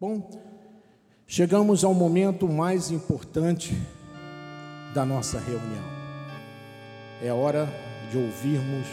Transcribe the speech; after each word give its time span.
Bom, 0.00 0.30
chegamos 1.26 1.82
ao 1.82 1.92
momento 1.92 2.46
mais 2.46 2.92
importante 2.92 3.76
da 4.94 5.04
nossa 5.04 5.40
reunião. 5.40 5.82
É 7.20 7.32
hora 7.32 7.68
de 8.08 8.16
ouvirmos 8.16 8.86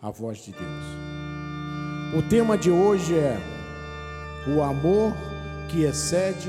a 0.00 0.10
voz 0.10 0.38
de 0.38 0.52
Deus. 0.52 0.84
O 2.16 2.26
tema 2.26 2.56
de 2.56 2.70
hoje 2.70 3.18
é 3.18 3.36
o 4.48 4.62
amor 4.62 5.12
que 5.68 5.82
excede 5.82 6.48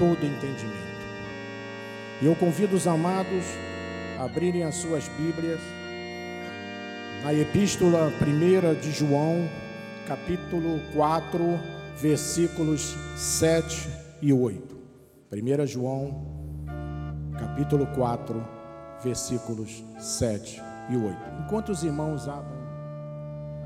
todo 0.00 0.26
entendimento. 0.26 1.06
E 2.20 2.26
eu 2.26 2.34
convido 2.34 2.74
os 2.74 2.88
amados 2.88 3.44
a 4.18 4.24
abrirem 4.24 4.64
as 4.64 4.74
suas 4.74 5.06
Bíblias 5.10 5.60
na 7.22 7.32
Epístola 7.32 8.12
1 8.20 8.80
de 8.80 8.90
João, 8.90 9.48
capítulo 10.08 10.80
4 10.92 11.75
versículos 11.96 12.94
7 13.16 13.88
e 14.20 14.32
8. 14.32 14.76
1 15.32 15.66
João, 15.66 16.22
capítulo 17.38 17.86
4, 17.94 18.44
versículos 19.02 19.82
7 19.98 20.62
e 20.90 20.96
8. 20.96 21.16
Enquanto 21.44 21.70
os 21.70 21.82
irmãos 21.82 22.28
abrem 22.28 22.60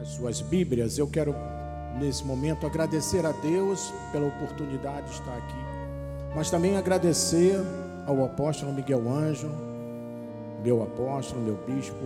as 0.01 0.09
suas 0.09 0.41
Bíblias, 0.41 0.97
eu 0.97 1.09
quero 1.09 1.35
nesse 1.98 2.24
momento 2.24 2.66
agradecer 2.66 3.27
a 3.27 3.33
Deus 3.33 3.93
pela 4.12 4.29
oportunidade 4.29 5.07
de 5.07 5.12
estar 5.12 5.37
aqui, 5.37 6.35
mas 6.35 6.51
também 6.51 6.77
agradecer 6.77 7.60
ao 8.07 8.24
apóstolo 8.24 8.73
Miguel 8.73 9.09
Anjo, 9.10 9.51
meu 10.62 10.83
apóstolo, 10.83 11.43
meu 11.43 11.57
bispo, 11.66 11.97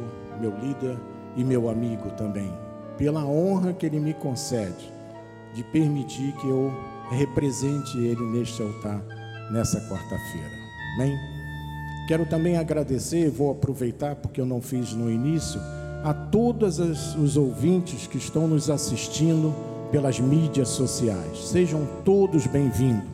meu 0.41 0.57
líder 0.59 0.99
e 1.37 1.45
meu 1.45 1.69
amigo 1.69 2.11
também, 2.13 2.51
pela 2.97 3.25
honra 3.25 3.75
que 3.75 3.85
ele 3.85 4.01
me 4.01 4.15
concede 4.15 4.94
de 5.55 5.63
permitir 5.63 6.33
que 6.33 6.49
eu 6.49 6.73
represente 7.11 7.97
Ele 7.99 8.23
neste 8.27 8.63
altar 8.63 9.03
nessa 9.51 9.81
quarta-feira. 9.89 10.51
Amém? 10.97 11.17
Quero 12.07 12.27
também 12.27 12.57
agradecer, 12.57 13.31
vou 13.31 13.51
aproveitar 13.51 14.17
porque 14.17 14.41
eu 14.41 14.47
não 14.47 14.61
fiz 14.61 14.93
no 14.93 15.11
início, 15.11 15.61
a 16.03 16.13
todos 16.13 16.79
os 16.79 17.37
ouvintes 17.37 18.07
que 18.07 18.19
estão 18.19 18.47
nos 18.47 18.69
assistindo 18.69 19.55
pelas 19.91 20.21
mídias 20.21 20.69
sociais. 20.69 21.49
Sejam 21.49 21.87
todos 22.05 22.47
bem-vindos. 22.47 23.09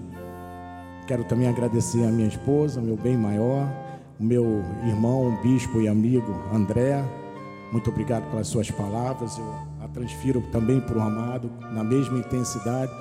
Quero 1.07 1.25
também 1.25 1.49
agradecer 1.49 2.05
a 2.05 2.11
minha 2.11 2.29
esposa, 2.29 2.81
meu 2.81 2.97
bem 2.97 3.17
maior, 3.17 3.69
o 4.19 4.25
meu 4.25 4.63
irmão, 4.87 5.39
bispo 5.43 5.81
e 5.81 5.89
amigo 5.89 6.33
André. 6.53 7.05
Muito 7.73 7.91
obrigado 7.91 8.29
pelas 8.31 8.49
suas 8.49 8.71
palavras. 8.71 9.39
Eu 9.39 9.70
transfiro 9.89 10.43
também 10.53 10.81
para 10.81 10.99
o 10.99 11.01
amado, 11.01 11.51
na 11.73 11.83
mesma 11.85 12.19
intensidade. 12.19 12.93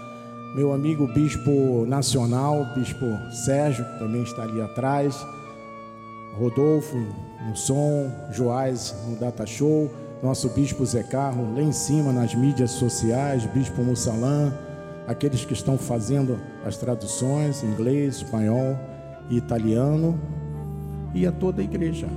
Meu 0.56 0.74
amigo 0.74 1.08
Bispo 1.08 1.86
Nacional, 1.86 2.66
Bispo 2.76 3.06
Sérgio, 3.46 3.86
que 3.86 4.00
também 4.00 4.24
está 4.24 4.44
ali 4.44 4.62
atrás. 4.62 5.16
Rodolfo 6.38 6.98
no 7.48 7.56
som, 7.56 8.12
Joás 8.32 8.96
no 9.08 9.16
Data 9.16 9.46
Show, 9.46 9.92
nosso 10.22 10.50
Bispo 10.50 10.86
Zé 10.86 11.04
Carro 11.04 11.54
lá 11.54 11.62
em 11.62 11.72
cima 11.72 12.12
nas 12.12 12.34
mídias 12.36 12.72
sociais, 12.72 13.46
Bispo 13.46 13.84
Mussalã, 13.84 14.54
aqueles 15.08 15.46
que 15.46 15.54
estão 15.54 15.78
fazendo 15.78 16.40
as 16.66 16.78
traduções, 16.78 17.64
inglês, 17.64 18.18
espanhol 18.18 18.78
e 19.30 19.38
italiano, 19.38 20.20
e 21.14 21.26
a 21.26 21.32
toda 21.32 21.62
a 21.62 21.64
igreja 21.64 22.08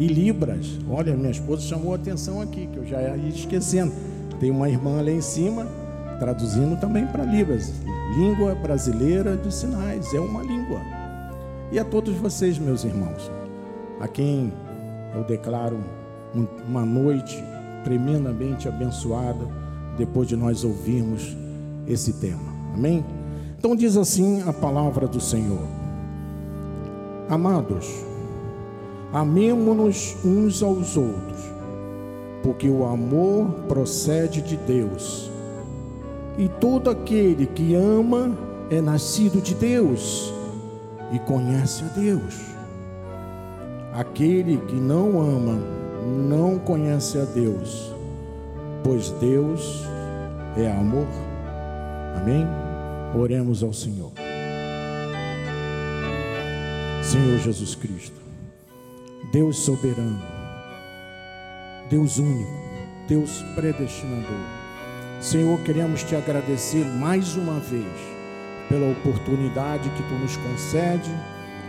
e 0.00 0.06
Libras. 0.06 0.78
Olha, 0.88 1.14
minha 1.14 1.30
esposa 1.30 1.60
chamou 1.60 1.92
a 1.92 1.96
atenção 1.96 2.40
aqui, 2.40 2.66
que 2.66 2.78
eu 2.78 2.86
já 2.86 3.00
ia 3.02 3.28
esquecendo. 3.28 3.92
Tem 4.40 4.50
uma 4.50 4.68
irmã 4.68 5.02
lá 5.02 5.10
em 5.10 5.20
cima, 5.20 5.66
traduzindo 6.18 6.80
também 6.80 7.06
para 7.06 7.22
Libras. 7.22 7.70
Língua 8.16 8.54
brasileira 8.54 9.36
de 9.36 9.52
sinais, 9.52 10.12
é 10.14 10.18
uma 10.18 10.42
língua. 10.42 10.80
E 11.70 11.78
a 11.78 11.84
todos 11.84 12.14
vocês, 12.14 12.58
meus 12.58 12.82
irmãos, 12.82 13.30
a 14.00 14.08
quem 14.08 14.50
eu 15.14 15.22
declaro 15.22 15.78
uma 16.66 16.84
noite 16.84 17.36
tremendamente 17.84 18.68
abençoada 18.68 19.46
depois 19.98 20.26
de 20.26 20.34
nós 20.34 20.64
ouvirmos 20.64 21.36
esse 21.86 22.14
tema. 22.14 22.50
Amém? 22.74 23.04
Então 23.58 23.76
diz 23.76 23.96
assim 23.98 24.42
a 24.48 24.52
palavra 24.52 25.06
do 25.06 25.20
Senhor. 25.20 25.66
Amados, 27.28 28.09
Amemo-nos 29.12 30.16
uns 30.24 30.62
aos 30.62 30.96
outros, 30.96 31.40
porque 32.42 32.68
o 32.70 32.86
amor 32.86 33.46
procede 33.66 34.40
de 34.40 34.56
Deus. 34.56 35.30
E 36.38 36.48
todo 36.48 36.90
aquele 36.90 37.46
que 37.46 37.74
ama 37.74 38.36
é 38.70 38.80
nascido 38.80 39.40
de 39.40 39.54
Deus 39.54 40.32
e 41.12 41.18
conhece 41.18 41.82
a 41.82 41.88
Deus. 41.88 42.36
Aquele 43.92 44.58
que 44.58 44.76
não 44.76 45.20
ama 45.20 45.58
não 46.28 46.56
conhece 46.58 47.18
a 47.18 47.24
Deus, 47.24 47.92
pois 48.84 49.10
Deus 49.20 49.82
é 50.56 50.70
amor. 50.70 51.08
Amém? 52.16 52.46
Oremos 53.18 53.64
ao 53.64 53.72
Senhor. 53.72 54.12
Senhor 57.02 57.38
Jesus 57.38 57.74
Cristo. 57.74 58.29
Deus 59.30 59.58
soberano, 59.58 60.20
Deus 61.88 62.18
único, 62.18 62.50
Deus 63.06 63.44
predestinador. 63.54 64.44
Senhor, 65.20 65.56
queremos 65.60 66.02
te 66.02 66.16
agradecer 66.16 66.84
mais 66.84 67.36
uma 67.36 67.60
vez 67.60 67.86
pela 68.68 68.90
oportunidade 68.90 69.88
que 69.90 70.02
tu 70.02 70.14
nos 70.14 70.36
concede 70.36 71.10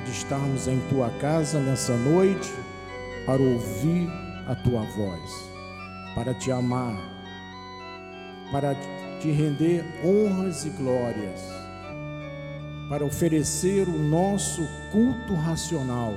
de 0.06 0.12
estarmos 0.12 0.68
em 0.68 0.80
tua 0.90 1.12
casa 1.20 1.60
nessa 1.60 1.96
noite 1.98 2.52
para 3.28 3.40
ouvir 3.40 4.10
a 4.48 4.56
tua 4.56 4.82
voz, 4.82 5.52
para 6.16 6.34
te 6.34 6.52
amar, 6.52 6.98
para 8.52 8.74
te 9.20 9.30
render 9.30 9.86
honras 10.04 10.66
e 10.66 10.70
glórias, 10.72 11.42
para 12.90 13.06
oferecer 13.06 13.88
o 13.88 14.00
nosso 14.00 14.68
culto 14.92 15.36
racional 15.36 16.16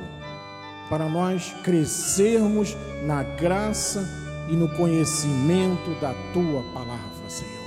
para 0.89 1.09
nós 1.09 1.55
crescermos 1.63 2.77
na 3.05 3.23
graça 3.23 4.07
e 4.49 4.55
no 4.55 4.69
conhecimento 4.69 5.91
da 6.01 6.13
tua 6.33 6.63
palavra, 6.75 7.29
Senhor. 7.29 7.65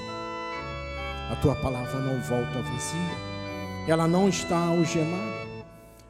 A 1.32 1.36
tua 1.36 1.56
palavra 1.56 2.00
não 2.00 2.22
volta 2.22 2.62
vazia, 2.62 3.88
ela 3.88 4.08
não 4.08 4.30
está 4.30 4.58
algemada. 4.58 5.48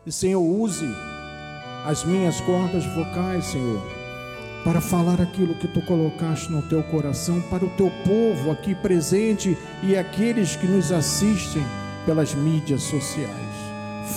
E, 0.05 0.11
Senhor, 0.11 0.41
use 0.41 0.87
as 1.85 2.03
minhas 2.03 2.39
cordas 2.41 2.85
vocais, 2.85 3.45
Senhor, 3.45 3.81
para 4.63 4.81
falar 4.81 5.21
aquilo 5.21 5.55
que 5.55 5.67
tu 5.67 5.81
colocaste 5.81 6.51
no 6.51 6.61
teu 6.61 6.83
coração 6.83 7.41
para 7.49 7.65
o 7.65 7.69
teu 7.71 7.89
povo 8.05 8.51
aqui 8.51 8.75
presente 8.75 9.57
e 9.81 9.95
aqueles 9.95 10.55
que 10.55 10.67
nos 10.67 10.91
assistem 10.91 11.65
pelas 12.05 12.33
mídias 12.35 12.83
sociais. 12.83 13.31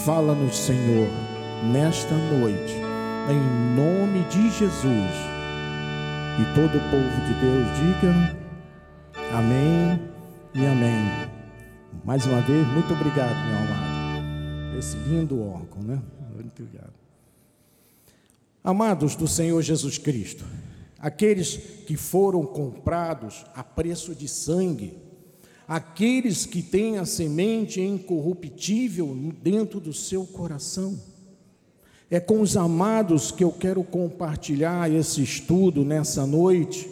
Fala-nos, 0.04 0.56
Senhor, 0.56 1.08
nesta 1.72 2.14
noite 2.14 2.79
em 3.32 3.74
nome 3.76 4.24
de 4.28 4.50
Jesus. 4.50 5.10
E 6.40 6.54
todo 6.54 6.76
o 6.76 6.90
povo 6.90 7.26
de 7.26 7.34
Deus 7.40 7.66
diga 7.76 8.36
amém 9.32 10.00
e 10.54 10.66
amém. 10.66 11.30
Mais 12.04 12.26
uma 12.26 12.40
vez, 12.40 12.66
muito 12.68 12.92
obrigado, 12.92 13.36
meu 13.48 13.58
amado. 13.58 14.78
Esse 14.78 14.96
lindo 14.96 15.40
órgão, 15.40 15.82
né? 15.82 16.02
Muito 16.34 16.62
obrigado. 16.62 16.92
Amados 18.64 19.14
do 19.14 19.28
Senhor 19.28 19.60
Jesus 19.62 19.96
Cristo, 19.96 20.44
aqueles 20.98 21.56
que 21.86 21.96
foram 21.96 22.44
comprados 22.44 23.44
a 23.54 23.62
preço 23.62 24.14
de 24.14 24.28
sangue, 24.28 24.98
aqueles 25.68 26.46
que 26.46 26.62
têm 26.62 26.98
a 26.98 27.04
semente 27.04 27.80
incorruptível 27.80 29.14
dentro 29.42 29.78
do 29.78 29.92
seu 29.92 30.26
coração, 30.26 30.98
é 32.10 32.18
com 32.18 32.40
os 32.40 32.56
amados 32.56 33.30
que 33.30 33.44
eu 33.44 33.52
quero 33.52 33.84
compartilhar 33.84 34.90
esse 34.90 35.22
estudo 35.22 35.84
nessa 35.84 36.26
noite, 36.26 36.90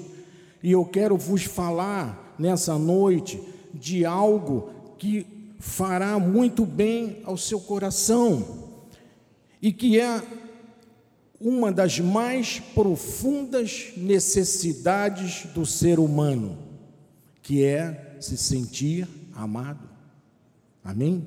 e 0.62 0.70
eu 0.70 0.84
quero 0.84 1.16
vos 1.16 1.42
falar 1.42 2.36
nessa 2.38 2.78
noite 2.78 3.40
de 3.74 4.04
algo 4.04 4.70
que 4.96 5.26
fará 5.58 6.18
muito 6.18 6.64
bem 6.64 7.20
ao 7.24 7.36
seu 7.36 7.60
coração 7.60 8.68
e 9.60 9.72
que 9.72 9.98
é 9.98 10.22
uma 11.40 11.70
das 11.72 11.98
mais 11.98 12.60
profundas 12.74 13.92
necessidades 13.96 15.46
do 15.52 15.66
ser 15.66 15.98
humano, 15.98 16.58
que 17.42 17.64
é 17.64 18.16
se 18.20 18.36
sentir 18.36 19.06
amado. 19.34 19.88
Amém? 20.82 21.26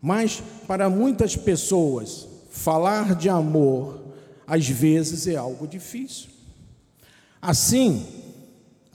Mas 0.00 0.42
para 0.66 0.90
muitas 0.90 1.36
pessoas, 1.36 2.28
falar 2.54 3.16
de 3.16 3.28
amor 3.28 4.00
às 4.46 4.68
vezes 4.68 5.26
é 5.26 5.34
algo 5.34 5.66
difícil. 5.66 6.28
Assim 7.42 8.06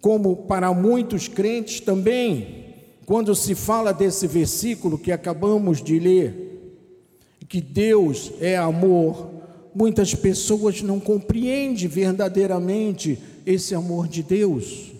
como 0.02 0.36
para 0.36 0.74
muitos 0.74 1.28
crentes 1.28 1.82
também, 1.82 2.76
quando 3.06 3.36
se 3.36 3.54
fala 3.54 3.92
desse 3.92 4.26
versículo 4.28 4.98
que 4.98 5.12
acabamos 5.12 5.84
de 5.84 6.00
ler, 6.00 6.46
que 7.50 7.60
Deus 7.60 8.32
é 8.40 8.56
amor, 8.56 9.30
muitas 9.76 10.16
pessoas 10.16 10.82
não 10.82 11.00
compreendem 11.00 11.88
verdadeiramente 11.88 13.20
esse 13.46 13.76
amor 13.76 14.08
de 14.08 14.24
Deus, 14.24 14.94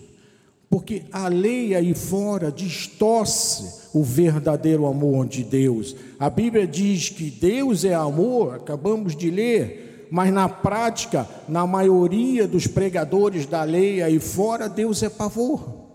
porque 0.70 1.02
a 1.10 1.26
lei 1.26 1.74
aí 1.74 1.92
fora 1.92 2.52
distorce 2.52 3.88
o 3.92 4.04
verdadeiro 4.04 4.86
amor 4.86 5.26
de 5.26 5.42
Deus. 5.42 5.96
A 6.16 6.30
Bíblia 6.30 6.64
diz 6.64 7.08
que 7.08 7.28
Deus 7.28 7.84
é 7.84 7.92
amor, 7.92 8.54
acabamos 8.54 9.16
de 9.16 9.32
ler, 9.32 10.06
mas 10.12 10.32
na 10.32 10.48
prática, 10.48 11.28
na 11.48 11.66
maioria 11.66 12.46
dos 12.46 12.68
pregadores 12.68 13.46
da 13.46 13.64
lei 13.64 14.00
aí 14.00 14.20
fora, 14.20 14.68
Deus 14.68 15.02
é 15.02 15.08
pavor. 15.08 15.88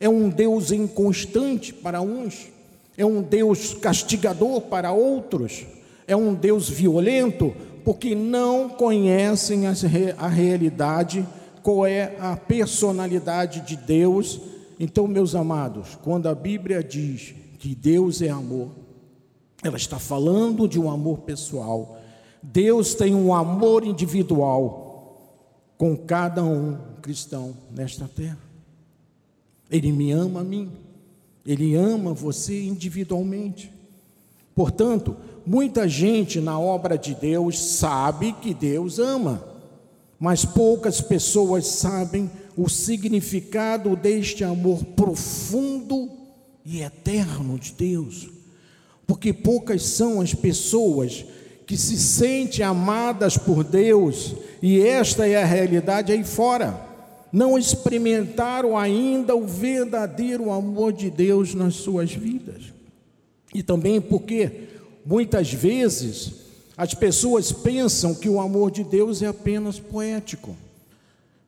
É 0.00 0.08
um 0.08 0.30
Deus 0.30 0.72
inconstante 0.72 1.70
para 1.74 2.00
uns, 2.00 2.48
é 2.96 3.04
um 3.04 3.20
Deus 3.20 3.74
castigador 3.74 4.62
para 4.62 4.92
outros, 4.92 5.66
é 6.06 6.16
um 6.16 6.32
Deus 6.32 6.70
violento, 6.70 7.54
porque 7.84 8.14
não 8.14 8.66
conhecem 8.66 9.64
a 9.66 10.26
realidade, 10.26 11.26
qual 11.64 11.86
é 11.86 12.14
a 12.20 12.36
personalidade 12.36 13.62
de 13.62 13.74
Deus. 13.74 14.38
Então, 14.78 15.08
meus 15.08 15.34
amados, 15.34 15.98
quando 16.02 16.28
a 16.28 16.34
Bíblia 16.34 16.84
diz 16.84 17.34
que 17.58 17.74
Deus 17.74 18.20
é 18.20 18.28
amor, 18.28 18.68
ela 19.62 19.78
está 19.78 19.98
falando 19.98 20.68
de 20.68 20.78
um 20.78 20.90
amor 20.90 21.20
pessoal. 21.20 21.98
Deus 22.42 22.94
tem 22.94 23.14
um 23.14 23.32
amor 23.32 23.82
individual 23.82 25.32
com 25.78 25.96
cada 25.96 26.44
um 26.44 26.76
cristão 27.00 27.54
nesta 27.74 28.06
terra. 28.06 28.38
Ele 29.70 29.90
me 29.90 30.12
ama 30.12 30.40
a 30.40 30.44
mim, 30.44 30.70
ele 31.46 31.74
ama 31.74 32.12
você 32.12 32.62
individualmente. 32.62 33.72
Portanto, 34.54 35.16
muita 35.46 35.88
gente 35.88 36.42
na 36.42 36.60
obra 36.60 36.98
de 36.98 37.14
Deus 37.14 37.58
sabe 37.58 38.34
que 38.34 38.52
Deus 38.52 38.98
ama, 38.98 39.53
mas 40.24 40.42
poucas 40.42 41.02
pessoas 41.02 41.66
sabem 41.66 42.30
o 42.56 42.66
significado 42.66 43.94
deste 43.94 44.42
amor 44.42 44.82
profundo 44.82 46.10
e 46.64 46.80
eterno 46.80 47.58
de 47.58 47.74
Deus. 47.74 48.30
Porque 49.06 49.34
poucas 49.34 49.82
são 49.82 50.22
as 50.22 50.32
pessoas 50.32 51.26
que 51.66 51.76
se 51.76 51.98
sentem 51.98 52.64
amadas 52.64 53.36
por 53.36 53.62
Deus, 53.62 54.34
e 54.62 54.80
esta 54.80 55.28
é 55.28 55.42
a 55.42 55.44
realidade 55.44 56.10
aí 56.10 56.24
fora 56.24 56.82
não 57.30 57.58
experimentaram 57.58 58.78
ainda 58.78 59.36
o 59.36 59.46
verdadeiro 59.46 60.50
amor 60.50 60.94
de 60.94 61.10
Deus 61.10 61.52
nas 61.52 61.74
suas 61.74 62.14
vidas. 62.14 62.72
E 63.52 63.62
também 63.62 64.00
porque 64.00 64.68
muitas 65.04 65.52
vezes 65.52 66.43
as 66.76 66.94
pessoas 66.94 67.52
pensam 67.52 68.14
que 68.14 68.28
o 68.28 68.40
amor 68.40 68.70
de 68.70 68.82
Deus 68.82 69.22
é 69.22 69.26
apenas 69.26 69.78
poético, 69.78 70.56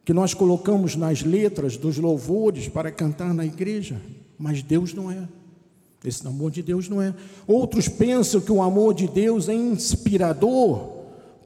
que 0.05 0.13
nós 0.13 0.35
colocamos 0.35 0.95
nas 0.95 1.23
letras 1.23 1.77
dos 1.77 1.99
louvores 1.99 2.69
para 2.69 2.93
cantar 2.93 3.35
na 3.35 3.45
igreja, 3.45 4.01
mas 4.39 4.63
Deus 4.63 4.95
não 4.95 5.11
é. 5.11 5.27
Esse 6.05 6.25
amor 6.27 6.53
de 6.53 6.63
Deus 6.63 6.89
não 6.89 7.03
é. 7.03 7.13
Outros 7.47 7.89
pensam 7.89 8.41
que 8.41 8.53
o 8.53 8.63
amor 8.63 8.95
de 8.95 9.09
Deus 9.09 9.49
é 9.49 9.55
inspirador, 9.55 10.91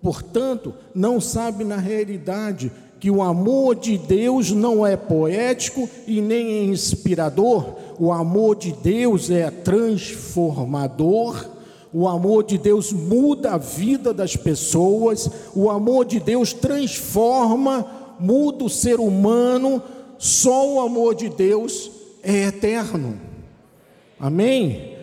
portanto, 0.02 0.74
não 0.94 1.18
sabe 1.18 1.64
na 1.64 1.76
realidade 1.76 2.70
que 3.00 3.10
o 3.10 3.22
amor 3.22 3.74
de 3.76 3.96
Deus 3.96 4.50
não 4.50 4.86
é 4.86 4.94
poético 4.94 5.88
e 6.06 6.20
nem 6.20 6.46
é 6.48 6.64
inspirador, 6.64 7.74
o 7.98 8.12
amor 8.12 8.56
de 8.56 8.72
Deus 8.72 9.30
é 9.30 9.50
transformador. 9.50 11.48
O 11.92 12.06
amor 12.06 12.44
de 12.44 12.56
Deus 12.56 12.92
muda 12.92 13.52
a 13.52 13.58
vida 13.58 14.14
das 14.14 14.36
pessoas, 14.36 15.28
o 15.54 15.68
amor 15.68 16.04
de 16.04 16.20
Deus 16.20 16.52
transforma, 16.52 17.84
muda 18.18 18.64
o 18.64 18.70
ser 18.70 19.00
humano. 19.00 19.82
Só 20.16 20.68
o 20.68 20.80
amor 20.80 21.14
de 21.14 21.28
Deus 21.28 21.90
é 22.22 22.44
eterno. 22.44 23.18
Amém? 24.18 24.96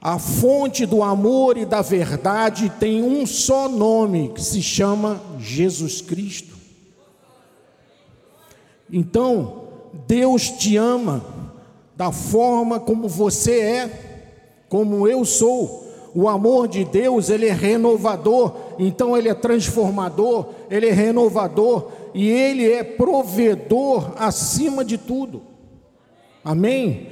A 0.00 0.18
fonte 0.18 0.84
do 0.84 1.02
amor 1.02 1.56
e 1.56 1.64
da 1.64 1.80
verdade 1.80 2.70
tem 2.78 3.02
um 3.02 3.26
só 3.26 3.68
nome, 3.68 4.30
que 4.34 4.42
se 4.42 4.62
chama 4.62 5.20
Jesus 5.38 6.02
Cristo. 6.02 6.54
Então, 8.92 9.64
Deus 10.06 10.50
te 10.50 10.76
ama 10.76 11.24
da 11.96 12.12
forma 12.12 12.78
como 12.78 13.08
você 13.08 13.60
é, 13.60 14.64
como 14.68 15.08
eu 15.08 15.24
sou. 15.24 15.83
O 16.14 16.28
amor 16.28 16.68
de 16.68 16.84
Deus, 16.84 17.28
ele 17.28 17.46
é 17.46 17.52
renovador, 17.52 18.54
então 18.78 19.16
ele 19.16 19.28
é 19.28 19.34
transformador, 19.34 20.46
ele 20.70 20.86
é 20.86 20.92
renovador 20.92 21.88
e 22.14 22.30
ele 22.30 22.70
é 22.70 22.84
provedor 22.84 24.12
acima 24.16 24.84
de 24.84 24.96
tudo. 24.96 25.42
Amém? 26.44 27.08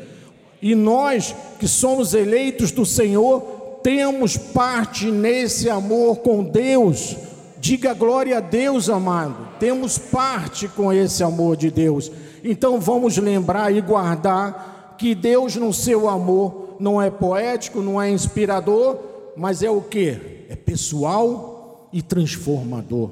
E 0.60 0.74
nós 0.74 1.34
que 1.58 1.66
somos 1.66 2.14
eleitos 2.14 2.70
do 2.70 2.86
Senhor, 2.86 3.40
temos 3.82 4.36
parte 4.36 5.10
nesse 5.10 5.68
amor 5.68 6.18
com 6.18 6.44
Deus 6.44 7.16
Diga 7.62 7.94
glória 7.94 8.38
a 8.38 8.40
Deus, 8.40 8.90
amado. 8.90 9.36
Temos 9.60 9.96
parte 9.96 10.66
com 10.66 10.92
esse 10.92 11.22
amor 11.22 11.56
de 11.56 11.70
Deus. 11.70 12.10
Então 12.42 12.80
vamos 12.80 13.16
lembrar 13.18 13.72
e 13.72 13.80
guardar 13.80 14.96
que 14.98 15.14
Deus, 15.14 15.54
no 15.54 15.72
seu 15.72 16.08
amor, 16.08 16.61
não 16.82 17.00
é 17.00 17.08
poético, 17.08 17.80
não 17.80 18.02
é 18.02 18.10
inspirador, 18.10 18.98
mas 19.36 19.62
é 19.62 19.70
o 19.70 19.80
que? 19.80 20.18
É 20.48 20.56
pessoal 20.56 21.88
e 21.92 22.02
transformador. 22.02 23.10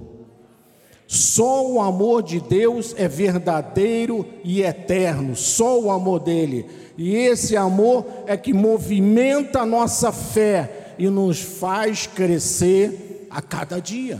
Só 1.06 1.64
o 1.64 1.80
amor 1.80 2.24
de 2.24 2.40
Deus 2.40 2.92
é 2.98 3.06
verdadeiro 3.06 4.26
e 4.42 4.62
eterno, 4.62 5.36
só 5.36 5.78
o 5.80 5.88
amor 5.88 6.18
dele. 6.18 6.66
E 6.98 7.14
esse 7.14 7.56
amor 7.56 8.04
é 8.26 8.36
que 8.36 8.52
movimenta 8.52 9.60
a 9.60 9.66
nossa 9.66 10.10
fé 10.10 10.94
e 10.98 11.08
nos 11.08 11.38
faz 11.40 12.08
crescer 12.08 13.28
a 13.30 13.40
cada 13.40 13.78
dia. 13.78 14.18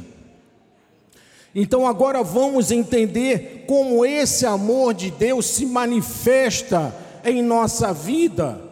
Então 1.53 1.89
agora 1.89 2.23
vamos 2.23 2.71
entender 2.71 3.65
como 3.67 4.07
esse 4.07 4.47
amor 4.47 4.95
de 4.95 5.11
Deus 5.11 5.47
se 5.47 5.67
manifesta 5.67 6.95
em 7.25 7.43
nossa 7.43 7.93
vida. 7.93 8.70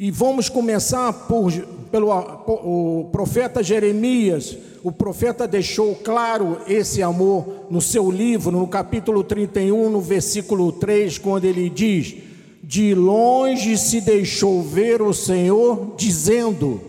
E 0.00 0.12
vamos 0.12 0.48
começar 0.48 1.12
por, 1.12 1.50
pelo 1.90 2.08
o 2.12 3.08
profeta 3.10 3.64
Jeremias. 3.64 4.56
O 4.84 4.92
profeta 4.92 5.44
deixou 5.48 5.92
claro 5.96 6.58
esse 6.68 7.02
amor 7.02 7.66
no 7.68 7.80
seu 7.80 8.08
livro, 8.08 8.52
no 8.52 8.68
capítulo 8.68 9.24
31, 9.24 9.90
no 9.90 10.00
versículo 10.00 10.70
3, 10.70 11.18
quando 11.18 11.46
ele 11.46 11.68
diz: 11.68 12.14
De 12.62 12.94
longe 12.94 13.76
se 13.76 14.00
deixou 14.00 14.62
ver 14.62 15.02
o 15.02 15.12
Senhor, 15.12 15.94
dizendo: 15.96 16.80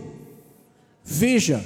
Veja, 1.03 1.65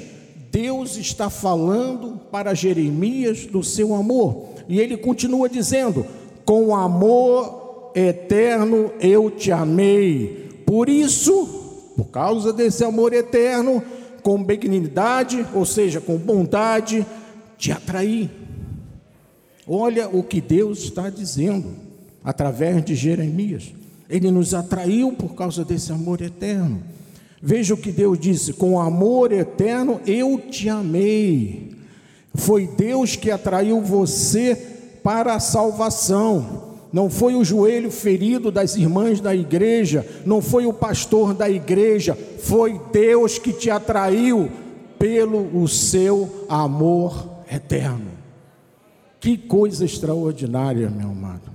Deus 0.50 0.96
está 0.96 1.30
falando 1.30 2.22
para 2.32 2.54
Jeremias 2.54 3.46
do 3.46 3.62
seu 3.62 3.94
amor, 3.94 4.46
e 4.70 4.80
ele 4.80 4.96
continua 4.96 5.50
dizendo: 5.50 6.06
Com 6.46 6.74
amor 6.74 7.92
eterno 7.94 8.94
eu 9.02 9.30
te 9.30 9.52
amei. 9.52 10.43
Por 10.74 10.89
isso, 10.89 11.46
por 11.96 12.06
causa 12.06 12.51
desse 12.51 12.84
amor 12.84 13.13
eterno, 13.13 13.84
com 14.24 14.44
benignidade, 14.44 15.46
ou 15.53 15.68
seja, 15.68 16.01
com 16.01 16.18
bondade, 16.18 17.06
te 17.60 17.72
atraí. 17.72 18.27
Olha 19.68 20.10
o 20.10 20.24
que 20.24 20.42
Deus 20.42 20.80
está 20.80 21.12
dizendo 21.12 21.75
através 22.24 22.84
de 22.84 22.96
Jeremias. 22.96 23.72
Ele 24.10 24.32
nos 24.32 24.56
atraiu 24.56 25.13
por 25.13 25.36
causa 25.36 25.63
desse 25.63 25.92
amor 25.92 26.24
eterno. 26.24 26.82
Veja 27.39 27.75
o 27.75 27.77
que 27.77 27.92
Deus 27.92 28.18
disse: 28.18 28.53
com 28.53 28.82
amor 28.82 29.32
eterno 29.32 30.01
eu 30.08 30.39
te 30.39 30.70
amei. 30.70 31.70
Foi 32.34 32.65
Deus 32.65 33.15
que 33.15 33.30
atraiu 33.30 33.80
você 33.80 34.56
para 35.03 35.36
a 35.36 35.39
salvação. 35.39 36.73
Não 36.94 37.10
foi 37.10 37.34
o 37.34 37.44
joelho 37.44 37.90
ferido 37.90 38.52
das 38.52 38.76
irmãs 38.76 39.20
da 39.20 39.36
igreja, 39.36 40.06
não 40.28 40.44
foi 40.44 40.68
o 40.68 40.74
pastor 40.74 41.34
da 41.34 41.50
igreja, 41.50 42.16
foi 42.38 42.80
Deus 42.92 43.40
que 43.40 43.52
te 43.52 43.72
atraiu 43.72 44.52
pelo 45.00 45.60
o 45.60 45.68
seu 45.68 46.46
amor 46.48 47.28
eterno. 47.52 48.12
Que 49.20 49.36
coisa 49.36 49.84
extraordinária, 49.84 50.88
meu 50.88 51.10
amado. 51.10 51.52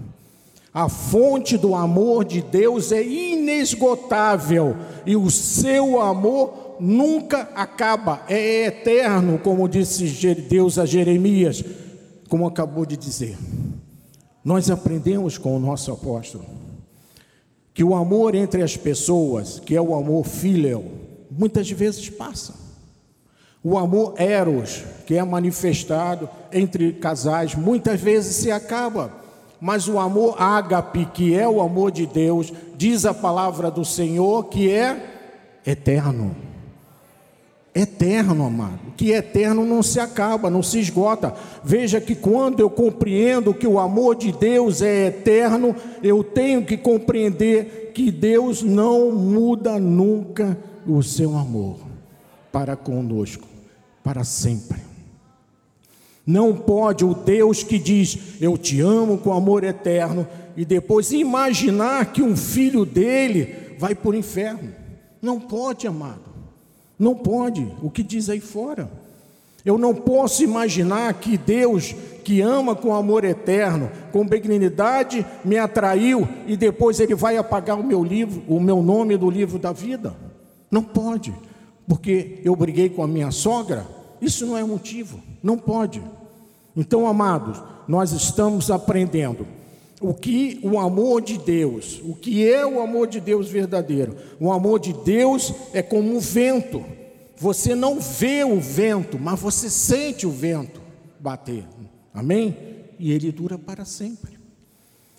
A 0.74 0.88
fonte 0.88 1.56
do 1.56 1.72
amor 1.72 2.24
de 2.24 2.42
Deus 2.42 2.90
é 2.90 3.02
inesgotável 3.02 4.76
e 5.06 5.14
o 5.14 5.30
seu 5.30 6.00
amor 6.00 6.76
nunca 6.80 7.48
acaba, 7.54 8.22
é 8.28 8.66
eterno, 8.66 9.38
como 9.38 9.68
disse 9.68 10.04
Deus 10.34 10.78
a 10.78 10.84
Jeremias, 10.84 11.64
como 12.28 12.46
acabou 12.46 12.84
de 12.84 12.96
dizer. 12.96 13.36
Nós 14.44 14.70
aprendemos 14.70 15.36
com 15.36 15.56
o 15.56 15.60
nosso 15.60 15.92
apóstolo 15.92 16.44
que 17.74 17.84
o 17.84 17.94
amor 17.94 18.34
entre 18.34 18.62
as 18.62 18.76
pessoas, 18.76 19.60
que 19.60 19.76
é 19.76 19.80
o 19.80 19.94
amor 19.94 20.26
filial, 20.26 20.82
muitas 21.30 21.70
vezes 21.70 22.10
passa. 22.10 22.54
O 23.62 23.78
amor 23.78 24.14
eros, 24.16 24.82
que 25.06 25.14
é 25.14 25.22
manifestado 25.22 26.28
entre 26.52 26.94
casais, 26.94 27.54
muitas 27.54 28.00
vezes 28.00 28.34
se 28.36 28.50
acaba. 28.50 29.12
Mas 29.60 29.86
o 29.88 29.98
amor 29.98 30.34
ágape, 30.40 31.04
que 31.06 31.34
é 31.34 31.46
o 31.48 31.60
amor 31.60 31.92
de 31.92 32.06
Deus, 32.06 32.52
diz 32.76 33.04
a 33.04 33.14
palavra 33.14 33.70
do 33.70 33.84
Senhor 33.84 34.44
que 34.44 34.70
é 34.70 35.60
eterno 35.66 36.34
eterno, 37.74 38.44
amado. 38.44 38.92
Que 38.96 39.12
é 39.12 39.18
eterno 39.18 39.64
não 39.64 39.82
se 39.82 40.00
acaba, 40.00 40.50
não 40.50 40.62
se 40.62 40.80
esgota. 40.80 41.34
Veja 41.64 42.00
que 42.00 42.14
quando 42.14 42.60
eu 42.60 42.70
compreendo 42.70 43.54
que 43.54 43.66
o 43.66 43.78
amor 43.78 44.16
de 44.16 44.32
Deus 44.32 44.82
é 44.82 45.06
eterno, 45.06 45.74
eu 46.02 46.24
tenho 46.24 46.64
que 46.64 46.76
compreender 46.76 47.92
que 47.94 48.10
Deus 48.10 48.62
não 48.62 49.12
muda 49.12 49.78
nunca 49.78 50.58
o 50.86 51.02
seu 51.02 51.36
amor 51.36 51.78
para 52.52 52.76
conosco, 52.76 53.46
para 54.02 54.24
sempre. 54.24 54.78
Não 56.26 56.54
pode 56.54 57.04
o 57.04 57.14
Deus 57.14 57.62
que 57.62 57.78
diz, 57.78 58.36
Eu 58.40 58.58
te 58.58 58.80
amo 58.80 59.16
com 59.16 59.32
amor 59.32 59.64
eterno, 59.64 60.26
e 60.56 60.64
depois 60.64 61.10
imaginar 61.10 62.12
que 62.12 62.20
um 62.20 62.36
filho 62.36 62.84
dele 62.84 63.76
vai 63.78 63.94
para 63.94 64.10
o 64.10 64.14
inferno. 64.14 64.74
Não 65.22 65.40
pode, 65.40 65.86
amado. 65.86 66.27
Não 66.98 67.14
pode, 67.14 67.70
o 67.82 67.90
que 67.90 68.02
diz 68.02 68.28
aí 68.28 68.40
fora. 68.40 68.90
Eu 69.64 69.76
não 69.76 69.94
posso 69.94 70.42
imaginar 70.42 71.12
que 71.14 71.36
Deus, 71.36 71.94
que 72.24 72.40
ama 72.40 72.74
com 72.74 72.94
amor 72.94 73.24
eterno, 73.24 73.90
com 74.12 74.26
benignidade, 74.26 75.26
me 75.44 75.58
atraiu 75.58 76.26
e 76.46 76.56
depois 76.56 76.98
Ele 77.00 77.14
vai 77.14 77.36
apagar 77.36 77.78
o 77.78 77.84
meu 77.84 78.02
livro, 78.02 78.42
o 78.48 78.58
meu 78.58 78.82
nome 78.82 79.16
do 79.16 79.30
livro 79.30 79.58
da 79.58 79.72
vida. 79.72 80.16
Não 80.70 80.82
pode, 80.82 81.34
porque 81.86 82.40
eu 82.44 82.56
briguei 82.56 82.88
com 82.88 83.02
a 83.02 83.08
minha 83.08 83.30
sogra. 83.30 83.86
Isso 84.20 84.46
não 84.46 84.56
é 84.56 84.64
motivo, 84.64 85.20
não 85.42 85.56
pode. 85.56 86.02
Então, 86.76 87.06
amados, 87.06 87.62
nós 87.86 88.12
estamos 88.12 88.70
aprendendo 88.70 89.57
o 90.00 90.14
que 90.14 90.60
o 90.62 90.78
amor 90.78 91.20
de 91.20 91.38
Deus, 91.38 92.00
o 92.04 92.14
que 92.14 92.48
é 92.48 92.64
o 92.64 92.80
amor 92.80 93.08
de 93.08 93.20
Deus 93.20 93.48
verdadeiro? 93.48 94.16
O 94.38 94.52
amor 94.52 94.78
de 94.78 94.92
Deus 94.92 95.52
é 95.72 95.82
como 95.82 96.14
um 96.14 96.20
vento. 96.20 96.84
Você 97.36 97.74
não 97.74 98.00
vê 98.00 98.44
o 98.44 98.60
vento, 98.60 99.18
mas 99.18 99.38
você 99.40 99.68
sente 99.68 100.26
o 100.26 100.30
vento 100.30 100.80
bater. 101.18 101.64
Amém? 102.14 102.56
E 102.98 103.12
ele 103.12 103.30
dura 103.32 103.58
para 103.58 103.84
sempre. 103.84 104.38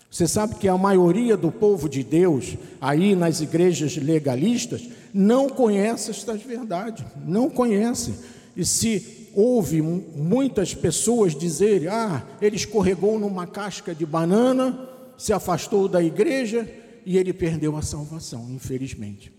Você 0.10 0.28
sabe 0.28 0.56
que 0.56 0.68
a 0.68 0.78
maioria 0.78 1.38
do 1.38 1.52
povo 1.52 1.88
de 1.88 2.04
Deus, 2.04 2.58
aí 2.82 3.16
nas 3.16 3.42
igrejas 3.42 3.96
legalistas, 3.96 4.90
não 5.14 5.48
conhece 5.48 6.10
estas 6.10 6.42
verdades, 6.42 7.06
não 7.26 7.50
conhece. 7.50 8.14
E 8.56 8.66
se 8.66 9.30
ouve 9.34 9.82
muitas 9.82 10.74
pessoas 10.74 11.36
dizerem: 11.36 11.88
ah, 11.88 12.26
ele 12.42 12.56
escorregou 12.56 13.20
numa 13.20 13.48
casca 13.48 13.94
de 13.94 14.06
banana, 14.06 14.90
se 15.18 15.34
afastou 15.34 15.88
da 15.88 16.02
igreja 16.02 16.70
e 17.06 17.18
ele 17.18 17.34
perdeu 17.34 17.76
a 17.76 17.82
salvação, 17.82 18.48
infelizmente. 18.50 19.32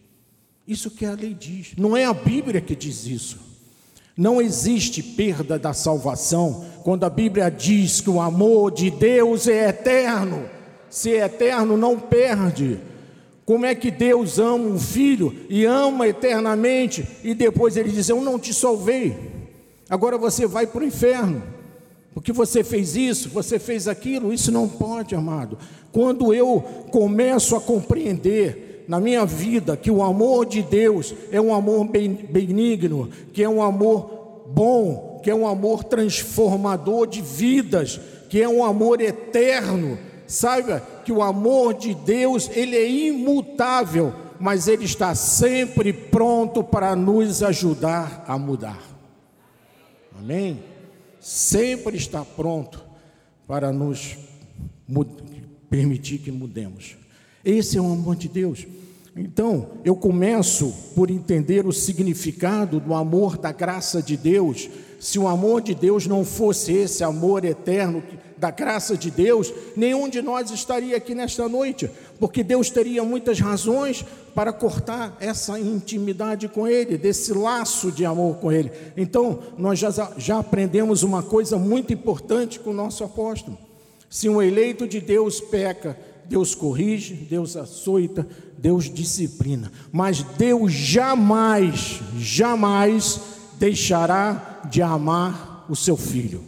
Isso 0.66 0.90
que 0.90 1.04
a 1.04 1.12
lei 1.12 1.34
diz, 1.34 1.72
não 1.76 1.96
é 1.96 2.04
a 2.04 2.14
Bíblia 2.14 2.60
que 2.60 2.76
diz 2.76 3.06
isso. 3.06 3.38
Não 4.16 4.40
existe 4.40 5.02
perda 5.02 5.58
da 5.58 5.72
salvação 5.72 6.66
quando 6.82 7.04
a 7.04 7.10
Bíblia 7.10 7.50
diz 7.50 8.00
que 8.00 8.10
o 8.10 8.20
amor 8.20 8.70
de 8.70 8.90
Deus 8.90 9.48
é 9.48 9.68
eterno. 9.68 10.48
Se 10.90 11.14
é 11.14 11.24
eterno, 11.24 11.76
não 11.76 11.98
perde. 11.98 12.78
Como 13.50 13.66
é 13.66 13.74
que 13.74 13.90
Deus 13.90 14.38
ama 14.38 14.64
um 14.64 14.78
filho 14.78 15.34
e 15.48 15.64
ama 15.64 16.06
eternamente 16.06 17.04
e 17.24 17.34
depois 17.34 17.76
ele 17.76 17.90
diz: 17.90 18.08
Eu 18.08 18.20
não 18.20 18.38
te 18.38 18.54
salvei 18.54 19.16
agora 19.88 20.16
você 20.16 20.46
vai 20.46 20.68
para 20.68 20.82
o 20.82 20.86
inferno, 20.86 21.42
porque 22.14 22.32
você 22.32 22.62
fez 22.62 22.94
isso, 22.94 23.28
você 23.30 23.58
fez 23.58 23.88
aquilo, 23.88 24.32
isso 24.32 24.52
não 24.52 24.68
pode, 24.68 25.16
amado. 25.16 25.58
Quando 25.90 26.32
eu 26.32 26.60
começo 26.92 27.56
a 27.56 27.60
compreender 27.60 28.84
na 28.86 29.00
minha 29.00 29.26
vida 29.26 29.76
que 29.76 29.90
o 29.90 30.00
amor 30.00 30.46
de 30.46 30.62
Deus 30.62 31.12
é 31.32 31.40
um 31.40 31.52
amor 31.52 31.88
benigno, 31.88 33.10
que 33.32 33.42
é 33.42 33.48
um 33.48 33.60
amor 33.60 34.44
bom, 34.46 35.20
que 35.24 35.28
é 35.28 35.34
um 35.34 35.48
amor 35.48 35.82
transformador 35.82 37.04
de 37.08 37.20
vidas, 37.20 38.00
que 38.28 38.40
é 38.40 38.48
um 38.48 38.64
amor 38.64 39.00
eterno. 39.00 39.98
Saiba 40.24 40.80
que 41.10 41.12
o 41.12 41.22
amor 41.24 41.74
de 41.74 41.92
Deus, 41.92 42.48
ele 42.54 42.76
é 42.76 42.88
imutável, 42.88 44.14
mas 44.38 44.68
ele 44.68 44.84
está 44.84 45.12
sempre 45.12 45.92
pronto 45.92 46.62
para 46.62 46.94
nos 46.94 47.42
ajudar 47.42 48.24
a 48.28 48.38
mudar. 48.38 48.80
Amém? 50.16 50.62
Sempre 51.18 51.96
está 51.96 52.24
pronto 52.24 52.80
para 53.44 53.72
nos 53.72 54.16
permitir 55.68 56.18
que 56.18 56.30
mudemos. 56.30 56.96
Esse 57.44 57.76
é 57.76 57.80
o 57.80 57.90
amor 57.90 58.14
de 58.14 58.28
Deus. 58.28 58.64
Então, 59.16 59.80
eu 59.84 59.96
começo 59.96 60.72
por 60.94 61.10
entender 61.10 61.66
o 61.66 61.72
significado 61.72 62.78
do 62.78 62.94
amor 62.94 63.36
da 63.36 63.50
graça 63.50 64.00
de 64.00 64.16
Deus. 64.16 64.70
Se 65.00 65.18
o 65.18 65.26
amor 65.26 65.62
de 65.62 65.74
Deus 65.74 66.06
não 66.06 66.26
fosse 66.26 66.74
esse 66.74 67.02
amor 67.02 67.42
eterno 67.42 68.02
da 68.36 68.50
graça 68.50 68.98
de 68.98 69.10
Deus, 69.10 69.50
nenhum 69.74 70.10
de 70.10 70.20
nós 70.20 70.50
estaria 70.50 70.94
aqui 70.94 71.14
nesta 71.14 71.48
noite, 71.48 71.90
porque 72.18 72.44
Deus 72.44 72.68
teria 72.68 73.02
muitas 73.02 73.40
razões 73.40 74.04
para 74.34 74.52
cortar 74.52 75.16
essa 75.18 75.58
intimidade 75.58 76.48
com 76.48 76.68
Ele, 76.68 76.98
desse 76.98 77.32
laço 77.32 77.90
de 77.90 78.04
amor 78.04 78.36
com 78.36 78.52
Ele. 78.52 78.70
Então, 78.94 79.38
nós 79.56 79.78
já, 79.78 79.90
já 80.18 80.38
aprendemos 80.38 81.02
uma 81.02 81.22
coisa 81.22 81.56
muito 81.56 81.94
importante 81.94 82.60
com 82.60 82.68
o 82.68 82.74
nosso 82.74 83.02
apóstolo: 83.02 83.56
se 84.10 84.28
um 84.28 84.42
eleito 84.42 84.86
de 84.86 85.00
Deus 85.00 85.40
peca, 85.40 85.98
Deus 86.26 86.54
corrige, 86.54 87.14
Deus 87.14 87.56
açoita, 87.56 88.28
Deus 88.58 88.84
disciplina, 88.84 89.72
mas 89.90 90.22
Deus 90.22 90.72
jamais, 90.72 92.00
jamais 92.18 93.18
deixará 93.58 94.49
de 94.68 94.82
amar 94.82 95.66
o 95.68 95.76
seu 95.76 95.96
filho. 95.96 96.42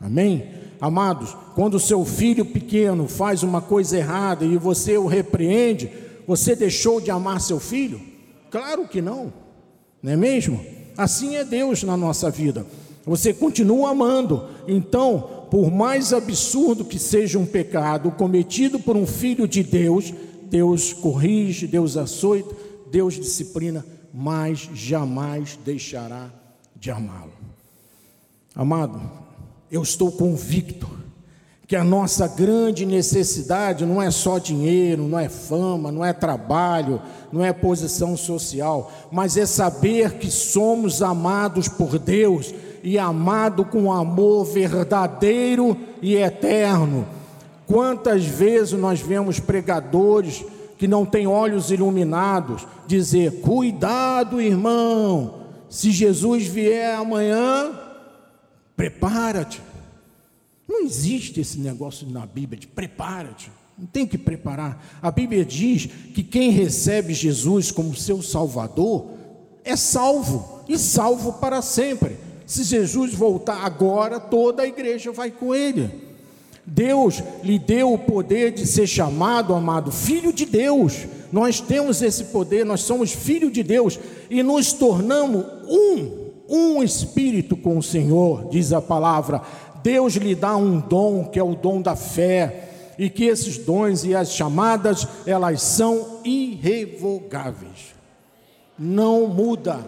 Amém? 0.00 0.48
Amados, 0.80 1.36
quando 1.54 1.74
o 1.74 1.80
seu 1.80 2.04
filho 2.04 2.44
pequeno 2.44 3.06
faz 3.08 3.42
uma 3.42 3.60
coisa 3.60 3.96
errada 3.96 4.44
e 4.44 4.56
você 4.56 4.98
o 4.98 5.06
repreende, 5.06 5.90
você 6.26 6.54
deixou 6.56 7.00
de 7.00 7.10
amar 7.10 7.40
seu 7.40 7.60
filho? 7.60 8.00
Claro 8.50 8.86
que 8.86 9.00
não, 9.00 9.32
não 10.02 10.12
é 10.12 10.16
mesmo? 10.16 10.64
Assim 10.96 11.36
é 11.36 11.44
Deus 11.44 11.82
na 11.82 11.96
nossa 11.96 12.30
vida. 12.30 12.66
Você 13.06 13.34
continua 13.34 13.90
amando. 13.90 14.44
Então, 14.66 15.46
por 15.50 15.70
mais 15.70 16.12
absurdo 16.12 16.84
que 16.84 16.98
seja 16.98 17.38
um 17.38 17.46
pecado 17.46 18.10
cometido 18.10 18.78
por 18.78 18.96
um 18.96 19.06
filho 19.06 19.46
de 19.46 19.62
Deus, 19.62 20.12
Deus 20.44 20.92
corrige, 20.92 21.66
Deus 21.66 21.96
açoita, 21.96 22.54
Deus 22.90 23.14
disciplina, 23.14 23.84
mas 24.12 24.70
jamais 24.72 25.58
deixará 25.64 26.30
de 26.76 26.90
amá-lo. 26.90 27.43
Amado, 28.56 29.00
eu 29.68 29.82
estou 29.82 30.12
convicto 30.12 30.88
que 31.66 31.74
a 31.74 31.82
nossa 31.82 32.28
grande 32.28 32.86
necessidade 32.86 33.84
não 33.84 34.00
é 34.00 34.10
só 34.10 34.38
dinheiro, 34.38 35.08
não 35.08 35.18
é 35.18 35.28
fama, 35.28 35.90
não 35.90 36.04
é 36.04 36.12
trabalho, 36.12 37.02
não 37.32 37.44
é 37.44 37.52
posição 37.52 38.16
social, 38.16 38.92
mas 39.10 39.36
é 39.36 39.44
saber 39.44 40.18
que 40.18 40.30
somos 40.30 41.02
amados 41.02 41.66
por 41.66 41.98
Deus 41.98 42.54
e 42.82 42.96
amado 42.96 43.64
com 43.64 43.92
amor 43.92 44.44
verdadeiro 44.44 45.76
e 46.00 46.14
eterno. 46.14 47.08
Quantas 47.66 48.24
vezes 48.24 48.78
nós 48.78 49.00
vemos 49.00 49.40
pregadores 49.40 50.44
que 50.78 50.86
não 50.86 51.04
têm 51.04 51.26
olhos 51.26 51.70
iluminados 51.70 52.66
dizer: 52.86 53.40
"Cuidado, 53.40 54.40
irmão, 54.40 55.40
se 55.68 55.90
Jesus 55.90 56.46
vier 56.46 56.94
amanhã, 56.94 57.83
Prepara-te. 58.76 59.60
Não 60.68 60.82
existe 60.82 61.40
esse 61.40 61.58
negócio 61.58 62.08
na 62.08 62.26
Bíblia 62.26 62.58
de 62.58 62.66
prepara-te. 62.66 63.50
Não 63.78 63.86
tem 63.86 64.06
que 64.06 64.16
preparar. 64.16 64.98
A 65.02 65.10
Bíblia 65.10 65.44
diz 65.44 65.86
que 66.14 66.22
quem 66.22 66.50
recebe 66.50 67.12
Jesus 67.12 67.70
como 67.70 67.94
seu 67.94 68.22
Salvador 68.22 69.10
é 69.64 69.76
salvo 69.76 70.64
e 70.68 70.78
salvo 70.78 71.34
para 71.34 71.60
sempre. 71.60 72.16
Se 72.46 72.62
Jesus 72.62 73.14
voltar 73.14 73.64
agora, 73.64 74.20
toda 74.20 74.62
a 74.62 74.66
igreja 74.66 75.10
vai 75.10 75.30
com 75.30 75.54
ele. 75.54 76.04
Deus 76.66 77.22
lhe 77.42 77.58
deu 77.58 77.92
o 77.92 77.98
poder 77.98 78.52
de 78.52 78.66
ser 78.66 78.86
chamado, 78.86 79.54
amado, 79.54 79.90
filho 79.90 80.32
de 80.32 80.46
Deus. 80.46 81.06
Nós 81.32 81.60
temos 81.60 82.00
esse 82.00 82.24
poder, 82.24 82.64
nós 82.64 82.80
somos 82.80 83.12
filho 83.12 83.50
de 83.50 83.62
Deus 83.62 83.98
e 84.30 84.42
nos 84.42 84.72
tornamos 84.72 85.44
um 85.68 86.23
um 86.48 86.82
espírito 86.82 87.56
com 87.56 87.78
o 87.78 87.82
Senhor, 87.82 88.48
diz 88.48 88.72
a 88.72 88.80
palavra. 88.80 89.42
Deus 89.82 90.14
lhe 90.14 90.34
dá 90.34 90.56
um 90.56 90.80
dom, 90.80 91.24
que 91.24 91.38
é 91.38 91.42
o 91.42 91.54
dom 91.54 91.80
da 91.80 91.96
fé. 91.96 92.70
e 92.96 93.10
que 93.10 93.24
esses 93.24 93.58
dons 93.58 94.04
e 94.04 94.14
as 94.14 94.30
chamadas, 94.30 95.06
elas 95.26 95.60
são 95.62 96.20
irrevogáveis. 96.24 97.92
Não 98.78 99.26
muda. 99.26 99.84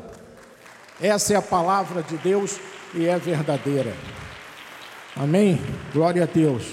Essa 1.01 1.35
é 1.35 1.37
a 1.37 1.43
palavra 1.43 2.03
de 2.03 2.17
Deus 2.19 2.59
e 2.95 3.07
é 3.07 3.17
verdadeira. 3.17 3.95
Amém? 5.15 5.61
Glória 5.93 6.25
a 6.25 6.27
Deus. 6.27 6.65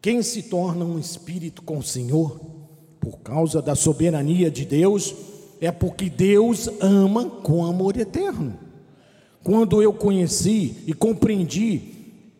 Quem 0.00 0.22
se 0.22 0.44
torna 0.44 0.84
um 0.84 0.98
espírito 0.98 1.60
com 1.60 1.78
o 1.78 1.82
Senhor, 1.82 2.40
por 3.08 3.20
causa 3.20 3.62
da 3.62 3.74
soberania 3.74 4.50
de 4.50 4.66
Deus, 4.66 5.14
é 5.62 5.72
porque 5.72 6.10
Deus 6.10 6.68
ama 6.78 7.24
com 7.24 7.64
amor 7.64 7.96
eterno. 7.96 8.52
Quando 9.42 9.82
eu 9.82 9.94
conheci 9.94 10.76
e 10.86 10.92
compreendi, 10.92 11.80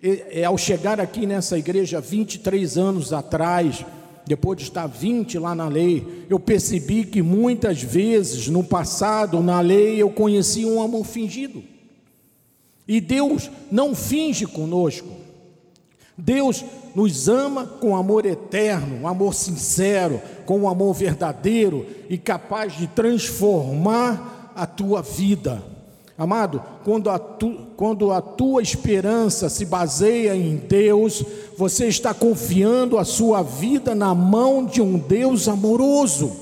é, 0.03 0.45
ao 0.45 0.59
chegar 0.59 1.01
aqui 1.01 1.25
nessa 1.25 1.59
igreja 1.59 2.03
23 2.03 2.77
anos 2.77 3.15
atrás, 3.15 3.83
depois 4.27 4.59
de 4.59 4.65
estar 4.65 4.87
20 4.87 5.39
lá 5.39 5.55
na 5.55 5.69
lei, 5.69 6.27
eu 6.29 6.39
percebi 6.39 7.07
que 7.07 7.23
muitas 7.23 7.83
vezes 7.83 8.49
no 8.49 8.63
passado, 8.63 9.41
na 9.41 9.63
lei, 9.63 9.97
eu 9.97 10.11
conheci 10.11 10.67
um 10.67 10.83
amor 10.83 11.07
fingido. 11.07 11.63
E 12.87 13.01
Deus 13.01 13.51
não 13.71 13.95
finge 13.95 14.45
conosco. 14.45 15.09
Deus 16.19 16.65
nos 16.97 17.29
ama 17.29 17.65
com 17.65 17.97
amor 17.97 18.27
eterno, 18.27 19.03
um 19.03 19.07
amor 19.07 19.33
sincero, 19.33 20.21
com 20.45 20.59
um 20.59 20.69
amor 20.69 20.93
verdadeiro 20.93 21.87
e 22.11 22.19
capaz 22.19 22.77
de 22.77 22.89
transformar 22.89 24.53
a 24.57 24.67
tua 24.67 25.01
vida. 25.01 25.63
Amado, 26.19 26.61
quando 26.85 27.09
a, 27.09 27.17
tu, 27.21 27.69
quando 27.77 28.11
a 28.11 28.21
tua 28.21 28.61
esperança 28.61 29.49
se 29.49 29.65
baseia 29.65 30.35
em 30.35 30.57
Deus, 30.57 31.25
você 31.57 31.87
está 31.87 32.13
confiando 32.13 32.99
a 32.99 33.05
sua 33.05 33.41
vida 33.41 33.95
na 33.95 34.13
mão 34.13 34.67
de 34.67 34.83
um 34.83 34.99
Deus 34.99 35.47
amoroso, 35.47 36.33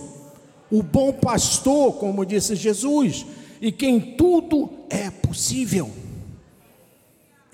o 0.73 0.83
bom 0.83 1.12
pastor, 1.12 1.92
como 1.97 2.25
disse 2.25 2.56
Jesus, 2.56 3.26
e 3.61 3.71
quem 3.71 4.00
tudo 4.00 4.71
é 4.88 5.11
possível. 5.11 5.90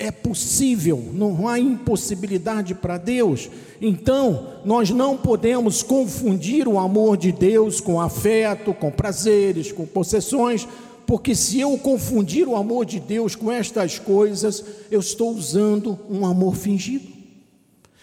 É 0.03 0.11
possível, 0.11 1.01
não 1.13 1.47
há 1.47 1.61
impossibilidade 1.61 2.75
para 2.75 2.99
Deus. 2.99 3.49
Então, 3.81 4.49
nós 4.65 4.91
não 4.91 5.17
podemos 5.17 5.81
confundir 5.81 6.67
o 6.67 6.77
amor 6.77 7.17
de 7.17 7.31
Deus 7.31 7.81
com 7.81 8.01
afeto, 8.01 8.75
com 8.75 8.91
prazeres, 8.91 9.71
com 9.71 9.87
possessões, 9.87 10.67
porque 11.07 11.37
se 11.37 11.61
eu 11.61 11.79
confundir 11.79 12.49
o 12.49 12.57
amor 12.57 12.85
de 12.85 12.99
Deus 12.99 13.37
com 13.37 13.53
estas 13.53 13.97
coisas, 13.97 14.65
eu 14.91 14.99
estou 14.99 15.31
usando 15.31 15.97
um 16.11 16.27
amor 16.27 16.57
fingido. 16.57 17.07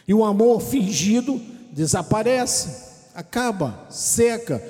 E 0.08 0.14
o 0.14 0.24
amor 0.24 0.62
fingido 0.62 1.38
desaparece, 1.74 3.10
acaba, 3.14 3.88
seca. 3.90 4.64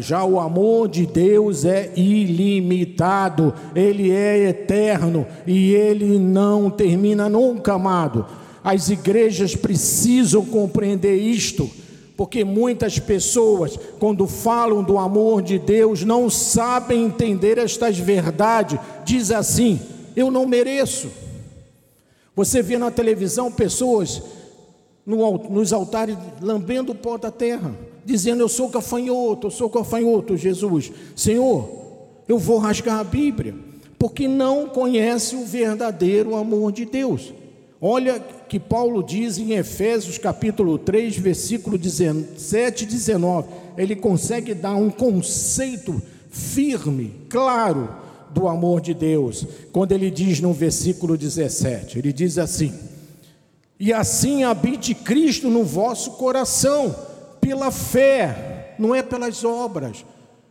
Já 0.00 0.24
o 0.24 0.40
amor 0.40 0.88
de 0.88 1.06
Deus 1.06 1.64
é 1.64 1.92
ilimitado, 1.94 3.52
ele 3.74 4.10
é 4.10 4.48
eterno 4.48 5.26
e 5.46 5.74
ele 5.74 6.18
não 6.18 6.70
termina 6.70 7.28
nunca, 7.28 7.74
amado. 7.74 8.26
As 8.62 8.88
igrejas 8.88 9.54
precisam 9.54 10.44
compreender 10.44 11.16
isto 11.16 11.70
porque 12.16 12.44
muitas 12.44 12.98
pessoas, 12.98 13.76
quando 13.98 14.26
falam 14.26 14.82
do 14.82 14.98
amor 14.98 15.42
de 15.42 15.58
Deus, 15.58 16.04
não 16.04 16.30
sabem 16.30 17.04
entender 17.04 17.58
estas 17.58 17.98
verdades. 17.98 18.78
Diz 19.04 19.30
assim: 19.30 19.80
eu 20.14 20.30
não 20.30 20.46
mereço. 20.46 21.10
Você 22.36 22.62
vê 22.62 22.78
na 22.78 22.90
televisão 22.90 23.50
pessoas 23.50 24.22
no, 25.04 25.38
nos 25.50 25.72
altares 25.72 26.16
lambendo 26.40 26.92
o 26.92 26.94
pó 26.94 27.16
da 27.16 27.30
terra, 27.30 27.74
dizendo: 28.04 28.42
Eu 28.42 28.48
sou 28.48 28.68
gafanhoto, 28.68 29.46
eu 29.46 29.50
sou 29.50 29.68
gafanhoto, 29.68 30.36
Jesus. 30.36 30.92
Senhor, 31.16 31.68
eu 32.28 32.38
vou 32.38 32.58
rasgar 32.58 32.98
a 32.98 33.04
Bíblia, 33.04 33.54
porque 33.98 34.28
não 34.28 34.68
conhece 34.68 35.36
o 35.36 35.44
verdadeiro 35.44 36.36
amor 36.36 36.72
de 36.72 36.84
Deus. 36.84 37.32
Olha 37.80 38.18
que 38.48 38.58
Paulo 38.58 39.02
diz 39.02 39.38
em 39.38 39.52
Efésios 39.52 40.16
capítulo 40.16 40.78
3, 40.78 41.16
versículo 41.18 41.76
17 41.76 42.84
e 42.84 42.86
19. 42.86 43.48
Ele 43.76 43.94
consegue 43.94 44.54
dar 44.54 44.74
um 44.74 44.90
conceito 44.90 46.00
firme, 46.30 47.12
claro, 47.28 47.88
do 48.34 48.48
amor 48.48 48.80
de 48.80 48.92
Deus, 48.92 49.46
quando 49.72 49.92
ele 49.92 50.10
diz 50.10 50.40
no 50.40 50.52
versículo 50.52 51.16
17: 51.16 51.98
ele 51.98 52.12
diz 52.12 52.36
assim: 52.36 52.72
E 53.78 53.92
assim 53.92 54.42
habite 54.42 54.94
Cristo 54.94 55.48
no 55.48 55.62
vosso 55.62 56.12
coração, 56.12 56.94
pela 57.44 57.70
fé, 57.70 58.74
não 58.78 58.94
é 58.94 59.02
pelas 59.02 59.44
obras. 59.44 60.04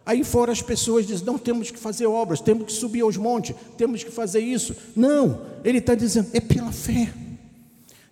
Aí 0.05 0.23
fora 0.23 0.51
as 0.51 0.61
pessoas 0.61 1.07
dizem: 1.07 1.25
não 1.25 1.37
temos 1.37 1.71
que 1.71 1.79
fazer 1.79 2.05
obras, 2.05 2.39
temos 2.39 2.65
que 2.65 2.73
subir 2.73 3.01
aos 3.01 3.17
montes, 3.17 3.55
temos 3.77 4.03
que 4.03 4.11
fazer 4.11 4.39
isso. 4.39 4.75
Não, 4.95 5.41
ele 5.63 5.79
está 5.79 5.95
dizendo: 5.95 6.29
é 6.33 6.39
pela 6.39 6.71
fé 6.71 7.13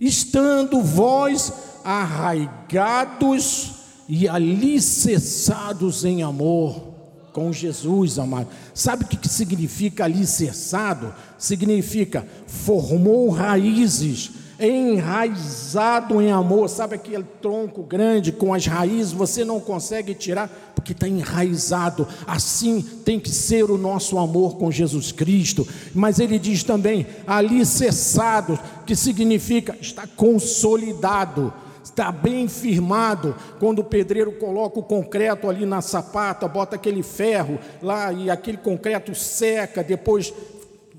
estando 0.02 0.82
vós 0.82 1.54
arraigados 1.84 3.74
e 4.10 4.28
alicerçados 4.28 6.04
em 6.04 6.24
amor 6.24 6.90
com 7.32 7.54
Jesus, 7.54 8.18
amado. 8.18 8.50
Sabe 8.74 9.06
o 9.06 9.08
que 9.08 9.30
significa 9.30 10.06
alicerçado? 10.06 11.14
Significa 11.38 12.28
formou 12.48 13.30
raízes, 13.30 14.32
enraizado 14.62 16.22
em 16.22 16.32
amor. 16.32 16.70
Sabe 16.70 16.96
aquele 16.96 17.26
tronco 17.42 17.84
grande 17.84 18.32
com 18.32 18.54
as 18.54 18.66
raízes, 18.66 19.12
você 19.12 19.44
não 19.44 19.60
consegue 19.60 20.14
tirar 20.14 20.50
porque 20.76 20.92
está 20.92 21.08
enraizado. 21.08 22.08
Assim 22.26 22.82
tem 22.82 23.20
que 23.20 23.30
ser 23.30 23.70
o 23.70 23.78
nosso 23.78 24.18
amor 24.18 24.58
com 24.58 24.72
Jesus 24.72 25.12
Cristo. 25.12 25.68
Mas 25.94 26.20
ele 26.20 26.38
diz 26.38 26.64
também 26.64 27.06
alicerçado, 27.26 28.60
que 28.86 28.96
significa 28.96 29.76
está 29.82 30.06
consolidado 30.08 31.54
está 31.84 32.12
bem 32.12 32.48
firmado. 32.48 33.36
Quando 33.60 33.80
o 33.80 33.84
pedreiro 33.84 34.32
coloca 34.34 34.80
o 34.80 34.84
concreto 34.84 35.50
ali 35.50 35.66
na 35.66 35.82
sapata, 35.82 36.48
bota 36.48 36.76
aquele 36.76 37.04
ferro 37.04 37.60
lá 37.82 38.14
e 38.14 38.30
aquele 38.30 38.58
concreto 38.58 39.14
seca, 39.14 39.84
depois 39.84 40.34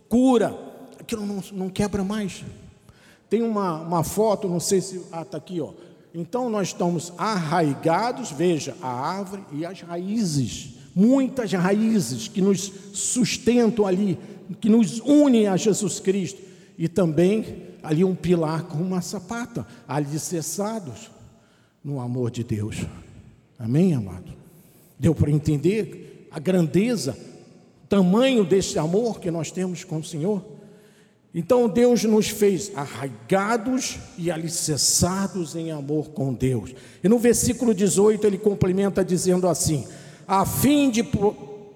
cura, 0.08 0.54
aquilo 1.00 1.24
não, 1.24 1.42
não 1.52 1.70
quebra 1.70 2.04
mais. 2.04 2.44
Tem 3.32 3.40
uma, 3.40 3.80
uma 3.80 4.04
foto, 4.04 4.46
não 4.46 4.60
sei 4.60 4.82
se. 4.82 5.00
Ah, 5.10 5.22
está 5.22 5.38
aqui, 5.38 5.58
ó. 5.58 5.72
Então 6.12 6.50
nós 6.50 6.68
estamos 6.68 7.14
arraigados, 7.16 8.30
veja, 8.30 8.76
a 8.82 8.90
árvore 8.90 9.42
e 9.52 9.64
as 9.64 9.80
raízes, 9.80 10.74
muitas 10.94 11.50
raízes 11.50 12.28
que 12.28 12.42
nos 12.42 12.70
sustentam 12.92 13.86
ali, 13.86 14.18
que 14.60 14.68
nos 14.68 15.00
unem 15.00 15.46
a 15.46 15.56
Jesus 15.56 15.98
Cristo, 15.98 16.42
e 16.76 16.88
também 16.88 17.68
ali 17.82 18.04
um 18.04 18.14
pilar 18.14 18.64
com 18.64 18.76
uma 18.76 19.00
sapata, 19.00 19.66
alicerçados 19.88 21.10
no 21.82 22.00
amor 22.00 22.30
de 22.30 22.44
Deus. 22.44 22.84
Amém, 23.58 23.94
amado? 23.94 24.30
Deu 24.98 25.14
para 25.14 25.30
entender 25.30 26.28
a 26.30 26.38
grandeza, 26.38 27.16
o 27.84 27.86
tamanho 27.86 28.44
desse 28.44 28.78
amor 28.78 29.20
que 29.20 29.30
nós 29.30 29.50
temos 29.50 29.84
com 29.84 30.00
o 30.00 30.04
Senhor? 30.04 30.51
Então 31.34 31.66
Deus 31.68 32.04
nos 32.04 32.28
fez 32.28 32.70
arraigados 32.74 33.98
e 34.18 34.30
alicerçados 34.30 35.56
em 35.56 35.70
amor 35.70 36.10
com 36.10 36.32
Deus. 36.32 36.74
E 37.02 37.08
no 37.08 37.18
versículo 37.18 37.74
18 37.74 38.26
ele 38.26 38.36
complementa 38.36 39.02
dizendo 39.02 39.48
assim: 39.48 39.86
a 40.28 40.44
fim 40.44 40.90
de 40.90 41.02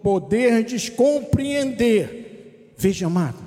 poderdes 0.03 0.90
compreender. 0.90 2.75
Veja, 2.77 3.07
amado, 3.07 3.38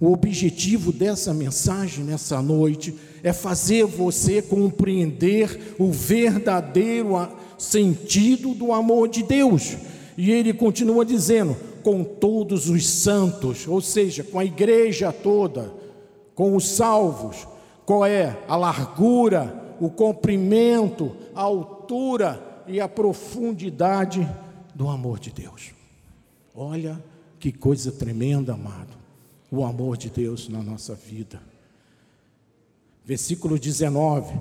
o 0.00 0.12
objetivo 0.12 0.92
dessa 0.92 1.32
mensagem 1.32 2.04
nessa 2.04 2.42
noite 2.42 2.94
é 3.22 3.32
fazer 3.32 3.84
você 3.84 4.42
compreender 4.42 5.74
o 5.78 5.92
verdadeiro 5.92 7.16
sentido 7.56 8.54
do 8.54 8.72
amor 8.72 9.08
de 9.08 9.22
Deus. 9.22 9.76
E 10.18 10.32
ele 10.32 10.52
continua 10.52 11.04
dizendo: 11.04 11.56
com 11.84 12.02
todos 12.02 12.70
os 12.70 12.88
santos, 12.88 13.68
ou 13.68 13.80
seja, 13.80 14.24
com 14.24 14.38
a 14.38 14.44
igreja 14.44 15.12
toda, 15.12 15.70
com 16.34 16.56
os 16.56 16.66
salvos. 16.66 17.46
Qual 17.84 18.04
é 18.06 18.42
a 18.48 18.56
largura, 18.56 19.76
o 19.78 19.90
comprimento, 19.90 21.14
a 21.34 21.42
altura 21.42 22.64
e 22.66 22.80
a 22.80 22.88
profundidade 22.88 24.26
do 24.74 24.88
amor 24.88 25.20
de 25.20 25.30
Deus? 25.30 25.72
Olha 26.54 27.04
que 27.38 27.52
coisa 27.52 27.92
tremenda, 27.92 28.54
amado, 28.54 28.96
o 29.50 29.62
amor 29.62 29.98
de 29.98 30.08
Deus 30.08 30.48
na 30.48 30.62
nossa 30.62 30.94
vida. 30.94 31.42
Versículo 33.04 33.58
19: 33.58 34.40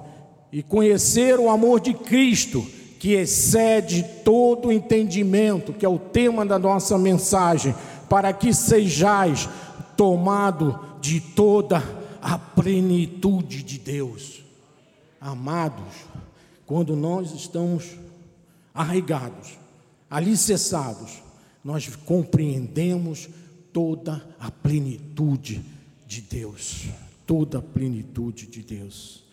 E 0.50 0.64
conhecer 0.64 1.38
o 1.38 1.50
amor 1.50 1.82
de 1.82 1.94
Cristo 1.94 2.66
que 3.04 3.16
excede 3.16 4.02
todo 4.24 4.72
entendimento, 4.72 5.74
que 5.74 5.86
é 5.86 5.90
o 5.90 6.00
tema 6.00 6.46
da 6.46 6.58
nossa 6.58 6.98
mensagem, 6.98 7.76
para 8.10 8.32
que 8.32 8.54
sejais 8.54 9.50
tomado 9.98 10.80
de 11.02 11.20
toda 11.20 11.84
a 12.22 12.40
plenitude 12.40 13.62
de 13.62 13.78
Deus. 13.78 14.42
Amados, 15.20 15.94
quando 16.66 16.96
nós 16.96 17.34
estamos 17.34 17.90
arraigados, 18.74 19.60
alicerçados, 20.10 21.22
nós 21.62 21.94
compreendemos 22.06 23.28
toda 23.74 24.26
a 24.40 24.50
plenitude 24.50 25.62
de 26.08 26.22
Deus, 26.22 26.86
toda 27.28 27.58
a 27.58 27.62
plenitude 27.62 28.48
de 28.48 28.62
Deus. 28.62 29.26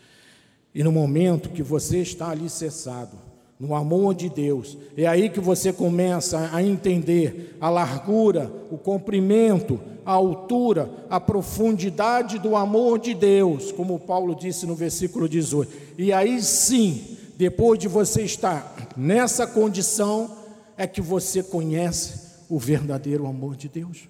E 0.75 0.83
no 0.83 0.91
momento 0.91 1.51
que 1.51 1.63
você 1.63 1.99
está 1.99 2.31
alicerçado 2.31 3.30
no 3.61 3.75
amor 3.75 4.15
de 4.15 4.31
Deus, 4.31 4.79
é 4.97 5.07
aí 5.07 5.29
que 5.29 5.39
você 5.39 5.71
começa 5.71 6.49
a 6.51 6.63
entender 6.63 7.59
a 7.61 7.69
largura, 7.69 8.51
o 8.71 8.79
comprimento, 8.79 9.79
a 10.05 10.13
altura, 10.13 10.91
a 11.11 11.21
profundidade 11.21 12.39
do 12.39 12.57
amor 12.57 12.99
de 12.99 13.13
Deus, 13.13 13.71
como 13.71 13.99
Paulo 13.99 14.35
disse 14.35 14.67
no 14.67 14.75
versículo 14.75 15.29
18. 15.29 15.71
E 15.99 16.11
aí 16.11 16.41
sim, 16.43 17.19
depois 17.37 17.79
de 17.79 17.87
você 17.87 18.23
estar 18.23 18.89
nessa 18.97 19.47
condição, 19.47 20.31
é 20.75 20.87
que 20.87 21.03
você 21.03 21.43
conhece 21.43 22.31
o 22.49 22.59
verdadeiro 22.59 23.27
amor 23.27 23.57
de 23.57 23.69
Deus. 23.69 24.09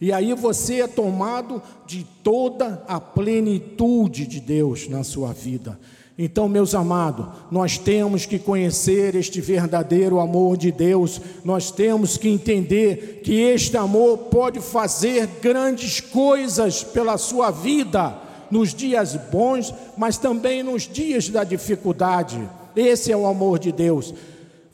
E 0.00 0.12
aí 0.12 0.34
você 0.34 0.80
é 0.80 0.88
tomado 0.88 1.62
de 1.86 2.04
toda 2.24 2.82
a 2.88 3.00
plenitude 3.00 4.26
de 4.26 4.40
Deus 4.40 4.88
na 4.88 5.04
sua 5.04 5.32
vida. 5.32 5.78
Então, 6.18 6.48
meus 6.48 6.74
amados, 6.74 7.26
nós 7.50 7.78
temos 7.78 8.26
que 8.26 8.38
conhecer 8.38 9.14
este 9.14 9.40
verdadeiro 9.40 10.20
amor 10.20 10.56
de 10.56 10.70
Deus, 10.70 11.20
nós 11.42 11.70
temos 11.70 12.18
que 12.18 12.28
entender 12.28 13.20
que 13.24 13.40
este 13.40 13.76
amor 13.76 14.18
pode 14.18 14.60
fazer 14.60 15.26
grandes 15.40 16.00
coisas 16.00 16.84
pela 16.84 17.16
sua 17.16 17.50
vida, 17.50 18.18
nos 18.50 18.74
dias 18.74 19.14
bons, 19.30 19.72
mas 19.96 20.18
também 20.18 20.62
nos 20.62 20.82
dias 20.82 21.28
da 21.28 21.44
dificuldade. 21.44 22.40
Esse 22.74 23.12
é 23.12 23.16
o 23.16 23.26
amor 23.26 23.58
de 23.58 23.72
Deus. 23.72 24.12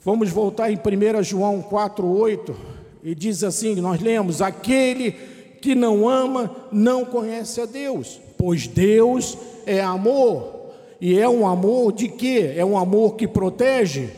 Vamos 0.03 0.29
voltar 0.29 0.71
em 0.71 0.77
1 0.77 1.23
João 1.23 1.61
4,8 1.61 2.55
e 3.03 3.13
diz 3.13 3.43
assim: 3.43 3.75
nós 3.75 4.01
lemos: 4.01 4.41
aquele 4.41 5.11
que 5.61 5.75
não 5.75 6.07
ama 6.07 6.49
não 6.71 7.05
conhece 7.05 7.61
a 7.61 7.65
Deus, 7.65 8.19
pois 8.37 8.67
Deus 8.67 9.37
é 9.65 9.81
amor. 9.81 10.56
E 10.99 11.19
é 11.19 11.27
um 11.27 11.47
amor 11.47 11.93
de 11.93 12.07
quê? 12.07 12.53
É 12.55 12.65
um 12.65 12.77
amor 12.77 13.15
que 13.15 13.27
protege, 13.27 14.09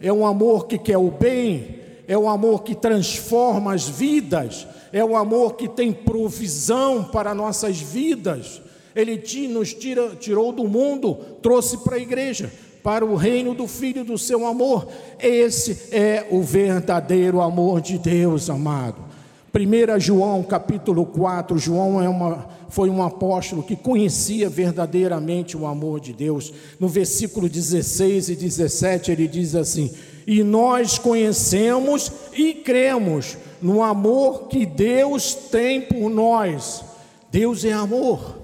é 0.00 0.12
um 0.12 0.26
amor 0.26 0.66
que 0.66 0.78
quer 0.78 0.98
o 0.98 1.10
bem, 1.10 1.80
é 2.06 2.16
um 2.16 2.28
amor 2.28 2.62
que 2.62 2.74
transforma 2.74 3.74
as 3.74 3.88
vidas, 3.88 4.66
é 4.92 5.04
um 5.04 5.16
amor 5.16 5.54
que 5.54 5.68
tem 5.68 5.92
provisão 5.92 7.04
para 7.04 7.34
nossas 7.34 7.80
vidas. 7.80 8.60
Ele 8.94 9.22
nos 9.48 9.72
tira, 9.72 10.16
tirou 10.16 10.52
do 10.52 10.64
mundo, 10.64 11.14
trouxe 11.40 11.78
para 11.78 11.96
a 11.96 12.00
igreja 12.00 12.50
para 12.82 13.04
o 13.04 13.16
reino 13.16 13.54
do 13.54 13.66
Filho 13.66 14.02
do 14.04 14.16
seu 14.16 14.46
amor. 14.46 14.88
Esse 15.20 15.94
é 15.94 16.26
o 16.30 16.40
verdadeiro 16.40 17.40
amor 17.40 17.82
de 17.82 17.98
Deus, 17.98 18.48
amado. 18.48 19.07
1 19.52 19.98
João 19.98 20.42
capítulo 20.42 21.06
4, 21.06 21.58
João 21.58 22.02
é 22.02 22.08
uma, 22.08 22.48
foi 22.68 22.90
um 22.90 23.02
apóstolo 23.02 23.62
que 23.62 23.74
conhecia 23.74 24.48
verdadeiramente 24.48 25.56
o 25.56 25.66
amor 25.66 26.00
de 26.00 26.12
Deus. 26.12 26.52
No 26.78 26.86
versículo 26.86 27.48
16 27.48 28.28
e 28.28 28.36
17 28.36 29.10
ele 29.10 29.26
diz 29.26 29.54
assim: 29.54 29.90
E 30.26 30.42
nós 30.42 30.98
conhecemos 30.98 32.12
e 32.34 32.54
cremos 32.54 33.38
no 33.62 33.82
amor 33.82 34.48
que 34.48 34.66
Deus 34.66 35.34
tem 35.34 35.80
por 35.80 36.10
nós. 36.10 36.84
Deus 37.30 37.64
é 37.64 37.72
amor. 37.72 38.38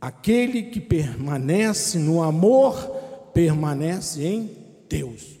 Aquele 0.00 0.62
que 0.64 0.80
permanece 0.80 1.98
no 1.98 2.22
amor 2.22 2.74
permanece 3.34 4.24
em 4.24 4.50
Deus. 4.88 5.38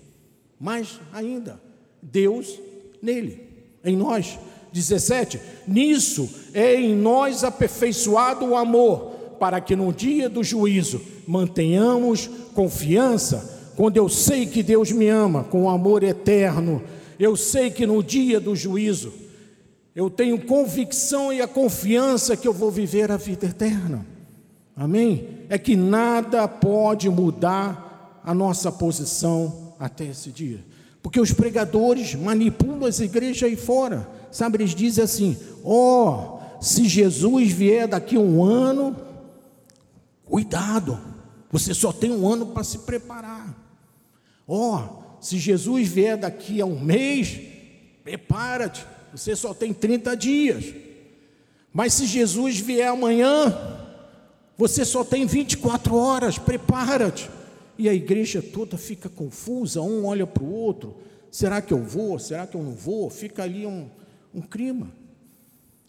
Mais 0.58 1.00
ainda, 1.12 1.60
Deus 2.02 2.58
nele, 3.02 3.43
em 3.84 3.96
nós. 3.96 4.38
17: 4.72 5.40
Nisso 5.66 6.28
é 6.52 6.74
em 6.74 6.96
nós 6.96 7.44
aperfeiçoado 7.44 8.44
o 8.44 8.56
amor, 8.56 9.12
para 9.38 9.60
que 9.60 9.76
no 9.76 9.92
dia 9.92 10.28
do 10.28 10.42
juízo 10.42 11.00
mantenhamos 11.26 12.28
confiança. 12.54 13.72
Quando 13.76 13.96
eu 13.96 14.08
sei 14.08 14.46
que 14.46 14.62
Deus 14.62 14.90
me 14.90 15.08
ama 15.08 15.44
com 15.44 15.68
amor 15.68 16.02
eterno, 16.02 16.82
eu 17.18 17.36
sei 17.36 17.70
que 17.70 17.86
no 17.86 18.02
dia 18.02 18.40
do 18.40 18.54
juízo 18.54 19.12
eu 19.94 20.10
tenho 20.10 20.44
convicção 20.44 21.32
e 21.32 21.40
a 21.40 21.46
confiança 21.46 22.36
que 22.36 22.48
eu 22.48 22.52
vou 22.52 22.70
viver 22.70 23.12
a 23.12 23.16
vida 23.16 23.46
eterna. 23.46 24.04
Amém? 24.76 25.28
É 25.48 25.56
que 25.56 25.76
nada 25.76 26.48
pode 26.48 27.08
mudar 27.08 28.20
a 28.24 28.34
nossa 28.34 28.72
posição 28.72 29.74
até 29.78 30.06
esse 30.06 30.30
dia. 30.30 30.64
Porque 31.04 31.20
os 31.20 31.32
pregadores 31.32 32.14
manipulam 32.14 32.88
as 32.88 32.98
igrejas 32.98 33.42
aí 33.42 33.56
fora. 33.56 34.08
Sabe, 34.32 34.56
eles 34.56 34.74
dizem 34.74 35.04
assim: 35.04 35.36
ó, 35.62 36.38
oh, 36.38 36.62
se 36.62 36.88
Jesus 36.88 37.52
vier 37.52 37.86
daqui 37.86 38.16
um 38.16 38.42
ano, 38.42 38.96
cuidado, 40.24 40.98
você 41.52 41.74
só 41.74 41.92
tem 41.92 42.10
um 42.10 42.26
ano 42.26 42.46
para 42.46 42.64
se 42.64 42.78
preparar. 42.78 43.54
Ó, 44.48 44.78
oh, 44.78 45.20
se 45.20 45.36
Jesus 45.36 45.86
vier 45.86 46.16
daqui 46.16 46.62
a 46.62 46.64
um 46.64 46.80
mês, 46.80 47.38
prepara-te, 48.02 48.86
você 49.12 49.36
só 49.36 49.52
tem 49.52 49.74
30 49.74 50.16
dias. 50.16 50.64
Mas 51.70 51.92
se 51.92 52.06
Jesus 52.06 52.58
vier 52.58 52.88
amanhã, 52.88 53.54
você 54.56 54.86
só 54.86 55.04
tem 55.04 55.26
24 55.26 55.94
horas, 55.94 56.38
prepara-te. 56.38 57.28
E 57.76 57.88
a 57.88 57.94
igreja 57.94 58.40
toda 58.40 58.76
fica 58.76 59.08
confusa, 59.08 59.80
um 59.80 60.06
olha 60.06 60.26
para 60.26 60.42
o 60.42 60.52
outro. 60.52 60.94
Será 61.30 61.60
que 61.60 61.72
eu 61.72 61.82
vou? 61.82 62.18
Será 62.18 62.46
que 62.46 62.56
eu 62.56 62.62
não 62.62 62.72
vou? 62.72 63.10
Fica 63.10 63.42
ali 63.42 63.66
um, 63.66 63.88
um 64.34 64.40
clima. 64.40 64.88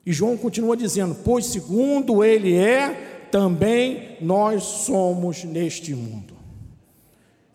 E 0.05 0.11
João 0.11 0.37
continua 0.37 0.75
dizendo: 0.75 1.15
Pois 1.23 1.45
segundo 1.45 2.23
ele 2.23 2.55
é, 2.55 3.27
também 3.31 4.17
nós 4.21 4.63
somos 4.63 5.43
neste 5.43 5.93
mundo. 5.93 6.35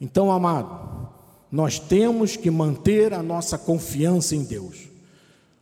Então, 0.00 0.30
amado, 0.30 1.08
nós 1.50 1.78
temos 1.78 2.36
que 2.36 2.50
manter 2.50 3.12
a 3.12 3.22
nossa 3.22 3.58
confiança 3.58 4.34
em 4.34 4.44
Deus, 4.44 4.88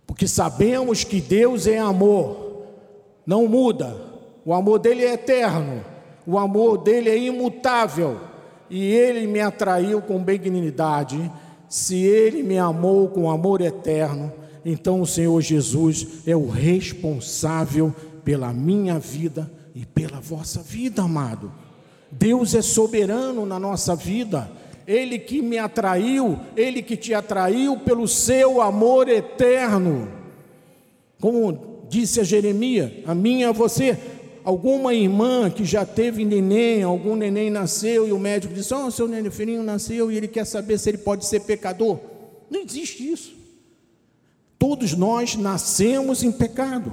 porque 0.07 0.28
sabemos 0.28 1.02
que 1.02 1.20
Deus 1.20 1.66
é 1.66 1.78
amor, 1.78 2.64
não 3.26 3.48
muda, 3.48 3.96
o 4.44 4.54
amor 4.54 4.78
dele 4.78 5.04
é 5.04 5.14
eterno, 5.14 5.85
o 6.26 6.38
amor 6.38 6.78
dele 6.78 7.11
é 7.11 7.18
imutável, 7.18 8.20
e 8.70 8.85
ele 8.85 9.26
me 9.26 9.40
atraiu 9.40 10.00
com 10.00 10.22
benignidade. 10.22 11.31
Se 11.68 11.96
ele 11.96 12.42
me 12.42 12.59
amou 12.59 13.09
com 13.09 13.31
amor 13.31 13.61
eterno, 13.61 14.33
então 14.64 15.00
o 15.00 15.07
Senhor 15.07 15.40
Jesus 15.40 16.07
é 16.26 16.37
o 16.37 16.48
responsável 16.48 17.94
pela 18.24 18.52
minha 18.52 18.98
vida 18.98 19.50
e 19.74 19.87
pela 19.87 20.20
vossa 20.20 20.61
vida, 20.61 21.02
amado. 21.02 21.52
Deus 22.11 22.54
é 22.54 22.62
soberano 22.62 23.44
na 23.44 23.59
nossa 23.59 23.94
vida. 23.94 24.50
Ele 24.87 25.18
que 25.18 25.42
me 25.42 25.59
atraiu, 25.59 26.38
ele 26.57 26.83
que 26.83 26.96
te 26.96 27.12
atraiu 27.12 27.76
pelo 27.78 28.09
seu 28.09 28.61
amor 28.61 29.09
eterno. 29.09 30.09
Como 31.20 31.85
disse 31.88 32.20
a 32.20 32.24
Jeremias, 32.24 32.90
a 33.07 33.14
e 33.14 33.44
a 33.44 33.52
você, 33.52 33.98
alguma 34.49 34.95
irmã 34.95 35.51
que 35.51 35.63
já 35.63 35.85
teve 35.85 36.25
neném, 36.25 36.83
algum 36.83 37.15
neném 37.15 37.51
nasceu 37.51 38.09
e 38.09 38.13
o 38.13 38.19
médico 38.19 38.55
disse: 38.55 38.73
Oh, 38.73 38.91
seu 38.91 39.07
neném 39.07 39.31
filhinho 39.31 39.63
nasceu 39.63 40.11
e 40.11 40.17
ele 40.17 40.27
quer 40.27 40.47
saber 40.47 40.79
se 40.79 40.89
ele 40.89 40.97
pode 40.97 41.27
ser 41.27 41.41
pecador. 41.41 41.99
Não 42.51 42.63
existe 42.63 43.07
isso. 43.07 43.37
Todos 44.59 44.95
nós 44.95 45.37
nascemos 45.37 46.23
em 46.23 46.33
pecado, 46.33 46.91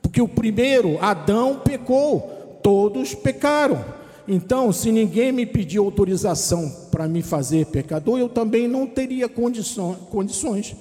porque 0.00 0.22
o 0.22 0.28
primeiro, 0.28 0.96
Adão, 1.00 1.60
pecou, 1.64 2.60
todos 2.62 3.16
pecaram. 3.16 3.84
Então, 4.28 4.72
se 4.72 4.92
ninguém 4.92 5.32
me 5.32 5.44
pedir 5.44 5.78
autorização 5.78 6.70
para 6.92 7.08
me 7.08 7.20
fazer 7.20 7.66
pecador, 7.66 8.20
eu 8.20 8.28
também 8.28 8.68
não 8.68 8.86
teria 8.86 9.28
condições 9.28 10.76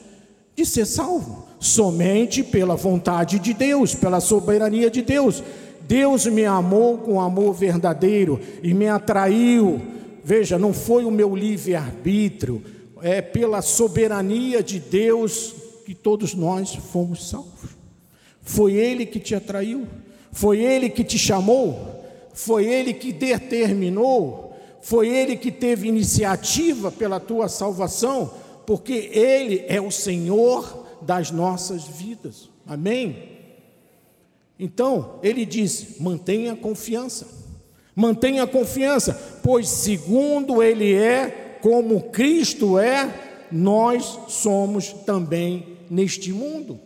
de 0.55 0.65
ser 0.67 0.85
salvo, 0.85 1.47
somente 1.59 2.43
pela 2.43 2.75
vontade 2.75 3.39
de 3.39 3.55
Deus, 3.55 3.95
pela 3.95 4.19
soberania 4.19 4.91
de 4.91 5.01
Deus. 5.01 5.43
Deus 5.91 6.25
me 6.25 6.45
amou 6.45 6.99
com 6.99 7.19
amor 7.19 7.53
verdadeiro 7.53 8.39
e 8.63 8.73
me 8.73 8.87
atraiu. 8.87 9.81
Veja, 10.23 10.57
não 10.57 10.71
foi 10.71 11.03
o 11.03 11.11
meu 11.11 11.35
livre-arbítrio, 11.35 12.63
é 13.01 13.21
pela 13.21 13.61
soberania 13.61 14.63
de 14.63 14.79
Deus 14.79 15.53
que 15.85 15.93
todos 15.93 16.33
nós 16.33 16.73
fomos 16.73 17.27
salvos. 17.27 17.71
Foi 18.41 18.71
Ele 18.71 19.05
que 19.05 19.19
te 19.19 19.35
atraiu, 19.35 19.85
foi 20.31 20.61
Ele 20.61 20.89
que 20.89 21.03
te 21.03 21.19
chamou, 21.19 22.05
foi 22.33 22.67
Ele 22.67 22.93
que 22.93 23.11
determinou, 23.11 24.55
foi 24.81 25.09
Ele 25.09 25.35
que 25.35 25.51
teve 25.51 25.89
iniciativa 25.89 26.89
pela 26.89 27.19
tua 27.19 27.49
salvação, 27.49 28.31
porque 28.65 29.09
Ele 29.11 29.65
é 29.67 29.81
o 29.81 29.91
Senhor 29.91 30.87
das 31.01 31.31
nossas 31.31 31.83
vidas. 31.83 32.49
Amém? 32.65 33.40
Então, 34.63 35.19
ele 35.23 35.43
diz: 35.43 35.99
mantenha 35.99 36.55
confiança, 36.55 37.27
mantenha 37.95 38.45
confiança, 38.45 39.39
pois 39.41 39.67
segundo 39.67 40.61
ele 40.61 40.93
é, 40.93 41.57
como 41.59 42.11
Cristo 42.11 42.77
é, 42.77 43.11
nós 43.51 44.19
somos 44.27 44.93
também 44.93 45.79
neste 45.89 46.31
mundo. 46.31 46.79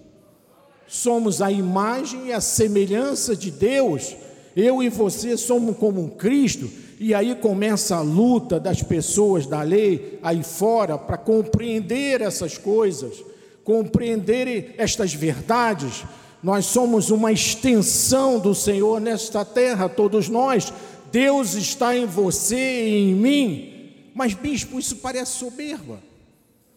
Somos 0.87 1.41
a 1.41 1.51
imagem 1.51 2.27
e 2.27 2.31
a 2.31 2.39
semelhança 2.39 3.35
de 3.35 3.51
Deus. 3.51 4.15
Eu 4.55 4.81
e 4.81 4.87
você 4.87 5.35
somos 5.35 5.75
como 5.75 6.11
Cristo, 6.11 6.69
e 6.97 7.13
aí 7.13 7.35
começa 7.35 7.97
a 7.97 8.01
luta 8.01 8.57
das 8.57 8.81
pessoas 8.81 9.45
da 9.45 9.61
lei 9.61 10.17
aí 10.23 10.43
fora 10.43 10.97
para 10.97 11.17
compreender 11.17 12.21
essas 12.21 12.57
coisas, 12.57 13.21
compreender 13.65 14.75
estas 14.77 15.13
verdades. 15.13 16.05
Nós 16.45 16.67
somos 16.67 17.09
uma 17.09 17.31
extensão 17.31 18.39
do 18.39 18.53
Senhor 18.53 19.01
nesta 19.01 19.43
terra, 19.43 19.89
todos 19.89 20.29
nós. 20.29 20.71
Deus 21.11 21.55
está 21.55 21.97
em 21.97 22.05
você 22.05 22.87
e 22.87 23.09
em 23.09 23.15
mim. 23.15 23.93
Mas, 24.13 24.35
bispo, 24.35 24.77
isso 24.77 24.97
parece 24.97 25.39
soberba. 25.39 25.99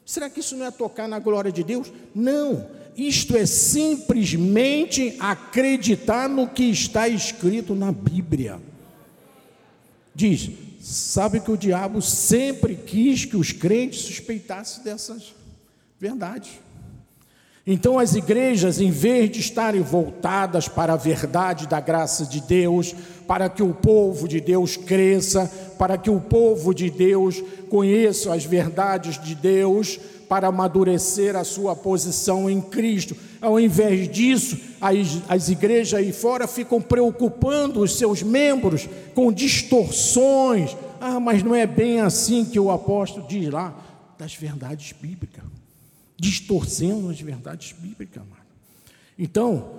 Será 0.07 0.31
que 0.31 0.41
isso 0.41 0.57
não 0.57 0.65
é 0.65 0.71
tocar 0.71 1.07
na 1.07 1.19
glória 1.19 1.53
de 1.53 1.63
Deus? 1.63 1.93
Não, 2.15 2.67
isto 2.97 3.37
é 3.37 3.45
simplesmente 3.45 5.15
acreditar 5.21 6.31
no 6.31 6.49
que 6.49 6.65
está 6.65 7.07
escrito 7.07 7.75
na 7.75 7.93
Bíblia. 7.93 8.59
Diz: 10.15 10.49
sabe 10.81 11.41
que 11.41 11.51
o 11.51 11.59
diabo 11.59 12.01
sempre 12.01 12.75
quis 12.75 13.27
que 13.27 13.37
os 13.37 13.53
crentes 13.53 14.01
suspeitassem 14.01 14.83
dessas 14.83 15.35
verdades. 16.01 16.53
Então, 17.71 17.99
as 17.99 18.15
igrejas, 18.15 18.81
em 18.81 18.91
vez 18.91 19.31
de 19.31 19.41
estarem 19.41 19.83
voltadas 19.83 20.69
para 20.69 20.95
a 20.95 20.97
verdade 20.97 21.69
da 21.69 21.79
graça 21.79 22.25
de 22.25 22.41
Deus, 22.41 22.95
para 23.27 23.47
que 23.47 23.63
o 23.63 23.75
povo 23.75 24.27
de 24.27 24.41
Deus 24.41 24.79
cresça, 24.79 25.53
para 25.79 25.99
que 25.99 26.09
o 26.09 26.19
povo 26.19 26.73
de 26.73 26.89
Deus 26.89 27.45
conheça 27.69 28.33
as 28.33 28.43
verdades 28.47 29.23
de 29.23 29.35
Deus, 29.35 30.01
para 30.27 30.49
amadurecer 30.49 31.37
a 31.37 31.45
sua 31.45 31.77
posição 31.77 32.49
em 32.49 32.59
Cristo. 32.59 33.15
Ao 33.39 33.61
invés 33.61 34.09
disso, 34.09 34.59
as, 34.81 35.21
as 35.29 35.51
igrejas 35.51 36.01
aí 36.01 36.11
fora 36.11 36.47
ficam 36.47 36.81
preocupando 36.81 37.83
os 37.83 37.99
seus 37.99 38.23
membros 38.23 38.89
com 39.15 39.31
distorções. 39.31 40.75
Ah, 40.99 41.21
mas 41.21 41.43
não 41.43 41.55
é 41.55 41.67
bem 41.67 42.01
assim 42.01 42.47
que 42.47 42.59
o 42.59 42.71
apóstolo 42.71 43.27
diz 43.29 43.51
lá, 43.51 43.77
das 44.19 44.35
verdades 44.35 44.95
bíblicas 44.99 45.38
distorcendo 46.19 47.09
as 47.09 47.21
verdades 47.21 47.73
bíblicas. 47.73 48.23
Mano. 48.23 48.43
Então, 49.19 49.71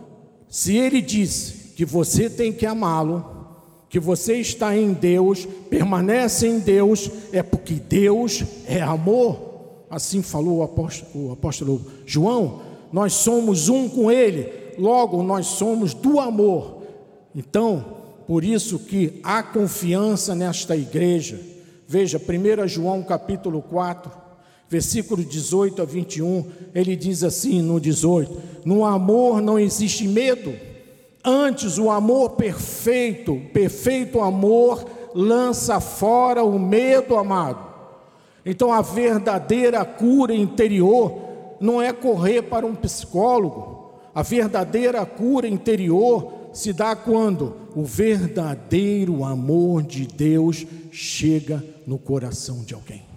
se 0.48 0.76
ele 0.76 1.02
disse 1.02 1.74
que 1.76 1.86
você 1.86 2.30
tem 2.30 2.52
que 2.52 2.66
amá-lo, 2.66 3.38
que 3.90 4.00
você 4.00 4.36
está 4.36 4.76
em 4.78 4.94
Deus, 4.94 5.48
permanece 5.70 6.48
em 6.48 6.60
Deus, 6.60 7.10
é 7.34 7.42
porque 7.42 7.74
Deus 7.74 8.44
é 8.66 8.82
amor. 8.82 9.50
Assim 9.90 10.22
falou 10.22 10.58
o 10.58 10.64
apóstolo, 10.64 11.30
o 11.30 11.32
apóstolo 11.32 11.86
João. 12.06 12.62
Nós 12.92 13.14
somos 13.14 13.70
um 13.70 13.90
com 13.90 14.12
Ele, 14.12 14.48
logo 14.78 15.24
nós 15.24 15.48
somos 15.48 15.94
do 15.94 16.20
amor. 16.20 16.84
Então, 17.36 17.98
por 18.28 18.44
isso 18.44 18.80
que 18.80 19.20
há 19.24 19.42
confiança 19.42 20.36
nesta 20.36 20.76
igreja. 20.76 21.40
Veja, 21.88 22.20
1 22.20 22.68
João 22.68 23.02
capítulo 23.02 23.62
4, 23.64 24.12
versículo 24.70 25.26
18 25.26 25.82
a 25.82 25.86
21, 25.86 26.46
ele 26.74 26.96
diz 26.96 27.24
assim 27.24 27.62
no 27.62 27.80
18: 27.80 28.38
No 28.64 28.86
amor 28.86 29.42
não 29.42 29.58
existe 29.58 30.08
medo, 30.08 30.54
antes 31.26 31.78
o 31.78 31.90
amor 31.90 32.32
perfeito, 32.32 33.42
perfeito 33.52 34.22
amor, 34.22 34.86
lança 35.14 35.80
fora 35.80 36.44
o 36.44 36.60
medo, 36.60 37.18
amado. 37.18 37.68
Então 38.46 38.72
a 38.72 38.82
verdadeira 38.82 39.84
cura 39.84 40.34
interior 40.34 41.58
não 41.60 41.82
é 41.82 41.92
correr 41.92 42.44
para 42.44 42.66
um 42.66 42.76
psicólogo, 42.76 43.96
a 44.14 44.22
verdadeira 44.22 45.06
cura 45.06 45.48
interior 45.48 46.34
se 46.54 46.74
dá 46.74 46.96
quando 46.96 47.56
o 47.76 47.84
verdadeiro 47.84 49.24
amor 49.24 49.84
de 49.84 50.06
Deus 50.06 50.66
chega 50.92 51.64
no 51.86 51.98
coração 51.98 52.64
de 52.64 52.74
alguém. 52.74 53.09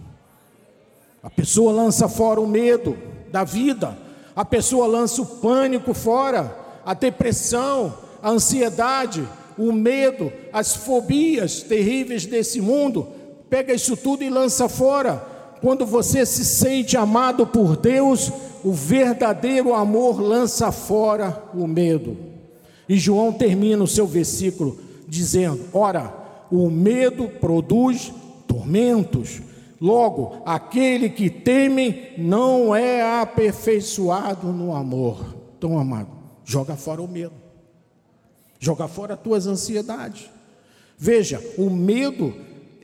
A 1.22 1.30
pessoa 1.30 1.72
lança 1.72 2.08
fora 2.08 2.40
o 2.40 2.46
medo 2.46 2.98
da 3.30 3.44
vida, 3.44 3.96
a 4.34 4.44
pessoa 4.44 4.86
lança 4.86 5.22
o 5.22 5.26
pânico 5.26 5.94
fora, 5.94 6.56
a 6.84 6.94
depressão, 6.94 7.94
a 8.20 8.30
ansiedade, 8.30 9.26
o 9.56 9.72
medo, 9.72 10.32
as 10.52 10.74
fobias 10.74 11.62
terríveis 11.62 12.26
desse 12.26 12.60
mundo. 12.60 13.06
Pega 13.48 13.72
isso 13.72 13.96
tudo 13.96 14.24
e 14.24 14.30
lança 14.30 14.68
fora. 14.68 15.16
Quando 15.60 15.86
você 15.86 16.26
se 16.26 16.44
sente 16.44 16.96
amado 16.96 17.46
por 17.46 17.76
Deus, 17.76 18.32
o 18.64 18.72
verdadeiro 18.72 19.74
amor 19.74 20.20
lança 20.20 20.72
fora 20.72 21.44
o 21.54 21.68
medo. 21.68 22.16
E 22.88 22.96
João 22.98 23.32
termina 23.32 23.84
o 23.84 23.88
seu 23.88 24.06
versículo 24.06 24.78
dizendo: 25.06 25.60
Ora, 25.72 26.12
o 26.50 26.68
medo 26.68 27.28
produz 27.28 28.12
tormentos 28.48 29.40
Logo, 29.82 30.40
aquele 30.46 31.08
que 31.08 31.28
teme 31.28 32.12
não 32.16 32.72
é 32.72 33.20
aperfeiçoado 33.20 34.52
no 34.52 34.72
amor. 34.72 35.34
Então, 35.58 35.76
amado, 35.76 36.06
joga 36.44 36.76
fora 36.76 37.02
o 37.02 37.08
medo, 37.08 37.32
joga 38.60 38.86
fora 38.86 39.14
as 39.14 39.20
tuas 39.20 39.48
ansiedades. 39.48 40.30
Veja, 40.96 41.42
o 41.58 41.68
medo 41.68 42.32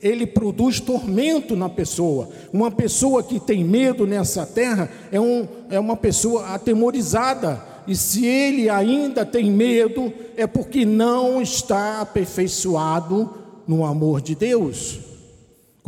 ele 0.01 0.27
produz 0.27 0.81
tormento 0.81 1.55
na 1.55 1.69
pessoa. 1.69 2.27
Uma 2.51 2.69
pessoa 2.69 3.23
que 3.23 3.39
tem 3.39 3.63
medo 3.63 4.05
nessa 4.05 4.45
terra 4.45 4.91
é, 5.09 5.21
um, 5.21 5.47
é 5.69 5.79
uma 5.79 5.95
pessoa 5.95 6.47
atemorizada. 6.47 7.63
E 7.87 7.95
se 7.95 8.25
ele 8.25 8.69
ainda 8.69 9.25
tem 9.25 9.49
medo, 9.49 10.11
é 10.35 10.45
porque 10.45 10.83
não 10.83 11.41
está 11.41 12.01
aperfeiçoado 12.01 13.33
no 13.65 13.85
amor 13.85 14.19
de 14.19 14.35
Deus 14.35 15.07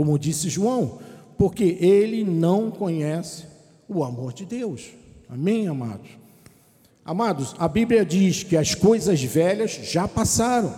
como 0.01 0.17
disse 0.17 0.49
João, 0.49 0.97
porque 1.37 1.77
ele 1.79 2.23
não 2.23 2.71
conhece 2.71 3.43
o 3.87 4.03
amor 4.03 4.33
de 4.33 4.47
Deus. 4.47 4.89
Amém, 5.29 5.67
amados? 5.67 6.09
Amados, 7.05 7.53
a 7.59 7.67
Bíblia 7.67 8.03
diz 8.03 8.41
que 8.41 8.57
as 8.57 8.73
coisas 8.73 9.21
velhas 9.21 9.73
já 9.83 10.07
passaram, 10.07 10.73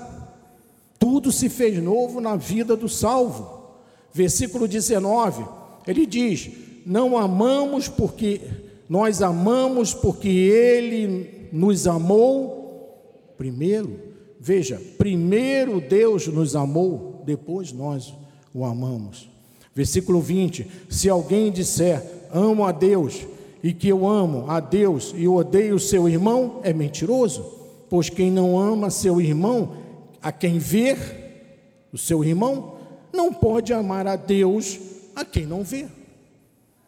tudo 1.00 1.32
se 1.32 1.48
fez 1.48 1.82
novo 1.82 2.20
na 2.20 2.36
vida 2.36 2.76
do 2.76 2.90
salvo. 2.90 3.78
Versículo 4.12 4.68
19, 4.68 5.46
ele 5.88 6.06
diz: 6.06 6.50
Não 6.86 7.18
amamos 7.18 7.88
porque 7.88 8.42
nós 8.90 9.22
amamos 9.22 9.94
porque 9.94 10.28
ele 10.28 11.48
nos 11.54 11.88
amou 11.88 13.34
primeiro. 13.38 13.98
Veja, 14.38 14.82
primeiro 14.98 15.80
Deus 15.80 16.28
nos 16.28 16.58
amou, 16.58 17.24
depois 17.26 17.72
nós 17.72 18.14
o 18.54 18.64
amamos. 18.64 19.30
Versículo 19.74 20.22
20: 20.22 20.68
Se 20.90 21.10
alguém 21.10 21.52
disser 21.52 22.04
amo 22.32 22.66
a 22.66 22.72
Deus 22.72 23.26
e 23.64 23.74
que 23.74 23.88
eu 23.88 24.08
amo 24.08 24.50
a 24.50 24.60
Deus 24.60 25.14
e 25.16 25.28
odeio 25.28 25.80
seu 25.80 26.08
irmão, 26.08 26.60
é 26.64 26.74
mentiroso, 26.74 27.46
pois 27.90 28.10
quem 28.10 28.30
não 28.30 28.60
ama 28.60 28.90
seu 28.90 29.22
irmão, 29.22 29.78
a 30.22 30.32
quem 30.32 30.60
ver 30.60 31.88
o 31.92 31.98
seu 31.98 32.24
irmão, 32.24 32.76
não 33.12 33.34
pode 33.34 33.72
amar 33.74 34.08
a 34.08 34.16
Deus 34.16 34.80
a 35.16 35.24
quem 35.24 35.46
não 35.46 35.64
vê. 35.64 35.88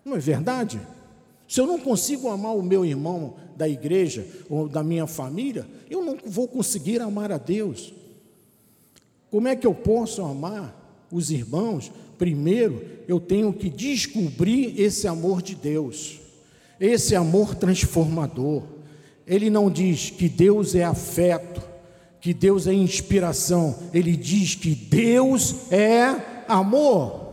Não 0.03 0.15
é 0.15 0.19
verdade? 0.19 0.79
Se 1.47 1.61
eu 1.61 1.67
não 1.67 1.79
consigo 1.79 2.29
amar 2.29 2.55
o 2.55 2.63
meu 2.63 2.83
irmão 2.83 3.35
da 3.55 3.69
igreja 3.69 4.27
ou 4.49 4.67
da 4.67 4.83
minha 4.83 5.05
família, 5.05 5.67
eu 5.89 6.03
não 6.03 6.17
vou 6.25 6.47
conseguir 6.47 7.01
amar 7.01 7.31
a 7.31 7.37
Deus. 7.37 7.93
Como 9.29 9.47
é 9.47 9.55
que 9.55 9.67
eu 9.67 9.73
posso 9.73 10.23
amar 10.23 10.84
os 11.11 11.31
irmãos, 11.31 11.91
primeiro 12.17 12.83
eu 13.07 13.19
tenho 13.19 13.53
que 13.53 13.69
descobrir 13.69 14.79
esse 14.79 15.07
amor 15.07 15.41
de 15.41 15.55
Deus, 15.55 16.19
esse 16.79 17.15
amor 17.15 17.55
transformador. 17.55 18.63
Ele 19.27 19.49
não 19.49 19.69
diz 19.69 20.09
que 20.09 20.29
Deus 20.29 20.75
é 20.75 20.83
afeto, 20.83 21.61
que 22.21 22.33
Deus 22.33 22.67
é 22.67 22.73
inspiração, 22.73 23.75
ele 23.93 24.15
diz 24.15 24.55
que 24.55 24.73
Deus 24.73 25.71
é 25.71 26.43
amor. 26.47 27.25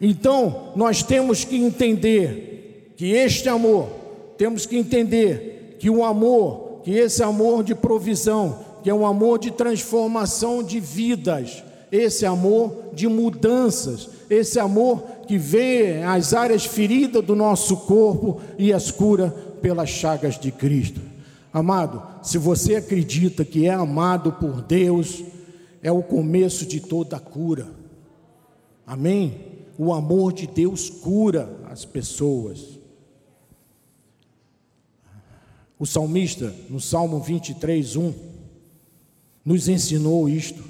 Então, 0.00 0.72
nós 0.76 1.02
temos 1.02 1.44
que 1.44 1.56
entender 1.56 2.92
que 2.96 3.12
este 3.12 3.48
amor, 3.48 3.88
temos 4.38 4.64
que 4.64 4.76
entender 4.76 5.76
que 5.78 5.90
o 5.90 6.04
amor, 6.04 6.80
que 6.82 6.90
esse 6.90 7.22
amor 7.22 7.62
de 7.62 7.74
provisão, 7.74 8.64
que 8.82 8.88
é 8.88 8.94
um 8.94 9.06
amor 9.06 9.38
de 9.38 9.50
transformação 9.50 10.62
de 10.62 10.80
vidas, 10.80 11.62
esse 11.90 12.24
amor 12.24 12.90
de 12.92 13.08
mudanças, 13.08 14.08
esse 14.28 14.58
amor 14.58 15.02
que 15.26 15.36
vê 15.36 16.02
as 16.02 16.32
áreas 16.32 16.64
feridas 16.64 17.24
do 17.24 17.34
nosso 17.34 17.76
corpo 17.78 18.40
e 18.58 18.72
as 18.72 18.90
cura 18.90 19.30
pelas 19.60 19.88
chagas 19.88 20.38
de 20.38 20.52
Cristo. 20.52 21.00
Amado, 21.52 22.02
se 22.22 22.38
você 22.38 22.76
acredita 22.76 23.44
que 23.44 23.66
é 23.66 23.70
amado 23.70 24.32
por 24.32 24.62
Deus, 24.62 25.24
é 25.82 25.90
o 25.90 26.02
começo 26.02 26.64
de 26.64 26.80
toda 26.80 27.16
a 27.16 27.20
cura. 27.20 27.66
Amém? 28.86 29.50
O 29.76 29.92
amor 29.92 30.32
de 30.32 30.46
Deus 30.46 30.88
cura 30.88 31.58
as 31.68 31.84
pessoas. 31.84 32.78
O 35.78 35.86
salmista, 35.86 36.54
no 36.68 36.78
Salmo 36.78 37.20
23, 37.20 37.96
1, 37.96 38.12
nos 39.44 39.68
ensinou 39.68 40.28
isto. 40.28 40.62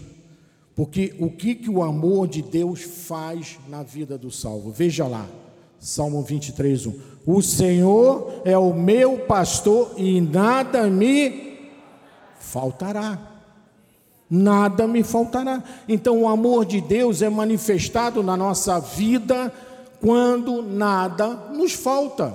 Porque 0.81 1.15
o 1.19 1.29
que, 1.29 1.55
que 1.55 1.69
o 1.69 1.83
amor 1.83 2.27
de 2.27 2.41
Deus 2.41 2.81
faz 2.81 3.59
na 3.69 3.83
vida 3.83 4.17
do 4.17 4.31
salvo? 4.31 4.71
Veja 4.71 5.07
lá, 5.07 5.27
Salmo 5.79 6.23
23, 6.23 6.87
1. 6.87 6.95
O 7.27 7.43
Senhor 7.43 8.41
é 8.47 8.57
o 8.57 8.73
meu 8.73 9.19
pastor 9.19 9.93
e 9.99 10.23
nada 10.23 10.87
me 10.87 11.69
faltará. 12.39 13.19
Nada 14.31 14.87
me 14.87 15.03
faltará. 15.03 15.63
Então, 15.87 16.23
o 16.23 16.27
amor 16.27 16.65
de 16.65 16.81
Deus 16.81 17.21
é 17.21 17.29
manifestado 17.29 18.23
na 18.23 18.35
nossa 18.35 18.81
vida 18.81 19.53
quando 20.01 20.63
nada 20.63 21.29
nos 21.53 21.75
falta. 21.75 22.33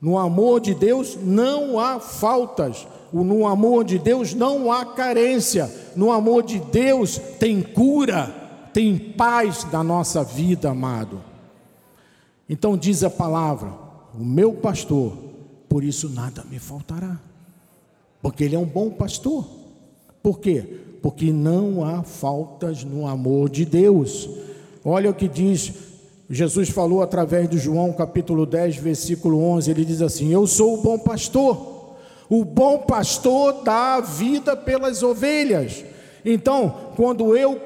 No 0.00 0.16
amor 0.16 0.58
de 0.58 0.72
Deus 0.72 1.18
não 1.22 1.78
há 1.78 2.00
faltas. 2.00 2.86
No 3.12 3.46
amor 3.46 3.84
de 3.84 3.98
Deus 3.98 4.34
não 4.34 4.70
há 4.70 4.84
carência. 4.84 5.70
No 5.96 6.12
amor 6.12 6.42
de 6.42 6.58
Deus 6.58 7.18
tem 7.38 7.62
cura, 7.62 8.26
tem 8.72 8.96
paz 8.96 9.64
da 9.64 9.82
nossa 9.82 10.22
vida, 10.22 10.70
amado. 10.70 11.22
Então 12.48 12.76
diz 12.76 13.02
a 13.02 13.10
palavra: 13.10 13.72
o 14.14 14.24
meu 14.24 14.52
pastor, 14.52 15.16
por 15.68 15.82
isso 15.82 16.08
nada 16.08 16.44
me 16.50 16.58
faltará. 16.58 17.18
Porque 18.22 18.44
ele 18.44 18.54
é 18.54 18.58
um 18.58 18.66
bom 18.66 18.90
pastor. 18.90 19.46
Por 20.22 20.38
quê? 20.38 20.80
Porque 21.02 21.32
não 21.32 21.84
há 21.84 22.02
faltas 22.02 22.84
no 22.84 23.06
amor 23.06 23.48
de 23.48 23.64
Deus. 23.64 24.28
Olha 24.84 25.10
o 25.10 25.14
que 25.14 25.26
diz 25.26 25.72
Jesus 26.32 26.68
falou 26.68 27.02
através 27.02 27.50
de 27.50 27.58
João 27.58 27.92
capítulo 27.92 28.46
10, 28.46 28.76
versículo 28.76 29.42
11, 29.42 29.68
ele 29.68 29.84
diz 29.84 30.00
assim: 30.00 30.32
Eu 30.32 30.46
sou 30.46 30.78
o 30.78 30.80
bom 30.80 30.96
pastor. 30.96 31.79
O 32.30 32.44
bom 32.44 32.78
pastor 32.78 33.64
dá 33.64 33.96
a 33.96 34.00
vida 34.00 34.56
pelas 34.56 35.02
ovelhas. 35.02 35.84
Então, 36.24 36.92
quando 36.94 37.36
eu 37.36 37.56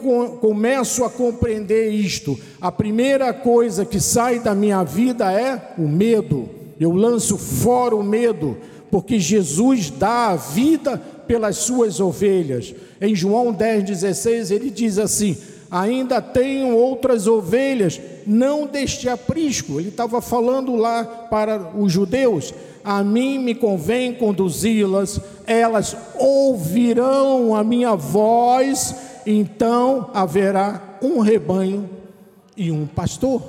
começo 0.40 1.04
a 1.04 1.10
compreender 1.10 1.90
isto, 1.90 2.40
a 2.58 2.72
primeira 2.72 3.30
coisa 3.34 3.84
que 3.84 4.00
sai 4.00 4.38
da 4.38 4.54
minha 4.54 4.82
vida 4.82 5.30
é 5.30 5.74
o 5.76 5.86
medo. 5.86 6.48
Eu 6.80 6.92
lanço 6.92 7.36
fora 7.36 7.94
o 7.94 8.02
medo, 8.02 8.56
porque 8.90 9.18
Jesus 9.20 9.90
dá 9.90 10.28
a 10.28 10.36
vida 10.36 10.96
pelas 11.26 11.58
suas 11.58 12.00
ovelhas. 12.00 12.74
Em 13.02 13.14
João 13.14 13.52
10,16 13.52 14.50
ele 14.50 14.70
diz 14.70 14.98
assim: 14.98 15.36
Ainda 15.70 16.22
tenho 16.22 16.74
outras 16.74 17.26
ovelhas, 17.26 18.00
não 18.26 18.66
deste 18.66 19.10
aprisco. 19.10 19.78
Ele 19.78 19.90
estava 19.90 20.22
falando 20.22 20.74
lá 20.74 21.04
para 21.04 21.70
os 21.76 21.92
judeus 21.92 22.54
a 22.84 23.02
mim 23.02 23.38
me 23.38 23.54
convém 23.54 24.12
conduzi-las, 24.12 25.18
elas 25.46 25.96
ouvirão 26.18 27.54
a 27.54 27.64
minha 27.64 27.96
voz, 27.96 28.94
então 29.26 30.10
haverá 30.12 30.98
um 31.02 31.20
rebanho 31.20 31.88
e 32.56 32.70
um 32.70 32.86
pastor. 32.86 33.42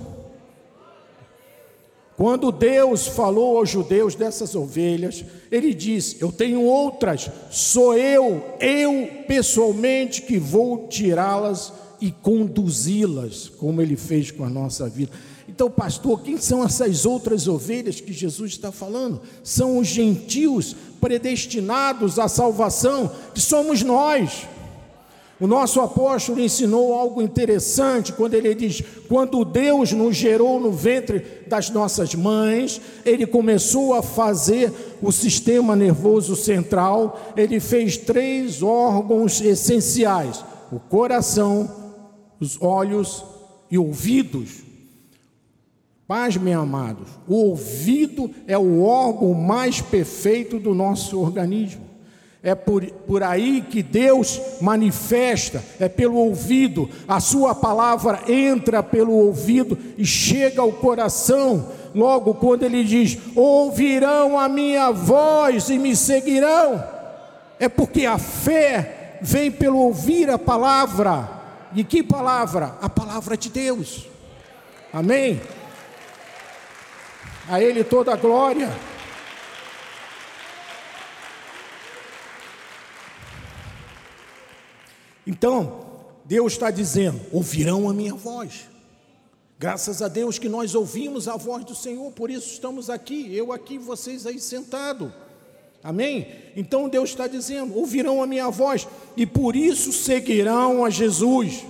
Quando 2.18 2.50
Deus 2.50 3.08
falou 3.08 3.58
aos 3.58 3.70
judeus 3.70 4.16
dessas 4.16 4.56
ovelhas, 4.56 5.26
ele 5.52 5.74
diz: 5.74 6.16
Eu 6.22 6.32
tenho 6.32 6.62
outras, 6.62 7.30
sou 7.52 7.98
eu, 7.98 8.42
eu 8.60 9.10
pessoalmente 9.28 10.22
que 10.22 10.40
vou 10.40 10.88
tirá-las 10.88 11.74
e 12.00 12.12
conduzi-las, 12.12 13.50
como 13.50 13.82
ele 13.82 13.98
fez 13.98 14.32
com 14.32 14.46
a 14.46 14.50
nossa 14.50 14.88
vida. 14.88 15.12
Então, 15.56 15.72
pastor, 15.72 16.20
quem 16.22 16.36
são 16.38 16.66
essas 16.66 17.06
outras 17.06 17.48
ovelhas 17.48 18.02
que 18.02 18.12
Jesus 18.12 18.52
está 18.52 18.74
falando? 18.74 19.22
São 19.42 19.78
os 19.78 19.88
gentios 19.88 20.76
predestinados 21.00 22.20
à 22.20 22.28
salvação, 22.28 23.10
que 23.34 23.40
somos 23.40 23.82
nós. 23.82 24.46
O 25.40 25.48
nosso 25.48 25.80
apóstolo 25.80 26.42
ensinou 26.42 26.94
algo 26.94 27.22
interessante 27.22 28.12
quando 28.12 28.34
ele 28.34 28.54
diz: 28.54 28.84
quando 29.08 29.46
Deus 29.46 29.94
nos 29.94 30.18
gerou 30.18 30.60
no 30.60 30.74
ventre 30.74 31.26
das 31.48 31.70
nossas 31.70 32.14
mães, 32.14 32.82
ele 33.06 33.26
começou 33.26 33.94
a 33.94 34.04
fazer 34.04 34.74
o 35.02 35.10
sistema 35.10 35.74
nervoso 35.74 36.36
central, 36.36 37.32
ele 37.38 37.62
fez 37.62 37.96
três 37.96 38.62
órgãos 38.62 39.40
essenciais: 39.40 40.44
o 40.70 40.82
coração, 40.82 41.74
os 42.42 42.62
olhos 42.62 43.24
e 43.72 43.78
ouvidos. 43.78 44.65
Pasmem, 46.08 46.54
amados, 46.54 47.08
o 47.28 47.34
ouvido 47.34 48.30
é 48.46 48.56
o 48.56 48.84
órgão 48.84 49.34
mais 49.34 49.82
perfeito 49.82 50.60
do 50.60 50.76
nosso 50.76 51.20
organismo. 51.20 51.84
É 52.44 52.54
por, 52.54 52.86
por 52.86 53.24
aí 53.24 53.66
que 53.68 53.82
Deus 53.82 54.40
manifesta, 54.62 55.64
é 55.80 55.90
pelo 55.90 56.18
ouvido. 56.18 56.88
A 57.08 57.20
Sua 57.20 57.56
palavra 57.56 58.22
entra 58.32 58.84
pelo 58.84 59.14
ouvido 59.14 59.76
e 59.98 60.06
chega 60.06 60.62
ao 60.62 60.72
coração. 60.72 61.70
Logo, 61.96 62.36
quando 62.36 62.62
Ele 62.62 62.84
diz: 62.84 63.18
Ouvirão 63.36 64.38
a 64.38 64.48
minha 64.48 64.92
voz 64.92 65.70
e 65.70 65.80
me 65.80 65.96
seguirão, 65.96 66.84
é 67.60 67.68
porque 67.68 68.06
a 68.06 68.20
fé 68.20 69.18
vem 69.24 69.50
pelo 69.50 69.80
ouvir 69.80 70.30
a 70.30 70.38
palavra. 70.38 71.28
E 71.76 71.84
que 71.84 72.04
palavra? 72.04 72.76
A 72.80 72.88
palavra 72.88 73.36
de 73.36 73.50
Deus. 73.50 74.06
Amém? 74.94 75.42
A 77.48 77.62
Ele 77.62 77.84
toda 77.84 78.14
a 78.14 78.16
glória. 78.16 78.70
Então, 85.26 85.86
Deus 86.24 86.54
está 86.54 86.72
dizendo: 86.72 87.20
ouvirão 87.32 87.90
a 87.90 87.94
minha 87.94 88.14
voz. 88.14 88.68
Graças 89.58 90.02
a 90.02 90.08
Deus 90.08 90.38
que 90.38 90.50
nós 90.50 90.76
ouvimos 90.76 91.28
a 91.28 91.38
voz 91.38 91.64
do 91.64 91.74
Senhor, 91.74 92.12
por 92.12 92.30
isso 92.30 92.52
estamos 92.52 92.90
aqui, 92.90 93.34
eu 93.34 93.54
aqui, 93.54 93.78
vocês 93.78 94.26
aí 94.26 94.40
sentados. 94.40 95.12
Amém? 95.82 96.28
Então 96.56 96.90
Deus 96.90 97.12
está 97.12 97.28
dizendo: 97.28 97.76
ouvirão 97.76 98.22
a 98.22 98.28
minha 98.28 98.50
voz, 98.50 98.88
e 99.16 99.26
por 99.26 99.56
isso 99.56 99.94
seguirão 99.94 100.84
a 100.84 100.90
Jesus, 100.90 101.64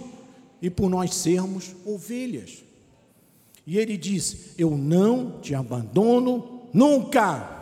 e 0.61 0.69
por 0.69 0.89
nós 0.89 1.13
sermos 1.13 1.75
ovelhas. 1.85 2.64
E 3.65 3.77
ele 3.77 3.97
diz: 3.97 4.53
Eu 4.57 4.71
não 4.77 5.39
te 5.41 5.55
abandono 5.55 6.67
nunca. 6.73 7.55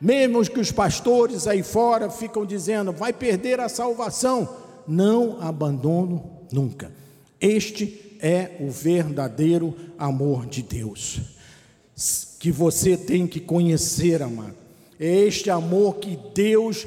Mesmo 0.00 0.44
que 0.44 0.58
os 0.58 0.72
pastores 0.72 1.46
aí 1.46 1.62
fora 1.62 2.10
ficam 2.10 2.44
dizendo, 2.44 2.90
vai 2.90 3.12
perder 3.12 3.60
a 3.60 3.68
salvação, 3.68 4.48
não 4.86 5.40
abandono 5.40 6.40
nunca. 6.52 6.90
Este 7.40 8.16
é 8.20 8.56
o 8.60 8.68
verdadeiro 8.68 9.74
amor 9.96 10.46
de 10.46 10.62
Deus, 10.62 11.20
que 12.40 12.50
você 12.50 12.96
tem 12.96 13.28
que 13.28 13.38
conhecer, 13.38 14.22
amado. 14.22 14.56
É 14.98 15.06
este 15.06 15.50
amor 15.50 15.96
que 15.96 16.18
Deus, 16.34 16.86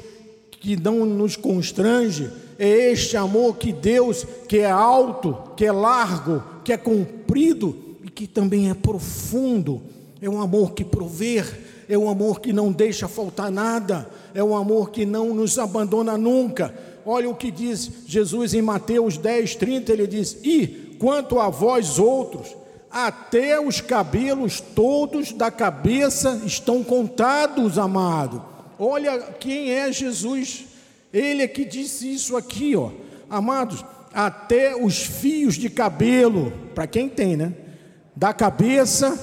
que 0.50 0.76
não 0.76 1.06
nos 1.06 1.36
constrange, 1.36 2.30
é 2.58 2.90
este 2.90 3.16
amor 3.16 3.56
que 3.56 3.72
Deus, 3.72 4.26
que 4.46 4.58
é 4.58 4.70
alto, 4.70 5.52
que 5.56 5.64
é 5.64 5.72
largo, 5.72 6.42
que 6.66 6.72
é 6.72 6.76
comprido 6.76 7.96
e 8.02 8.10
que 8.10 8.26
também 8.26 8.68
é 8.68 8.74
profundo. 8.74 9.80
É 10.20 10.28
um 10.28 10.40
amor 10.40 10.72
que 10.72 10.84
provê, 10.84 11.44
é 11.88 11.96
um 11.96 12.10
amor 12.10 12.40
que 12.40 12.52
não 12.52 12.72
deixa 12.72 13.06
faltar 13.06 13.52
nada, 13.52 14.10
é 14.34 14.42
um 14.42 14.56
amor 14.56 14.90
que 14.90 15.06
não 15.06 15.32
nos 15.32 15.60
abandona 15.60 16.18
nunca. 16.18 16.74
Olha 17.06 17.30
o 17.30 17.36
que 17.36 17.52
diz 17.52 17.88
Jesus 18.04 18.52
em 18.52 18.62
Mateus 18.62 19.16
10, 19.16 19.54
30, 19.54 19.92
ele 19.92 20.08
diz: 20.08 20.38
E 20.42 20.96
quanto 20.98 21.38
a 21.38 21.48
vós 21.48 22.00
outros, 22.00 22.56
até 22.90 23.60
os 23.60 23.80
cabelos 23.80 24.60
todos 24.60 25.30
da 25.30 25.52
cabeça 25.52 26.42
estão 26.44 26.82
contados, 26.82 27.78
amado. 27.78 28.44
Olha 28.76 29.20
quem 29.38 29.70
é 29.70 29.92
Jesus 29.92 30.66
ele 31.12 31.42
é 31.42 31.48
que 31.48 31.64
disse 31.64 32.12
isso 32.12 32.36
aqui, 32.36 32.76
ó. 32.76 32.90
Amados, 33.30 33.84
até 34.16 34.74
os 34.74 35.04
fios 35.04 35.56
de 35.56 35.68
cabelo, 35.68 36.50
para 36.74 36.86
quem 36.86 37.06
tem, 37.06 37.36
né? 37.36 37.52
Da 38.16 38.32
cabeça, 38.32 39.14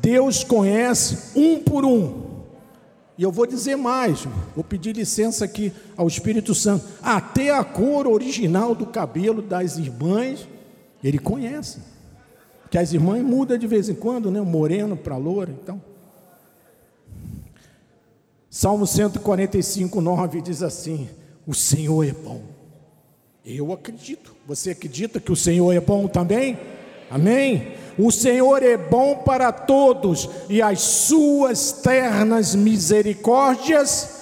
Deus 0.00 0.44
conhece 0.44 1.32
um 1.34 1.58
por 1.58 1.84
um. 1.84 2.26
E 3.18 3.24
eu 3.24 3.32
vou 3.32 3.44
dizer 3.44 3.74
mais, 3.74 4.24
vou 4.54 4.62
pedir 4.62 4.94
licença 4.94 5.44
aqui 5.44 5.72
ao 5.96 6.06
Espírito 6.06 6.54
Santo. 6.54 6.84
Até 7.02 7.50
a 7.50 7.64
cor 7.64 8.06
original 8.06 8.72
do 8.72 8.86
cabelo 8.86 9.42
das 9.42 9.78
irmãs, 9.78 10.46
ele 11.02 11.18
conhece. 11.18 11.80
Que 12.70 12.78
as 12.78 12.92
irmãs 12.92 13.24
mudam 13.24 13.58
de 13.58 13.66
vez 13.66 13.88
em 13.88 13.94
quando, 13.96 14.30
né? 14.30 14.40
Moreno 14.40 14.96
para 14.96 15.16
loura, 15.16 15.50
então. 15.50 15.82
Salmo 18.48 18.86
145, 18.86 20.00
9 20.00 20.40
diz 20.40 20.62
assim: 20.62 21.08
O 21.44 21.52
Senhor 21.52 22.04
é 22.04 22.12
bom. 22.12 22.55
Eu 23.46 23.72
acredito. 23.72 24.34
Você 24.44 24.70
acredita 24.70 25.20
que 25.20 25.30
o 25.30 25.36
Senhor 25.36 25.72
é 25.72 25.78
bom 25.78 26.08
também? 26.08 26.58
Amém? 27.08 27.74
O 27.96 28.10
Senhor 28.10 28.60
é 28.60 28.76
bom 28.76 29.18
para 29.18 29.52
todos 29.52 30.28
e 30.50 30.60
as 30.60 30.80
suas 30.80 31.70
ternas 31.70 32.56
misericórdias 32.56 34.16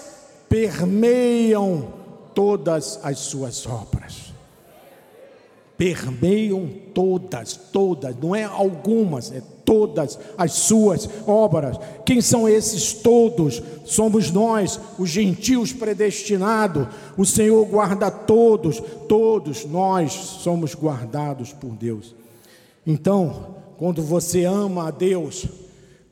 permeiam 0.47 1.95
todas 2.35 3.01
as 3.03 3.19
suas 3.21 3.67
obras. 3.67 4.35
Permeiam 5.79 6.69
todas, 6.93 7.57
todas, 7.57 8.15
não 8.17 8.37
é 8.37 8.45
algumas, 8.45 9.33
é 9.33 9.43
todas 9.65 10.19
as 10.37 10.53
suas 10.53 11.09
obras. 11.27 11.79
Quem 12.05 12.21
são 12.21 12.49
esses 12.49 12.93
todos? 12.93 13.63
Somos 13.85 14.31
nós, 14.31 14.79
os 14.99 15.09
gentios 15.11 15.73
predestinados. 15.73 16.87
O 17.17 17.25
Senhor 17.25 17.65
guarda 17.67 18.11
todos, 18.11 18.83
todos 19.09 19.65
nós 19.65 20.13
somos 20.13 20.75
guardados 20.75 21.53
por 21.53 21.71
Deus. 21.71 22.15
Então, 22.87 23.57
quando 23.79 24.03
você 24.03 24.45
ama 24.45 24.89
a 24.89 24.91
Deus, 24.91 25.47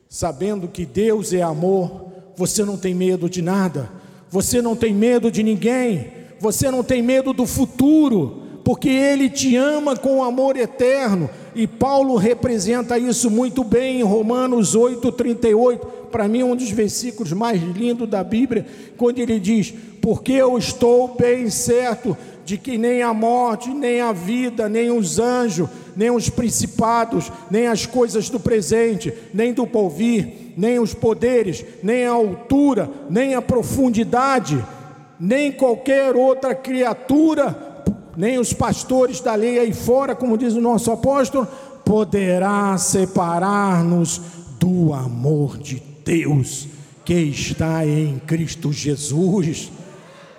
sabendo 0.09 0.69
que 0.69 0.85
Deus 0.85 1.33
é 1.33 1.43
amor, 1.43 2.07
você 2.37 2.65
não 2.65 2.77
tem 2.77 2.95
medo 2.95 3.29
de 3.29 3.43
nada, 3.43 3.91
você 4.31 4.63
não 4.63 4.75
tem 4.75 4.95
medo 4.95 5.31
de 5.31 5.43
ninguém, 5.43 6.13
você 6.41 6.71
não 6.71 6.83
tem 6.83 7.03
medo 7.03 7.33
do 7.33 7.47
futuro, 7.47 8.43
porque 8.65 8.89
Ele 8.89 9.29
te 9.29 9.57
ama 9.57 9.97
com 9.97 10.23
amor 10.23 10.57
eterno, 10.57 11.29
e 11.55 11.67
Paulo 11.67 12.17
representa 12.17 12.99
isso 12.99 13.31
muito 13.31 13.63
bem 13.63 14.01
em 14.01 14.03
Romanos 14.03 14.77
8,38, 14.77 15.81
para 16.11 16.29
mim, 16.29 16.43
um 16.43 16.57
dos 16.57 16.71
versículos 16.71 17.33
mais 17.33 17.63
lindos 17.63 18.09
da 18.09 18.23
Bíblia, 18.23 18.67
quando 18.97 19.19
ele 19.19 19.39
diz: 19.39 19.73
Porque 20.01 20.33
eu 20.33 20.57
estou 20.59 21.15
bem 21.15 21.49
certo 21.51 22.17
de 22.45 22.59
que 22.59 22.77
nem 22.77 23.03
a 23.03 23.15
morte, 23.15 23.71
nem 23.71 24.01
a 24.01 24.13
vida, 24.13 24.69
nem 24.69 24.91
os 24.91 25.19
anjos, 25.19 25.69
nem 25.97 26.11
os 26.11 26.29
principados, 26.29 27.31
nem 27.51 27.67
as 27.67 27.87
coisas 27.87 28.29
do 28.29 28.41
presente, 28.41 29.13
nem 29.33 29.53
do 29.53 29.67
porvir, 29.67 30.53
nem 30.57 30.79
os 30.79 30.93
poderes, 30.93 31.65
nem 31.83 32.07
a 32.07 32.13
altura, 32.13 32.91
nem 33.09 33.35
a 33.35 33.43
profundidade, 33.43 34.63
nem 35.19 35.53
qualquer 35.53 36.17
outra 36.17 36.55
criatura 36.55 37.72
nem 38.17 38.39
os 38.39 38.53
pastores 38.53 39.21
da 39.21 39.35
lei 39.35 39.59
aí 39.59 39.73
fora, 39.73 40.15
como 40.15 40.39
diz 40.39 40.55
o 40.55 40.61
nosso 40.61 40.91
apóstolo, 40.91 41.47
poderá 41.85 42.77
separar-nos 42.79 44.21
do 44.59 44.93
amor 44.93 45.59
de 45.59 45.83
Deus 46.05 46.69
que 47.05 47.15
está 47.15 47.85
em 47.87 48.19
Cristo 48.21 48.73
Jesus. 48.73 49.71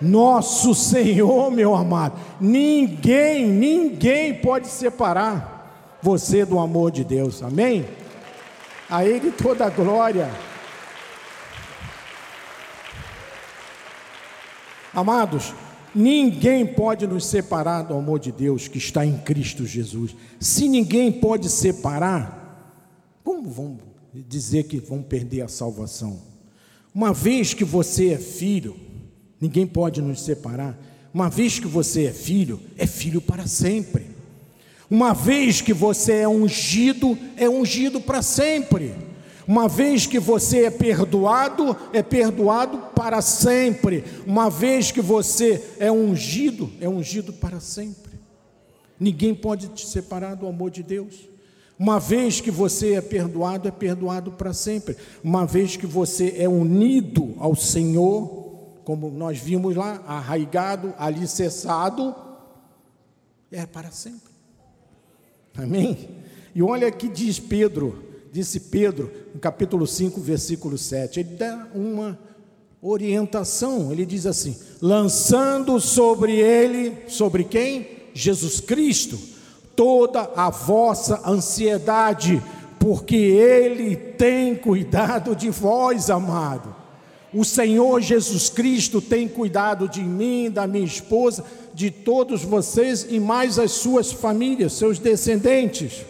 Nosso 0.00 0.74
Senhor, 0.74 1.50
meu 1.50 1.74
amado, 1.74 2.18
ninguém, 2.40 3.46
ninguém 3.46 4.34
pode 4.34 4.68
separar 4.68 5.98
você 6.02 6.44
do 6.44 6.58
amor 6.58 6.90
de 6.90 7.04
Deus, 7.04 7.42
amém? 7.42 7.86
A 8.90 9.04
Ele 9.04 9.30
toda 9.30 9.64
a 9.64 9.70
glória. 9.70 10.30
Amados, 14.92 15.54
Ninguém 15.94 16.66
pode 16.66 17.06
nos 17.06 17.24
separar 17.26 17.82
do 17.82 17.94
amor 17.94 18.18
de 18.18 18.32
Deus 18.32 18.66
que 18.66 18.78
está 18.78 19.06
em 19.06 19.16
Cristo 19.18 19.64
Jesus. 19.64 20.16
Se 20.40 20.68
ninguém 20.68 21.12
pode 21.12 21.48
separar, 21.48 23.20
como 23.22 23.48
vão 23.48 23.78
dizer 24.12 24.64
que 24.64 24.78
vão 24.78 25.02
perder 25.02 25.42
a 25.42 25.48
salvação? 25.48 26.20
Uma 26.92 27.12
vez 27.12 27.54
que 27.54 27.64
você 27.64 28.10
é 28.10 28.18
filho, 28.18 28.76
ninguém 29.40 29.66
pode 29.66 30.02
nos 30.02 30.20
separar. 30.20 30.76
Uma 31.12 31.30
vez 31.30 31.60
que 31.60 31.66
você 31.66 32.06
é 32.06 32.12
filho, 32.12 32.60
é 32.76 32.86
filho 32.86 33.20
para 33.20 33.46
sempre. 33.46 34.06
Uma 34.90 35.12
vez 35.12 35.60
que 35.60 35.72
você 35.72 36.14
é 36.14 36.28
ungido, 36.28 37.16
é 37.36 37.48
ungido 37.48 38.00
para 38.00 38.20
sempre. 38.20 38.92
Uma 39.46 39.68
vez 39.68 40.06
que 40.06 40.18
você 40.18 40.64
é 40.64 40.70
perdoado, 40.70 41.76
é 41.92 42.02
perdoado 42.02 42.78
para 42.94 43.20
sempre. 43.20 44.04
Uma 44.26 44.48
vez 44.48 44.90
que 44.90 45.00
você 45.00 45.62
é 45.78 45.92
ungido, 45.92 46.70
é 46.80 46.88
ungido 46.88 47.32
para 47.32 47.60
sempre. 47.60 48.14
Ninguém 48.98 49.34
pode 49.34 49.68
te 49.68 49.86
separar 49.86 50.34
do 50.34 50.46
amor 50.46 50.70
de 50.70 50.82
Deus. 50.82 51.28
Uma 51.78 51.98
vez 51.98 52.40
que 52.40 52.50
você 52.50 52.94
é 52.94 53.00
perdoado, 53.00 53.68
é 53.68 53.70
perdoado 53.70 54.32
para 54.32 54.52
sempre. 54.52 54.96
Uma 55.22 55.44
vez 55.44 55.76
que 55.76 55.86
você 55.86 56.34
é 56.38 56.48
unido 56.48 57.34
ao 57.38 57.54
Senhor, 57.54 58.44
como 58.84 59.10
nós 59.10 59.38
vimos 59.38 59.74
lá, 59.74 60.02
arraigado, 60.06 60.94
alicerçado, 60.96 62.14
é 63.50 63.66
para 63.66 63.90
sempre. 63.90 64.32
Amém? 65.56 66.08
E 66.54 66.62
olha 66.62 66.90
que 66.90 67.08
diz 67.08 67.38
Pedro 67.38 68.13
disse 68.34 68.58
Pedro, 68.58 69.12
no 69.32 69.38
capítulo 69.38 69.86
5, 69.86 70.20
versículo 70.20 70.76
7. 70.76 71.20
Ele 71.20 71.36
dá 71.36 71.68
uma 71.72 72.18
orientação, 72.82 73.92
ele 73.92 74.04
diz 74.04 74.26
assim: 74.26 74.58
lançando 74.82 75.78
sobre 75.78 76.32
ele, 76.32 77.04
sobre 77.06 77.44
quem? 77.44 77.86
Jesus 78.12 78.58
Cristo, 78.58 79.16
toda 79.76 80.32
a 80.34 80.50
vossa 80.50 81.22
ansiedade, 81.24 82.42
porque 82.80 83.14
ele 83.14 83.94
tem 83.94 84.56
cuidado 84.56 85.36
de 85.36 85.48
vós, 85.48 86.10
amado. 86.10 86.74
O 87.32 87.44
Senhor 87.44 88.00
Jesus 88.00 88.48
Cristo 88.48 89.00
tem 89.00 89.28
cuidado 89.28 89.88
de 89.88 90.02
mim, 90.02 90.50
da 90.50 90.66
minha 90.66 90.84
esposa, 90.84 91.44
de 91.72 91.88
todos 91.88 92.42
vocês 92.42 93.06
e 93.08 93.20
mais 93.20 93.60
as 93.60 93.70
suas 93.70 94.12
famílias, 94.12 94.72
seus 94.72 94.98
descendentes. 94.98 96.04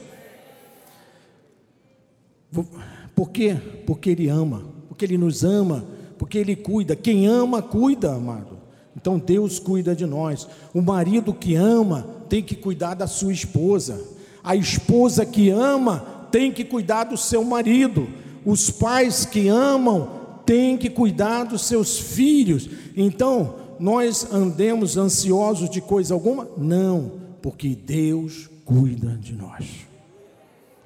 Por 3.15 3.31
quê? 3.31 3.57
Porque 3.87 4.11
Ele 4.11 4.29
ama, 4.29 4.63
porque 4.89 5.05
Ele 5.05 5.19
nos 5.19 5.45
ama, 5.45 5.85
porque 6.19 6.39
Ele 6.39 6.57
cuida. 6.57 6.95
Quem 6.95 7.27
ama, 7.27 7.63
cuida, 7.63 8.15
amado. 8.15 8.59
Então 8.97 9.19
Deus 9.19 9.59
cuida 9.59 9.95
de 9.95 10.07
nós. 10.07 10.47
O 10.73 10.81
marido 10.81 11.35
que 11.35 11.55
ama 11.55 12.07
tem 12.29 12.43
que 12.43 12.55
cuidar 12.55 12.95
da 12.95 13.07
sua 13.07 13.33
esposa. 13.33 14.01
A 14.43 14.55
esposa 14.55 15.25
que 15.25 15.51
ama 15.51 16.27
tem 16.31 16.53
que 16.53 16.65
cuidar 16.65 17.05
do 17.05 17.17
seu 17.17 17.45
marido. 17.45 18.09
Os 18.45 18.71
pais 18.71 19.25
que 19.25 19.49
amam 19.49 20.09
têm 20.45 20.77
que 20.77 20.91
cuidar 20.91 21.45
dos 21.45 21.63
seus 21.63 21.99
filhos. 21.99 22.69
Então, 22.97 23.55
nós 23.79 24.33
andemos 24.33 24.97
ansiosos 24.97 25.71
de 25.71 25.81
coisa 25.81 26.15
alguma? 26.15 26.49
Não, 26.57 27.13
porque 27.43 27.75
Deus 27.75 28.49
cuida 28.65 29.17
de 29.21 29.35
nós. 29.35 29.87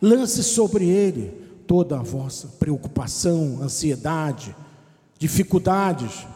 Lance 0.01 0.43
sobre 0.45 0.85
Ele 0.87 1.48
toda 1.69 2.01
a 2.01 2.03
vossa 2.03 2.49
preocupação, 2.59 3.59
ansiedade, 3.63 4.57
dificuldades. 5.19 6.27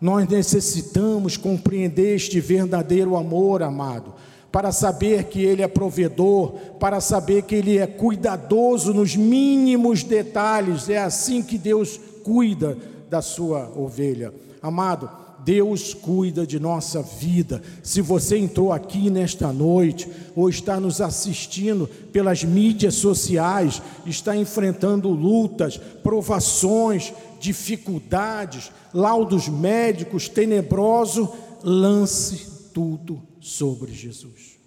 Nós 0.00 0.28
necessitamos 0.28 1.36
compreender 1.36 2.16
este 2.16 2.40
verdadeiro 2.40 3.16
amor, 3.16 3.62
amado, 3.62 4.12
para 4.50 4.72
saber 4.72 5.24
que 5.24 5.40
Ele 5.40 5.62
é 5.62 5.68
provedor, 5.68 6.54
para 6.80 7.00
saber 7.00 7.42
que 7.42 7.54
Ele 7.54 7.78
é 7.78 7.86
cuidadoso 7.86 8.92
nos 8.92 9.14
mínimos 9.14 10.02
detalhes. 10.02 10.88
É 10.88 10.98
assim 10.98 11.42
que 11.42 11.56
Deus 11.56 12.00
cuida 12.24 12.76
da 13.08 13.22
sua 13.22 13.70
ovelha. 13.76 14.34
Amado, 14.60 15.08
Deus 15.44 15.94
cuida 15.94 16.46
de 16.46 16.58
nossa 16.58 17.02
vida. 17.02 17.62
Se 17.82 18.00
você 18.00 18.36
entrou 18.38 18.72
aqui 18.72 19.10
nesta 19.10 19.52
noite, 19.52 20.08
ou 20.34 20.48
está 20.48 20.78
nos 20.78 21.00
assistindo 21.00 21.86
pelas 22.12 22.44
mídias 22.44 22.94
sociais, 22.94 23.82
está 24.06 24.36
enfrentando 24.36 25.08
lutas, 25.08 25.76
provações, 26.02 27.12
dificuldades, 27.40 28.70
laudos 28.94 29.48
médicos 29.48 30.28
tenebrosos, 30.28 31.28
lance 31.62 32.70
tudo 32.72 33.22
sobre 33.40 33.92
Jesus. 33.92 34.58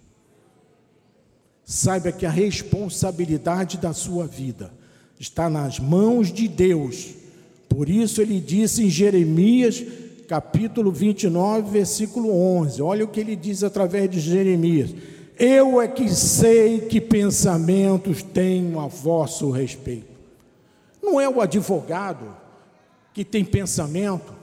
Saiba 1.64 2.12
que 2.12 2.24
a 2.24 2.30
responsabilidade 2.30 3.78
da 3.78 3.92
sua 3.92 4.26
vida 4.26 4.72
está 5.18 5.50
nas 5.50 5.80
mãos 5.80 6.32
de 6.32 6.46
Deus. 6.46 7.08
Por 7.68 7.88
isso 7.88 8.22
ele 8.22 8.40
disse 8.40 8.84
em 8.84 8.90
Jeremias 8.90 9.82
capítulo 10.26 10.90
29, 10.90 11.70
versículo 11.70 12.30
11. 12.30 12.82
Olha 12.82 13.04
o 13.04 13.08
que 13.08 13.20
ele 13.20 13.36
diz 13.36 13.62
através 13.62 14.10
de 14.10 14.20
Jeremias: 14.20 14.94
Eu 15.38 15.80
é 15.80 15.88
que 15.88 16.08
sei 16.08 16.80
que 16.80 17.00
pensamentos 17.00 18.22
tenho 18.22 18.80
a 18.80 18.86
vosso 18.86 19.50
respeito. 19.50 20.16
Não 21.02 21.20
é 21.20 21.28
o 21.28 21.40
advogado 21.40 22.36
que 23.14 23.24
tem 23.24 23.44
pensamento, 23.44 24.34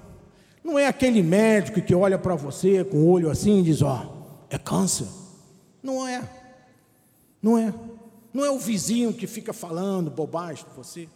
não 0.64 0.80
é 0.80 0.88
aquele 0.88 1.22
médico 1.22 1.82
que 1.82 1.94
olha 1.94 2.18
para 2.18 2.36
você 2.36 2.84
com 2.84 2.98
o 2.98 3.10
olho 3.10 3.30
assim 3.30 3.60
e 3.60 3.64
diz: 3.64 3.82
Ó, 3.82 4.06
oh, 4.06 4.46
é 4.50 4.58
câncer. 4.58 5.08
Não 5.84 6.08
é, 6.08 6.24
não 7.42 7.58
é, 7.58 7.74
não 8.34 8.46
é 8.46 8.50
o 8.50 8.58
vizinho 8.58 9.14
que 9.14 9.28
fica 9.28 9.52
falando 9.52 10.10
bobagem 10.10 10.64
de 10.64 10.76
você. 10.76 11.10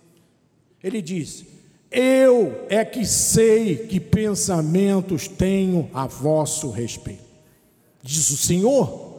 Ele 0.83 1.01
diz: 1.01 1.45
Eu 1.91 2.65
é 2.69 2.83
que 2.83 3.05
sei 3.05 3.75
que 3.87 3.99
pensamentos 3.99 5.27
tenho 5.27 5.89
a 5.93 6.05
vosso 6.05 6.69
respeito. 6.69 7.23
Diz 8.03 8.29
o 8.29 8.37
Senhor. 8.37 9.15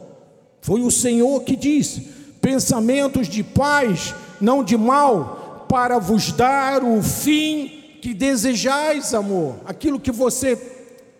Foi 0.61 0.81
o 0.81 0.91
Senhor 0.91 1.43
que 1.43 1.55
disse: 1.55 2.07
pensamentos 2.41 3.27
de 3.27 3.43
paz, 3.43 4.13
não 4.39 4.63
de 4.63 4.77
mal, 4.77 5.65
para 5.69 5.99
vos 5.99 6.31
dar 6.31 6.83
o 6.83 7.01
fim 7.01 7.97
que 8.01 8.13
desejais, 8.13 9.13
amor, 9.13 9.55
aquilo 9.65 9.99
que 9.99 10.11
você 10.11 10.55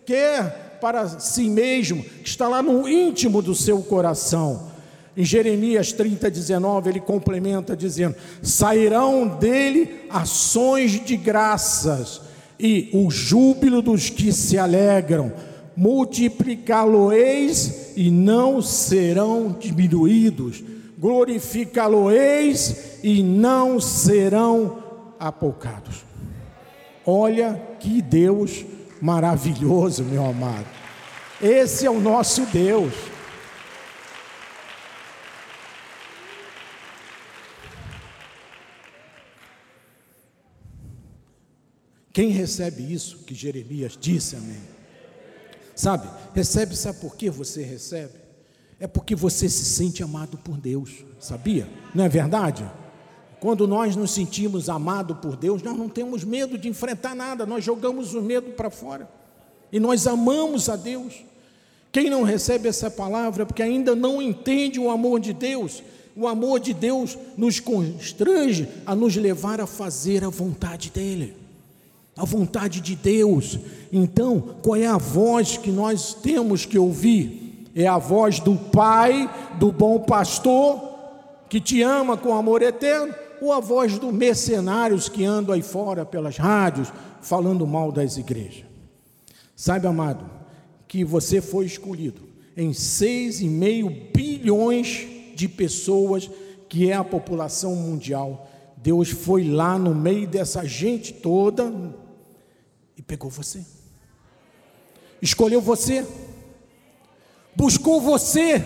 quer 0.06 0.78
para 0.80 1.08
si 1.20 1.48
mesmo, 1.48 2.02
que 2.02 2.28
está 2.28 2.48
lá 2.48 2.62
no 2.62 2.88
íntimo 2.88 3.42
do 3.42 3.54
seu 3.54 3.82
coração. 3.82 4.69
Em 5.20 5.24
Jeremias 5.24 5.92
30, 5.92 6.30
19, 6.30 6.88
ele 6.88 6.98
complementa 6.98 7.76
dizendo: 7.76 8.16
sairão 8.40 9.28
dele 9.28 10.06
ações 10.08 10.92
de 10.92 11.14
graças 11.14 12.22
e 12.58 12.88
o 12.94 13.10
júbilo 13.10 13.82
dos 13.82 14.08
que 14.08 14.32
se 14.32 14.56
alegram, 14.56 15.30
multiplicá-lo-eis 15.76 17.92
e 17.94 18.10
não 18.10 18.62
serão 18.62 19.54
diminuídos, 19.60 20.64
glorificá-lo-eis 20.98 23.00
e 23.02 23.22
não 23.22 23.78
serão 23.78 24.82
apoucados. 25.18 25.96
Olha 27.04 27.60
que 27.78 28.00
Deus 28.00 28.64
maravilhoso, 29.02 30.02
meu 30.02 30.24
amado. 30.24 30.64
Esse 31.42 31.84
é 31.84 31.90
o 31.90 32.00
nosso 32.00 32.46
Deus. 32.46 32.94
Quem 42.20 42.28
recebe 42.28 42.82
isso 42.82 43.16
que 43.24 43.34
Jeremias 43.34 43.96
disse, 43.98 44.36
amém? 44.36 44.60
Sabe, 45.74 46.06
recebe, 46.34 46.76
sabe 46.76 47.00
por 47.00 47.16
que 47.16 47.30
você 47.30 47.62
recebe? 47.62 48.12
É 48.78 48.86
porque 48.86 49.16
você 49.16 49.48
se 49.48 49.64
sente 49.64 50.02
amado 50.02 50.36
por 50.36 50.58
Deus, 50.58 51.02
sabia? 51.18 51.66
Não 51.94 52.04
é 52.04 52.10
verdade? 52.10 52.70
Quando 53.40 53.66
nós 53.66 53.96
nos 53.96 54.10
sentimos 54.10 54.68
amados 54.68 55.16
por 55.16 55.34
Deus, 55.34 55.62
nós 55.62 55.74
não 55.74 55.88
temos 55.88 56.22
medo 56.22 56.58
de 56.58 56.68
enfrentar 56.68 57.16
nada, 57.16 57.46
nós 57.46 57.64
jogamos 57.64 58.12
o 58.12 58.20
medo 58.20 58.50
para 58.50 58.68
fora. 58.68 59.08
E 59.72 59.80
nós 59.80 60.06
amamos 60.06 60.68
a 60.68 60.76
Deus. 60.76 61.24
Quem 61.90 62.10
não 62.10 62.22
recebe 62.22 62.68
essa 62.68 62.90
palavra 62.90 63.44
é 63.44 63.46
porque 63.46 63.62
ainda 63.62 63.96
não 63.96 64.20
entende 64.20 64.78
o 64.78 64.90
amor 64.90 65.20
de 65.20 65.32
Deus. 65.32 65.82
O 66.14 66.28
amor 66.28 66.60
de 66.60 66.74
Deus 66.74 67.16
nos 67.34 67.60
constrange 67.60 68.68
a 68.84 68.94
nos 68.94 69.16
levar 69.16 69.58
a 69.58 69.66
fazer 69.66 70.22
a 70.22 70.28
vontade 70.28 70.90
dEle, 70.94 71.39
a 72.20 72.24
vontade 72.26 72.82
de 72.82 72.94
Deus. 72.94 73.58
Então, 73.90 74.40
qual 74.62 74.76
é 74.76 74.86
a 74.86 74.98
voz 74.98 75.56
que 75.56 75.70
nós 75.70 76.12
temos 76.12 76.66
que 76.66 76.78
ouvir? 76.78 77.66
É 77.74 77.86
a 77.86 77.96
voz 77.96 78.38
do 78.38 78.56
Pai, 78.56 79.28
do 79.58 79.72
bom 79.72 80.00
pastor, 80.00 80.78
que 81.48 81.58
te 81.58 81.80
ama 81.80 82.18
com 82.18 82.34
amor 82.34 82.60
eterno, 82.60 83.14
ou 83.40 83.54
a 83.54 83.58
voz 83.58 83.98
dos 83.98 84.12
mercenários 84.12 85.08
que 85.08 85.24
andam 85.24 85.54
aí 85.54 85.62
fora 85.62 86.04
pelas 86.04 86.36
rádios 86.36 86.92
falando 87.22 87.66
mal 87.66 87.90
das 87.90 88.18
igrejas. 88.18 88.66
Saiba, 89.56 89.88
amado, 89.88 90.28
que 90.86 91.02
você 91.02 91.40
foi 91.40 91.64
escolhido 91.64 92.20
em 92.54 92.70
6,5 92.70 94.12
bilhões 94.14 95.06
de 95.34 95.48
pessoas, 95.48 96.30
que 96.68 96.90
é 96.90 96.94
a 96.94 97.02
população 97.02 97.74
mundial. 97.74 98.46
Deus 98.76 99.08
foi 99.08 99.44
lá 99.48 99.78
no 99.78 99.94
meio 99.94 100.28
dessa 100.28 100.66
gente 100.66 101.14
toda 101.14 101.72
pegou 103.10 103.28
você. 103.28 103.64
Escolheu 105.20 105.60
você. 105.60 106.06
Buscou 107.56 108.00
você 108.00 108.64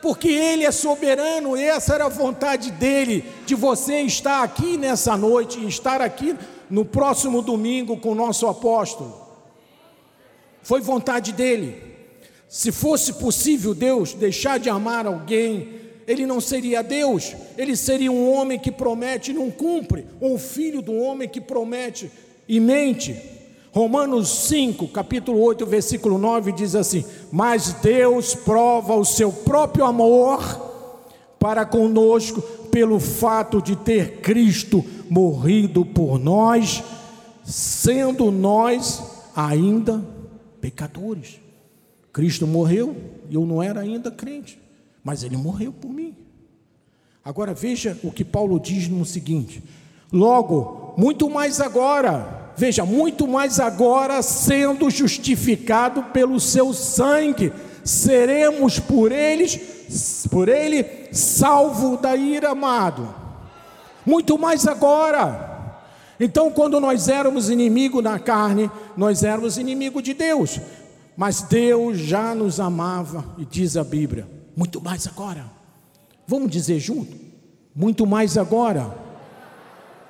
porque 0.00 0.28
Ele 0.28 0.64
é 0.64 0.70
soberano, 0.70 1.56
essa 1.56 1.94
era 1.94 2.06
a 2.06 2.08
vontade 2.08 2.70
dele, 2.72 3.24
de 3.46 3.54
você 3.54 4.00
estar 4.00 4.42
aqui 4.42 4.76
nessa 4.76 5.16
noite, 5.16 5.64
estar 5.66 6.00
aqui 6.00 6.36
no 6.68 6.84
próximo 6.84 7.40
domingo 7.42 7.96
com 7.96 8.10
o 8.10 8.14
nosso 8.14 8.46
apóstolo. 8.46 9.20
Foi 10.62 10.80
vontade 10.80 11.32
dele. 11.32 11.82
Se 12.48 12.70
fosse 12.70 13.14
possível 13.14 13.74
Deus 13.74 14.12
deixar 14.12 14.58
de 14.58 14.68
amar 14.68 15.06
alguém, 15.06 15.80
ele 16.06 16.26
não 16.26 16.40
seria 16.40 16.82
Deus, 16.82 17.34
ele 17.56 17.76
seria 17.76 18.10
um 18.10 18.32
homem 18.32 18.58
que 18.58 18.70
promete 18.70 19.30
e 19.30 19.34
não 19.34 19.50
cumpre, 19.50 20.06
ou 20.20 20.34
um 20.34 20.38
filho 20.38 20.82
do 20.82 20.94
homem 20.94 21.28
que 21.28 21.40
promete 21.40 22.10
e 22.48 22.60
mente. 22.60 23.41
Romanos 23.72 24.28
5, 24.48 24.86
capítulo 24.88 25.40
8, 25.40 25.64
versículo 25.64 26.18
9 26.18 26.52
diz 26.52 26.74
assim: 26.74 27.06
Mas 27.32 27.72
Deus 27.82 28.34
prova 28.34 28.94
o 28.94 29.04
seu 29.04 29.32
próprio 29.32 29.86
amor 29.86 30.40
para 31.38 31.64
conosco 31.64 32.42
pelo 32.70 33.00
fato 33.00 33.62
de 33.62 33.74
ter 33.74 34.20
Cristo 34.20 34.84
morrido 35.08 35.86
por 35.86 36.18
nós, 36.18 36.84
sendo 37.42 38.30
nós 38.30 39.02
ainda 39.34 40.04
pecadores. 40.60 41.40
Cristo 42.12 42.46
morreu 42.46 42.94
e 43.30 43.34
eu 43.34 43.46
não 43.46 43.62
era 43.62 43.80
ainda 43.80 44.10
crente, 44.10 44.60
mas 45.02 45.22
ele 45.22 45.36
morreu 45.38 45.72
por 45.72 45.90
mim. 45.90 46.14
Agora 47.24 47.54
veja 47.54 47.98
o 48.04 48.12
que 48.12 48.22
Paulo 48.22 48.60
diz 48.60 48.86
no 48.86 49.06
seguinte: 49.06 49.62
Logo, 50.12 50.81
muito 50.96 51.28
mais 51.30 51.60
agora, 51.60 52.52
veja, 52.56 52.84
muito 52.84 53.26
mais 53.26 53.58
agora, 53.58 54.22
sendo 54.22 54.90
justificado 54.90 56.02
pelo 56.04 56.38
seu 56.38 56.72
sangue, 56.72 57.52
seremos 57.84 58.78
por 58.78 59.10
eles, 59.10 60.26
por 60.30 60.48
ele, 60.48 60.84
salvo 61.12 61.96
da 61.96 62.14
ira, 62.14 62.50
amado. 62.50 63.14
Muito 64.04 64.38
mais 64.38 64.66
agora. 64.66 65.50
Então, 66.20 66.50
quando 66.50 66.78
nós 66.78 67.08
éramos 67.08 67.50
inimigo 67.50 68.00
na 68.00 68.18
carne, 68.18 68.70
nós 68.96 69.22
éramos 69.22 69.58
inimigo 69.58 70.00
de 70.00 70.14
Deus, 70.14 70.60
mas 71.16 71.42
Deus 71.42 71.98
já 71.98 72.34
nos 72.34 72.60
amava, 72.60 73.24
e 73.38 73.44
diz 73.44 73.76
a 73.76 73.84
Bíblia, 73.84 74.28
muito 74.56 74.80
mais 74.80 75.06
agora. 75.06 75.44
Vamos 76.26 76.50
dizer 76.50 76.78
junto? 76.78 77.16
Muito 77.74 78.06
mais 78.06 78.36
agora. 78.38 78.94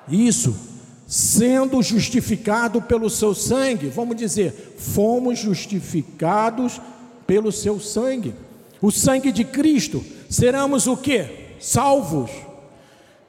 Isso 0.09 0.72
sendo 1.13 1.83
justificado 1.83 2.81
pelo 2.81 3.11
seu 3.11 3.35
sangue. 3.35 3.89
Vamos 3.89 4.17
dizer, 4.17 4.73
fomos 4.79 5.39
justificados 5.39 6.81
pelo 7.27 7.53
seu 7.53 7.79
sangue. 7.79 8.35
O 8.81 8.91
sangue 8.91 9.31
de 9.31 9.45
Cristo, 9.45 10.03
seremos 10.31 10.87
o 10.87 10.97
que? 10.97 11.27
Salvos. 11.61 12.31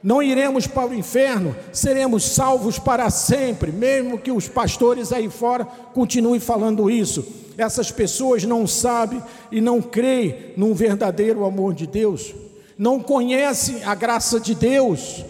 Não 0.02 0.22
iremos 0.22 0.66
para 0.66 0.88
o 0.88 0.94
inferno, 0.94 1.54
seremos 1.74 2.24
salvos 2.24 2.78
para 2.78 3.10
sempre, 3.10 3.70
mesmo 3.70 4.18
que 4.18 4.32
os 4.32 4.48
pastores 4.48 5.12
aí 5.12 5.28
fora 5.28 5.66
continuem 5.66 6.40
falando 6.40 6.90
isso. 6.90 7.22
Essas 7.58 7.90
pessoas 7.92 8.44
não 8.44 8.66
sabem 8.66 9.22
e 9.52 9.60
não 9.60 9.82
creem 9.82 10.54
num 10.56 10.72
verdadeiro 10.72 11.44
amor 11.44 11.74
de 11.74 11.86
Deus, 11.86 12.34
não 12.78 12.98
conhecem 12.98 13.84
a 13.84 13.94
graça 13.94 14.40
de 14.40 14.54
Deus. 14.54 15.22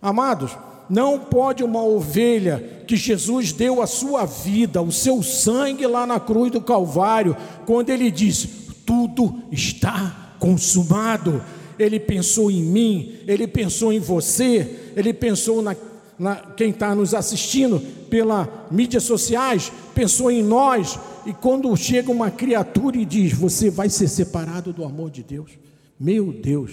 Amados, 0.00 0.56
não 0.88 1.18
pode 1.18 1.62
uma 1.62 1.82
ovelha 1.82 2.84
que 2.86 2.96
Jesus 2.96 3.52
deu 3.52 3.80
a 3.80 3.86
sua 3.86 4.24
vida, 4.24 4.82
o 4.82 4.92
seu 4.92 5.22
sangue 5.22 5.86
lá 5.86 6.06
na 6.06 6.20
cruz 6.20 6.50
do 6.50 6.60
Calvário, 6.60 7.36
quando 7.66 7.90
ele 7.90 8.10
diz: 8.10 8.46
Tudo 8.86 9.42
está 9.50 10.36
consumado. 10.38 11.42
Ele 11.76 11.98
pensou 11.98 12.50
em 12.50 12.62
mim, 12.62 13.16
ele 13.26 13.48
pensou 13.48 13.92
em 13.92 13.98
você, 13.98 14.92
ele 14.94 15.12
pensou 15.12 15.60
na, 15.60 15.74
na 16.16 16.36
quem 16.36 16.70
está 16.70 16.94
nos 16.94 17.14
assistindo 17.14 17.80
pela 18.08 18.68
mídias 18.70 19.02
sociais, 19.02 19.72
pensou 19.92 20.30
em 20.30 20.42
nós. 20.42 20.98
E 21.26 21.32
quando 21.32 21.74
chega 21.76 22.12
uma 22.12 22.30
criatura 22.30 22.96
e 22.96 23.04
diz: 23.04 23.32
Você 23.32 23.70
vai 23.70 23.88
ser 23.88 24.08
separado 24.08 24.72
do 24.72 24.84
amor 24.84 25.10
de 25.10 25.22
Deus, 25.22 25.50
meu 25.98 26.32
Deus, 26.32 26.70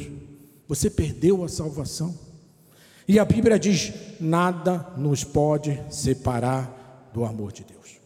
você 0.68 0.90
perdeu 0.90 1.44
a 1.44 1.48
salvação. 1.48 2.31
E 3.08 3.20
a 3.20 3.26
Bíblia 3.26 3.60
diz: 3.60 3.94
nada 4.20 4.88
nos 4.98 5.24
pode 5.24 5.82
separar 5.90 7.10
do 7.14 7.26
amor 7.26 7.52
de 7.52 7.64
Deus. 7.64 8.00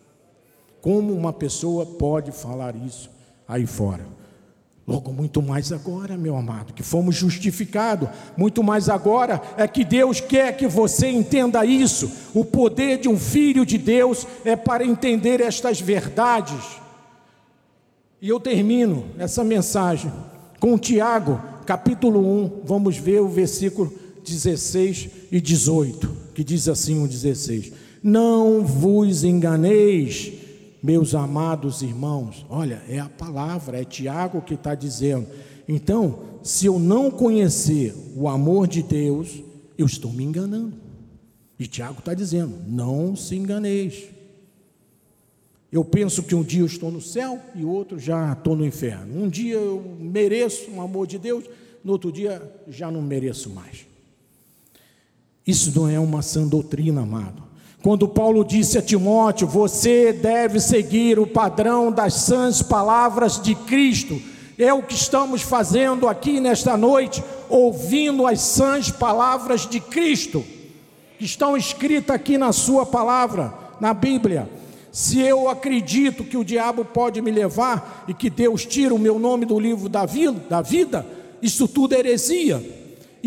Como 0.82 1.14
uma 1.14 1.34
pessoa 1.34 1.86
pode 1.86 2.32
falar 2.32 2.76
isso 2.76 3.10
aí 3.48 3.66
fora? 3.66 4.06
Logo, 4.88 5.12
muito 5.12 5.42
mais 5.42 5.72
agora, 5.72 6.16
meu 6.16 6.38
amado, 6.38 6.72
que 6.72 6.84
fomos 6.84 7.16
justificados, 7.16 8.08
muito 8.38 8.64
mais 8.64 8.88
agora 8.88 9.42
é 9.58 9.68
que 9.68 9.84
Deus 9.84 10.22
quer 10.22 10.56
que 10.56 10.68
você 10.68 11.08
entenda 11.08 11.66
isso. 11.66 12.12
O 12.36 12.46
poder 12.46 13.00
de 13.00 13.10
um 13.10 13.18
filho 13.18 13.66
de 13.66 13.80
Deus 13.80 14.28
é 14.46 14.56
para 14.56 14.86
entender 14.86 15.42
estas 15.42 15.82
verdades. 15.82 16.80
E 18.22 18.30
eu 18.30 18.40
termino 18.40 19.06
essa 19.18 19.44
mensagem 19.44 20.14
com 20.60 20.78
Tiago, 20.78 21.42
capítulo 21.66 22.20
1, 22.20 22.62
vamos 22.64 22.96
ver 22.96 23.22
o 23.22 23.28
versículo 23.28 23.92
16 24.26 25.10
e 25.32 25.40
18, 25.40 26.10
que 26.34 26.44
diz 26.44 26.68
assim 26.68 27.02
o 27.04 27.08
16: 27.08 27.72
Não 28.02 28.66
vos 28.66 29.24
enganeis, 29.24 30.34
meus 30.82 31.16
amados 31.16 31.82
irmãos. 31.82 32.46
Olha, 32.50 32.82
é 32.90 33.00
a 33.00 33.08
palavra, 33.08 33.80
é 33.80 33.86
Tiago 33.86 34.42
que 34.42 34.56
está 34.56 34.76
dizendo. 34.76 35.28
Então, 35.68 36.20
se 36.44 36.66
eu 36.66 36.78
não 36.78 37.10
conhecer 37.10 37.96
o 38.16 38.28
amor 38.28 38.68
de 38.68 38.84
Deus, 38.84 39.42
eu 39.78 39.86
estou 39.86 40.12
me 40.12 40.24
enganando. 40.24 40.74
E 41.58 41.68
Tiago 41.68 42.00
está 42.00 42.14
dizendo: 42.14 42.56
não 42.68 43.16
se 43.16 43.36
enganeis. 43.36 44.10
Eu 45.72 45.84
penso 45.84 46.24
que 46.24 46.36
um 46.36 46.44
dia 46.44 46.62
eu 46.62 46.66
estou 46.66 46.92
no 46.92 47.02
céu 47.02 47.40
e 47.54 47.66
outro 47.66 48.00
já 48.00 48.32
estou 48.32 48.56
no 48.56 48.66
inferno. 48.66 49.24
Um 49.24 49.28
dia 49.28 49.56
eu 49.56 49.98
mereço 50.00 50.72
o 50.72 50.82
amor 50.82 51.06
de 51.06 51.18
Deus, 51.18 51.44
no 51.84 51.92
outro 51.92 52.12
dia 52.12 52.42
já 52.68 52.90
não 52.90 53.02
mereço 53.02 53.50
mais. 53.50 53.86
Isso 55.46 55.72
não 55.76 55.88
é 55.88 56.00
uma 56.00 56.22
sã 56.22 56.48
doutrina, 56.48 57.02
amado. 57.02 57.44
Quando 57.84 58.08
Paulo 58.08 58.44
disse 58.44 58.80
a 58.80 58.82
Timóteo: 58.82 59.48
Você 59.48 60.12
deve 60.12 60.60
seguir 60.60 61.20
o 61.20 61.28
padrão 61.28 61.92
das 61.92 62.16
sãs 62.16 62.64
palavras 62.64 63.40
de 63.40 63.54
Cristo, 63.54 64.20
é 64.58 64.74
o 64.74 64.82
que 64.82 64.96
estamos 64.96 65.44
fazendo 65.44 66.08
aqui 66.08 66.40
nesta 66.40 66.76
noite, 66.76 67.24
ouvindo 67.48 68.26
as 68.26 68.42
sãs 68.42 68.90
palavras 68.90 69.68
de 69.68 69.80
Cristo, 69.80 70.44
que 71.20 71.26
estão 71.26 71.56
escritas 71.56 72.16
aqui 72.16 72.40
na 72.40 72.52
Sua 72.52 72.84
palavra, 72.84 73.54
na 73.80 73.94
Bíblia. 73.94 74.50
Se 74.92 75.20
eu 75.20 75.48
acredito 75.50 76.24
que 76.24 76.38
o 76.38 76.44
diabo 76.44 76.86
pode 76.86 77.22
me 77.22 77.30
levar 77.30 78.06
e 78.08 78.14
que 78.14 78.30
Deus 78.30 78.66
tira 78.66 78.96
o 78.96 79.00
meu 79.00 79.20
nome 79.20 79.46
do 79.46 79.60
livro 79.60 79.90
da 79.90 80.06
vida, 80.06 81.06
isso 81.42 81.68
tudo 81.68 81.94
é 81.94 82.00
heresia, 82.00 82.64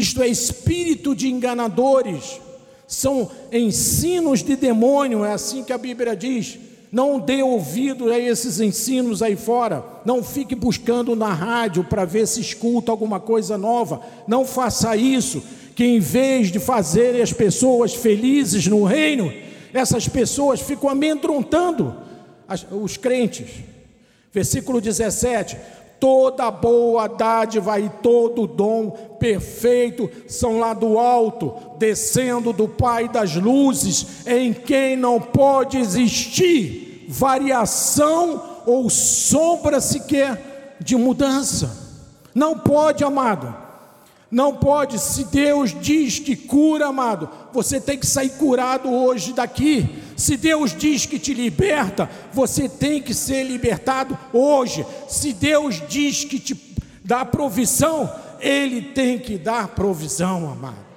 isto 0.01 0.23
é 0.23 0.29
espírito 0.29 1.15
de 1.15 1.29
enganadores 1.29 2.41
são 2.89 3.31
ensinos 3.53 4.43
de 4.43 4.57
demônio, 4.57 5.23
é 5.23 5.35
assim 5.35 5.63
que 5.63 5.75
a 5.75 5.79
Bíblia 5.79 6.17
diz. 6.17 6.59
Não 6.91 7.21
dê 7.21 7.43
ouvido 7.43 8.11
a 8.11 8.19
esses 8.19 8.61
ensinos 8.61 9.23
aí 9.23 9.37
fora. 9.37 9.85
Não 10.07 10.25
fique 10.25 10.55
buscando 10.55 11.15
na 11.15 11.31
rádio 11.31 11.85
para 11.85 12.07
ver 12.07 12.27
se 12.27 12.41
escuta 12.41 12.91
alguma 12.91 13.21
coisa 13.21 13.59
nova. 13.59 14.01
Não 14.27 14.47
faça 14.47 14.97
isso, 14.97 15.43
que 15.77 15.85
em 15.85 16.01
vez 16.01 16.51
de 16.51 16.59
fazer 16.59 17.21
as 17.21 17.31
pessoas 17.31 17.93
felizes 17.95 18.67
no 18.67 18.85
reino, 18.85 19.31
essas 19.75 20.09
pessoas 20.09 20.63
ficam 20.63 20.89
amedrontando 20.89 21.95
os 22.71 22.97
crentes. 22.97 23.51
Versículo 24.33 24.81
17: 24.81 25.59
Toda 26.01 26.51
boa 26.51 27.09
dádiva 27.09 27.79
e 27.81 27.89
todo 27.89 28.47
dom 28.47 28.91
perfeito 29.19 30.09
são 30.29 30.61
lá 30.61 30.73
do 30.73 30.99
alto, 30.99 31.55
descendo 31.77 32.53
do 32.53 32.69
Pai 32.69 33.09
das 33.09 33.35
luzes, 33.35 34.25
em 34.27 34.53
quem 34.53 34.97
não 34.97 35.21
pode 35.21 35.77
existir 35.77 37.07
variação 37.09 38.63
ou 38.67 38.89
sombra 38.91 39.81
sequer 39.81 40.77
de 40.79 40.95
mudança. 40.95 41.89
Não 42.35 42.57
pode, 42.59 43.03
amado. 43.03 43.68
Não 44.31 44.55
pode, 44.55 44.99
se 44.99 45.25
Deus 45.25 45.75
diz 45.81 46.19
que 46.19 46.37
cura, 46.37 46.89
amado, 46.89 47.31
você 47.53 47.81
tem 47.81 47.99
que 47.99 48.07
sair 48.07 48.29
curado 48.31 48.93
hoje 48.93 49.33
daqui. 49.33 49.89
Se 50.17 50.37
Deus 50.37 50.77
diz 50.77 51.07
que 51.07 51.19
te 51.19 51.33
liberta, 51.33 52.11
você 52.33 52.69
tem 52.69 53.01
que 53.01 53.15
ser 53.15 53.45
libertado 53.45 54.19
hoje. 54.33 54.85
Se 55.09 55.33
Deus 55.33 55.83
diz 55.89 56.25
que 56.25 56.39
te 56.39 56.55
dá 57.03 57.25
provisão, 57.25 58.13
Ele 58.39 58.83
tem 58.83 59.19
que 59.19 59.39
dar 59.39 59.69
provisão, 59.69 60.51
amado. 60.51 60.89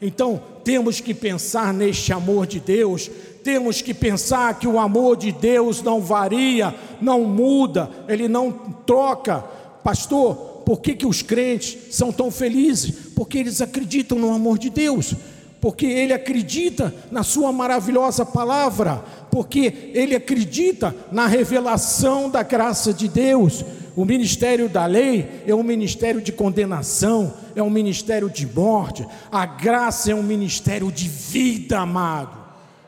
Então, 0.00 0.40
temos 0.62 1.00
que 1.00 1.12
pensar 1.12 1.74
neste 1.74 2.12
amor 2.12 2.46
de 2.46 2.60
Deus, 2.60 3.10
temos 3.42 3.82
que 3.82 3.92
pensar 3.92 4.56
que 4.58 4.68
o 4.68 4.78
amor 4.78 5.16
de 5.16 5.32
Deus 5.32 5.82
não 5.82 6.00
varia, 6.00 6.72
não 7.00 7.24
muda, 7.24 7.90
ele 8.06 8.28
não 8.28 8.52
troca. 8.52 9.44
Pastor, 9.82 10.47
por 10.68 10.82
que, 10.82 10.94
que 10.94 11.06
os 11.06 11.22
crentes 11.22 11.78
são 11.96 12.12
tão 12.12 12.30
felizes? 12.30 12.90
Porque 13.16 13.38
eles 13.38 13.62
acreditam 13.62 14.18
no 14.18 14.34
amor 14.34 14.58
de 14.58 14.68
Deus, 14.68 15.14
porque 15.62 15.86
ele 15.86 16.12
acredita 16.12 16.94
na 17.10 17.22
sua 17.22 17.50
maravilhosa 17.50 18.26
palavra, 18.26 19.02
porque 19.30 19.90
ele 19.94 20.14
acredita 20.14 20.94
na 21.10 21.26
revelação 21.26 22.28
da 22.28 22.42
graça 22.42 22.92
de 22.92 23.08
Deus. 23.08 23.64
O 23.96 24.04
ministério 24.04 24.68
da 24.68 24.84
lei 24.84 25.42
é 25.46 25.54
um 25.54 25.62
ministério 25.62 26.20
de 26.20 26.32
condenação, 26.32 27.32
é 27.56 27.62
um 27.62 27.70
ministério 27.70 28.28
de 28.28 28.46
morte. 28.46 29.06
A 29.32 29.46
graça 29.46 30.12
é 30.12 30.14
um 30.14 30.22
ministério 30.22 30.92
de 30.92 31.08
vida, 31.08 31.78
amado. 31.78 32.36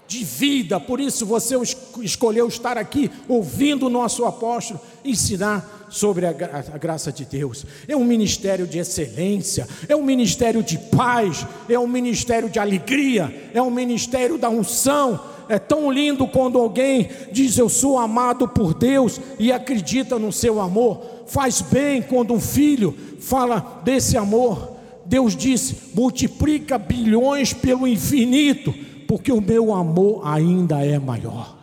De 0.06 0.22
vida, 0.22 0.78
por 0.78 1.00
isso 1.00 1.24
você 1.24 1.54
escolheu 2.02 2.46
estar 2.46 2.76
aqui 2.76 3.10
ouvindo 3.26 3.86
o 3.86 3.90
nosso 3.90 4.26
apóstolo 4.26 4.80
ensinar 5.02 5.79
sobre 5.90 6.24
a, 6.24 6.30
a, 6.30 6.78
graça 6.78 7.12
de 7.12 7.24
Deus. 7.24 7.66
É 7.86 7.96
um 7.96 8.04
ministério 8.04 8.66
de 8.66 8.78
excelência, 8.78 9.68
é 9.88 9.94
um 9.94 10.02
ministério 10.02 10.62
de 10.62 10.78
paz, 10.78 11.44
é 11.68 11.78
um 11.78 11.88
ministério 11.88 12.48
de 12.48 12.58
alegria, 12.58 13.50
é 13.52 13.60
um 13.60 13.70
ministério 13.70 14.38
da 14.38 14.48
unção. 14.48 15.28
É 15.48 15.58
tão 15.58 15.90
lindo 15.90 16.28
quando 16.28 16.58
alguém 16.58 17.10
diz 17.32 17.58
eu 17.58 17.68
sou 17.68 17.98
amado 17.98 18.46
por 18.46 18.72
Deus 18.72 19.20
e 19.36 19.50
acredita 19.50 20.16
no 20.16 20.32
seu 20.32 20.60
amor. 20.60 21.24
Faz 21.26 21.60
bem 21.60 22.00
quando 22.00 22.32
um 22.32 22.40
filho 22.40 22.96
fala 23.18 23.82
desse 23.84 24.16
amor. 24.16 24.76
Deus 25.04 25.34
disse: 25.36 25.76
multiplica 25.92 26.78
bilhões 26.78 27.52
pelo 27.52 27.88
infinito, 27.88 28.72
porque 29.08 29.32
o 29.32 29.40
meu 29.40 29.74
amor 29.74 30.22
ainda 30.24 30.86
é 30.86 31.00
maior. 31.00 31.58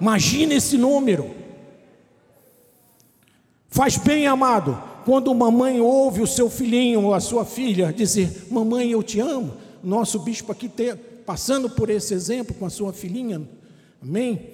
Imagine 0.00 0.54
esse 0.54 0.78
número. 0.78 1.43
Faz 3.74 3.96
bem, 3.96 4.24
amado, 4.28 4.80
quando 5.04 5.32
uma 5.32 5.50
mãe 5.50 5.80
ouve 5.80 6.22
o 6.22 6.28
seu 6.28 6.48
filhinho 6.48 7.06
ou 7.06 7.12
a 7.12 7.18
sua 7.18 7.44
filha 7.44 7.92
dizer: 7.92 8.46
Mamãe, 8.48 8.92
eu 8.92 9.02
te 9.02 9.18
amo. 9.18 9.52
Nosso 9.82 10.20
bispo 10.20 10.52
aqui 10.52 10.68
te, 10.68 10.94
passando 11.26 11.68
por 11.68 11.90
esse 11.90 12.14
exemplo 12.14 12.54
com 12.54 12.64
a 12.64 12.70
sua 12.70 12.92
filhinha. 12.92 13.42
Amém? 14.00 14.48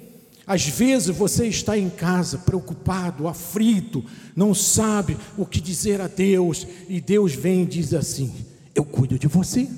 Às 0.46 0.66
vezes 0.66 1.14
você 1.14 1.46
está 1.46 1.76
em 1.76 1.90
casa 1.90 2.38
preocupado, 2.38 3.28
aflito, 3.28 4.02
não 4.34 4.54
sabe 4.54 5.18
o 5.36 5.44
que 5.44 5.60
dizer 5.60 6.00
a 6.00 6.06
Deus, 6.06 6.66
e 6.88 6.98
Deus 6.98 7.34
vem 7.34 7.64
e 7.64 7.66
diz 7.66 7.92
assim: 7.92 8.32
Eu 8.74 8.86
cuido 8.86 9.18
de 9.18 9.26
você. 9.26 9.68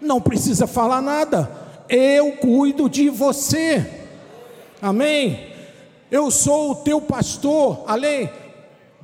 Não 0.00 0.20
precisa 0.20 0.68
falar 0.68 1.02
nada, 1.02 1.50
eu 1.88 2.36
cuido 2.36 2.88
de 2.88 3.08
você. 3.08 3.84
Amém? 4.80 5.48
Eu 6.08 6.30
sou 6.30 6.70
o 6.70 6.74
teu 6.76 7.00
pastor, 7.00 7.82
além 7.88 8.30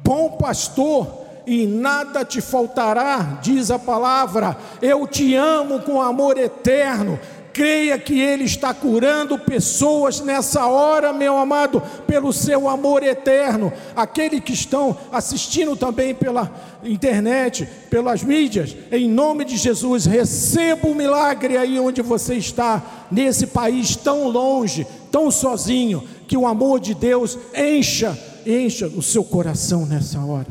bom 0.02 0.30
pastor, 0.32 1.26
e 1.48 1.66
nada 1.66 2.26
te 2.26 2.42
faltará, 2.42 3.38
diz 3.42 3.70
a 3.70 3.78
palavra. 3.78 4.54
Eu 4.82 5.06
te 5.06 5.34
amo 5.34 5.80
com 5.80 6.02
amor 6.02 6.36
eterno. 6.36 7.18
Creia 7.54 7.98
que 7.98 8.20
Ele 8.20 8.44
está 8.44 8.74
curando 8.74 9.38
pessoas 9.38 10.20
nessa 10.20 10.66
hora, 10.66 11.10
meu 11.10 11.38
amado, 11.38 11.82
pelo 12.06 12.34
seu 12.34 12.68
amor 12.68 13.02
eterno. 13.02 13.72
Aqueles 13.96 14.40
que 14.40 14.52
estão 14.52 14.94
assistindo 15.10 15.74
também 15.74 16.14
pela 16.14 16.52
internet, 16.84 17.66
pelas 17.88 18.22
mídias, 18.22 18.76
em 18.92 19.08
nome 19.08 19.46
de 19.46 19.56
Jesus, 19.56 20.04
receba 20.04 20.86
o 20.86 20.94
milagre 20.94 21.56
aí 21.56 21.80
onde 21.80 22.02
você 22.02 22.34
está, 22.34 22.82
nesse 23.10 23.46
país 23.46 23.96
tão 23.96 24.28
longe, 24.28 24.86
tão 25.10 25.30
sozinho, 25.30 26.06
que 26.28 26.36
o 26.36 26.46
amor 26.46 26.78
de 26.78 26.92
Deus 26.92 27.38
encha 27.56 28.16
encha 28.48 28.86
o 28.86 29.02
seu 29.02 29.22
coração 29.22 29.84
nessa 29.84 30.18
hora. 30.24 30.48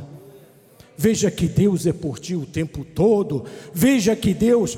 Veja 0.96 1.32
que 1.32 1.48
Deus 1.48 1.86
é 1.86 1.94
por 1.94 2.20
ti 2.20 2.36
o 2.36 2.46
tempo 2.46 2.84
todo. 2.84 3.46
Veja 3.74 4.16
que 4.16 4.34
Deus 4.34 4.78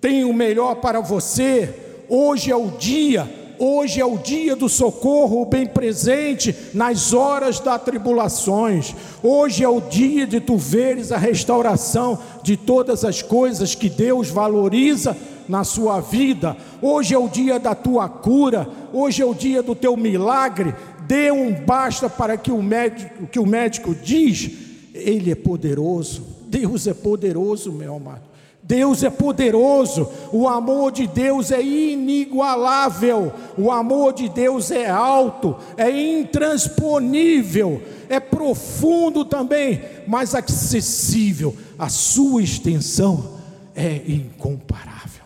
tem 0.00 0.24
o 0.24 0.32
melhor 0.32 0.76
para 0.76 1.00
você. 1.00 1.74
Hoje 2.08 2.50
é 2.50 2.56
o 2.56 2.70
dia, 2.72 3.28
hoje 3.58 4.00
é 4.00 4.04
o 4.04 4.16
dia 4.16 4.54
do 4.54 4.68
socorro 4.68 5.44
bem 5.46 5.66
presente 5.66 6.54
nas 6.72 7.12
horas 7.12 7.58
das 7.58 7.82
tribulações. 7.82 8.94
Hoje 9.22 9.64
é 9.64 9.68
o 9.68 9.80
dia 9.80 10.26
de 10.26 10.40
tu 10.40 10.56
veres 10.56 11.10
a 11.10 11.18
restauração 11.18 12.18
de 12.42 12.56
todas 12.56 13.04
as 13.04 13.22
coisas 13.22 13.74
que 13.74 13.88
Deus 13.88 14.28
valoriza 14.28 15.16
na 15.48 15.64
sua 15.64 16.00
vida. 16.00 16.56
Hoje 16.82 17.14
é 17.14 17.18
o 17.18 17.28
dia 17.28 17.58
da 17.58 17.74
tua 17.74 18.08
cura, 18.08 18.68
hoje 18.92 19.22
é 19.22 19.26
o 19.26 19.34
dia 19.34 19.62
do 19.62 19.74
teu 19.74 19.96
milagre 19.96 20.74
dê 21.06 21.30
um 21.30 21.52
basta 21.52 22.08
para 22.08 22.36
que 22.36 22.50
o 22.50 22.62
médico, 22.62 23.26
que 23.26 23.38
o 23.38 23.46
médico 23.46 23.94
diz, 23.94 24.50
ele 24.94 25.30
é 25.30 25.34
poderoso. 25.34 26.26
Deus 26.48 26.86
é 26.86 26.94
poderoso, 26.94 27.72
meu 27.72 27.96
amado. 27.96 28.26
Deus 28.66 29.04
é 29.04 29.10
poderoso, 29.10 30.10
o 30.32 30.48
amor 30.48 30.90
de 30.90 31.06
Deus 31.06 31.52
é 31.52 31.62
inigualável, 31.62 33.32
o 33.56 33.70
amor 33.70 34.12
de 34.12 34.28
Deus 34.28 34.72
é 34.72 34.90
alto, 34.90 35.56
é 35.76 35.88
intransponível, 35.88 37.80
é 38.08 38.18
profundo 38.18 39.24
também, 39.24 39.80
mas 40.08 40.34
acessível. 40.34 41.56
A 41.78 41.88
sua 41.88 42.42
extensão 42.42 43.38
é 43.72 44.02
incomparável, 44.04 45.22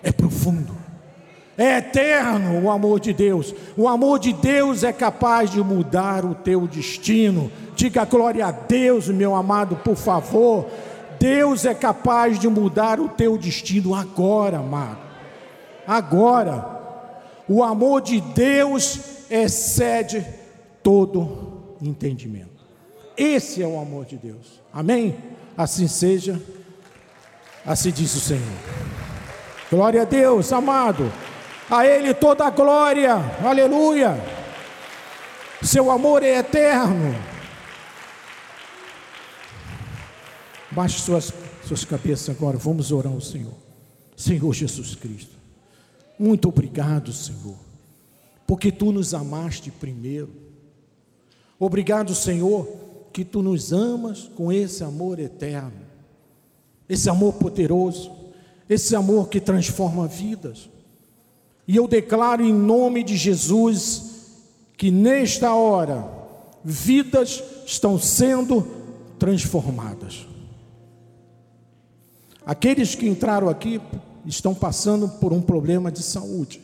é 0.00 0.12
profundo, 0.12 0.77
É 1.58 1.78
eterno 1.78 2.62
o 2.62 2.70
amor 2.70 3.00
de 3.00 3.12
Deus. 3.12 3.52
O 3.76 3.88
amor 3.88 4.20
de 4.20 4.32
Deus 4.32 4.84
é 4.84 4.92
capaz 4.92 5.50
de 5.50 5.60
mudar 5.60 6.24
o 6.24 6.32
teu 6.32 6.68
destino. 6.68 7.50
Diga 7.74 8.04
glória 8.04 8.46
a 8.46 8.52
Deus, 8.52 9.08
meu 9.08 9.34
amado, 9.34 9.74
por 9.74 9.96
favor. 9.96 10.66
Deus 11.18 11.64
é 11.64 11.74
capaz 11.74 12.38
de 12.38 12.46
mudar 12.46 13.00
o 13.00 13.08
teu 13.08 13.36
destino 13.36 13.92
agora, 13.92 14.58
amado. 14.58 14.98
Agora. 15.84 16.78
O 17.48 17.64
amor 17.64 18.02
de 18.02 18.20
Deus 18.20 19.00
excede 19.28 20.24
todo 20.80 21.76
entendimento. 21.82 22.64
Esse 23.16 23.62
é 23.62 23.66
o 23.66 23.80
amor 23.80 24.04
de 24.04 24.16
Deus. 24.16 24.62
Amém? 24.72 25.16
Assim 25.56 25.88
seja. 25.88 26.40
Assim 27.66 27.90
diz 27.90 28.14
o 28.14 28.20
Senhor. 28.20 28.42
Glória 29.68 30.02
a 30.02 30.04
Deus, 30.04 30.52
amado. 30.52 31.10
A 31.70 31.86
Ele 31.86 32.14
toda 32.14 32.46
a 32.46 32.50
glória, 32.50 33.14
aleluia. 33.44 34.18
Seu 35.62 35.90
amor 35.90 36.22
é 36.22 36.38
eterno. 36.38 37.14
Baixe 40.70 41.00
suas, 41.00 41.32
suas 41.66 41.84
cabeças 41.84 42.34
agora, 42.34 42.56
vamos 42.56 42.90
orar 42.90 43.12
ao 43.12 43.20
Senhor. 43.20 43.52
Senhor 44.16 44.52
Jesus 44.52 44.94
Cristo, 44.94 45.36
muito 46.18 46.48
obrigado, 46.48 47.12
Senhor, 47.12 47.56
porque 48.46 48.72
Tu 48.72 48.90
nos 48.90 49.12
amaste 49.12 49.70
primeiro. 49.70 50.30
Obrigado, 51.58 52.14
Senhor, 52.14 52.66
que 53.12 53.24
Tu 53.24 53.42
nos 53.42 53.72
amas 53.72 54.30
com 54.34 54.50
esse 54.50 54.82
amor 54.82 55.18
eterno, 55.18 55.86
esse 56.88 57.10
amor 57.10 57.34
poderoso, 57.34 58.10
esse 58.68 58.96
amor 58.96 59.28
que 59.28 59.40
transforma 59.40 60.06
vidas. 60.06 60.68
E 61.68 61.76
eu 61.76 61.86
declaro 61.86 62.42
em 62.42 62.52
nome 62.52 63.04
de 63.04 63.14
Jesus 63.14 64.04
que 64.74 64.90
nesta 64.90 65.54
hora 65.54 66.08
vidas 66.64 67.42
estão 67.66 67.98
sendo 67.98 68.66
transformadas. 69.18 70.26
Aqueles 72.46 72.94
que 72.94 73.06
entraram 73.06 73.50
aqui 73.50 73.78
estão 74.24 74.54
passando 74.54 75.06
por 75.20 75.34
um 75.34 75.42
problema 75.42 75.92
de 75.92 76.02
saúde. 76.02 76.62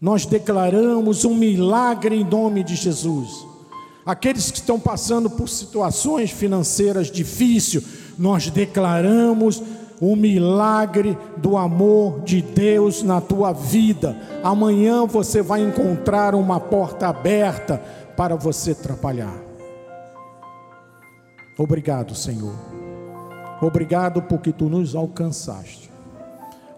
Nós 0.00 0.26
declaramos 0.26 1.24
um 1.24 1.34
milagre 1.34 2.16
em 2.16 2.24
nome 2.24 2.64
de 2.64 2.74
Jesus. 2.74 3.46
Aqueles 4.04 4.50
que 4.50 4.58
estão 4.58 4.80
passando 4.80 5.30
por 5.30 5.48
situações 5.48 6.32
financeiras 6.32 7.12
difíceis, 7.12 7.84
nós 8.18 8.50
declaramos 8.50 9.62
o 10.00 10.16
milagre 10.16 11.16
do 11.36 11.56
amor 11.56 12.22
de 12.22 12.40
Deus 12.40 13.02
na 13.02 13.20
tua 13.20 13.52
vida. 13.52 14.16
Amanhã 14.42 15.04
você 15.04 15.42
vai 15.42 15.60
encontrar 15.60 16.34
uma 16.34 16.58
porta 16.58 17.08
aberta 17.08 17.78
para 18.16 18.34
você 18.34 18.74
trabalhar. 18.74 19.36
Obrigado, 21.58 22.14
Senhor. 22.14 22.54
Obrigado 23.60 24.22
porque 24.22 24.52
tu 24.52 24.68
nos 24.70 24.94
alcançaste. 24.94 25.90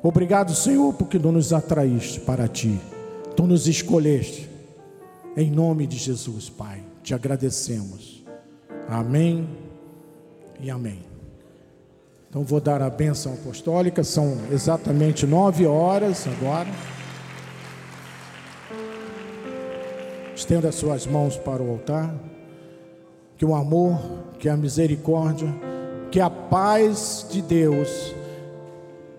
Obrigado, 0.02 0.52
Senhor, 0.52 0.92
porque 0.94 1.18
tu 1.18 1.30
nos 1.30 1.52
atraíste 1.52 2.20
para 2.20 2.48
ti. 2.48 2.80
Tu 3.36 3.46
nos 3.46 3.68
escolheste. 3.68 4.50
Em 5.36 5.50
nome 5.50 5.86
de 5.86 5.96
Jesus, 5.96 6.50
Pai, 6.50 6.82
te 7.02 7.14
agradecemos. 7.14 8.24
Amém 8.88 9.48
e 10.60 10.68
amém. 10.70 11.11
Então 12.32 12.42
vou 12.44 12.62
dar 12.62 12.80
a 12.80 12.88
bênção 12.88 13.34
apostólica, 13.34 14.02
são 14.02 14.38
exatamente 14.50 15.26
nove 15.26 15.66
horas 15.66 16.26
agora. 16.26 16.70
Estenda 20.34 20.70
as 20.70 20.74
suas 20.76 21.06
mãos 21.06 21.36
para 21.36 21.62
o 21.62 21.72
altar. 21.72 22.14
Que 23.36 23.44
o 23.44 23.54
amor, 23.54 24.00
que 24.38 24.48
a 24.48 24.56
misericórdia, 24.56 25.54
que 26.10 26.20
a 26.20 26.30
paz 26.30 27.26
de 27.30 27.42
Deus 27.42 28.14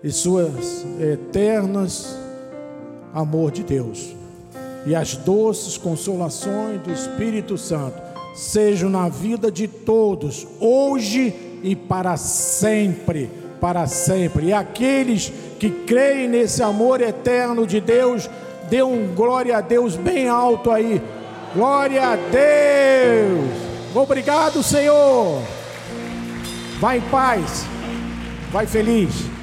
e 0.02 0.10
suas 0.10 0.84
eternas 0.98 2.18
amor 3.12 3.52
de 3.52 3.62
Deus 3.62 4.12
e 4.86 4.92
as 4.92 5.16
doces 5.16 5.78
consolações 5.78 6.82
do 6.82 6.90
Espírito 6.90 7.56
Santo 7.56 8.02
sejam 8.34 8.90
na 8.90 9.08
vida 9.08 9.52
de 9.52 9.68
todos, 9.68 10.48
hoje 10.58 11.43
e 11.64 11.74
para 11.74 12.16
sempre, 12.18 13.30
para 13.58 13.86
sempre. 13.86 14.48
E 14.48 14.52
aqueles 14.52 15.32
que 15.58 15.70
creem 15.70 16.28
nesse 16.28 16.62
amor 16.62 17.00
eterno 17.00 17.66
de 17.66 17.80
Deus, 17.80 18.28
dê 18.68 18.82
um 18.82 19.14
glória 19.14 19.56
a 19.56 19.60
Deus 19.62 19.96
bem 19.96 20.28
alto 20.28 20.70
aí. 20.70 21.00
Glória 21.54 22.02
a 22.02 22.16
Deus. 22.16 23.50
Obrigado, 23.94 24.62
Senhor. 24.62 25.40
Vai 26.78 26.98
em 26.98 27.02
paz. 27.02 27.64
Vai 28.52 28.66
feliz. 28.66 29.33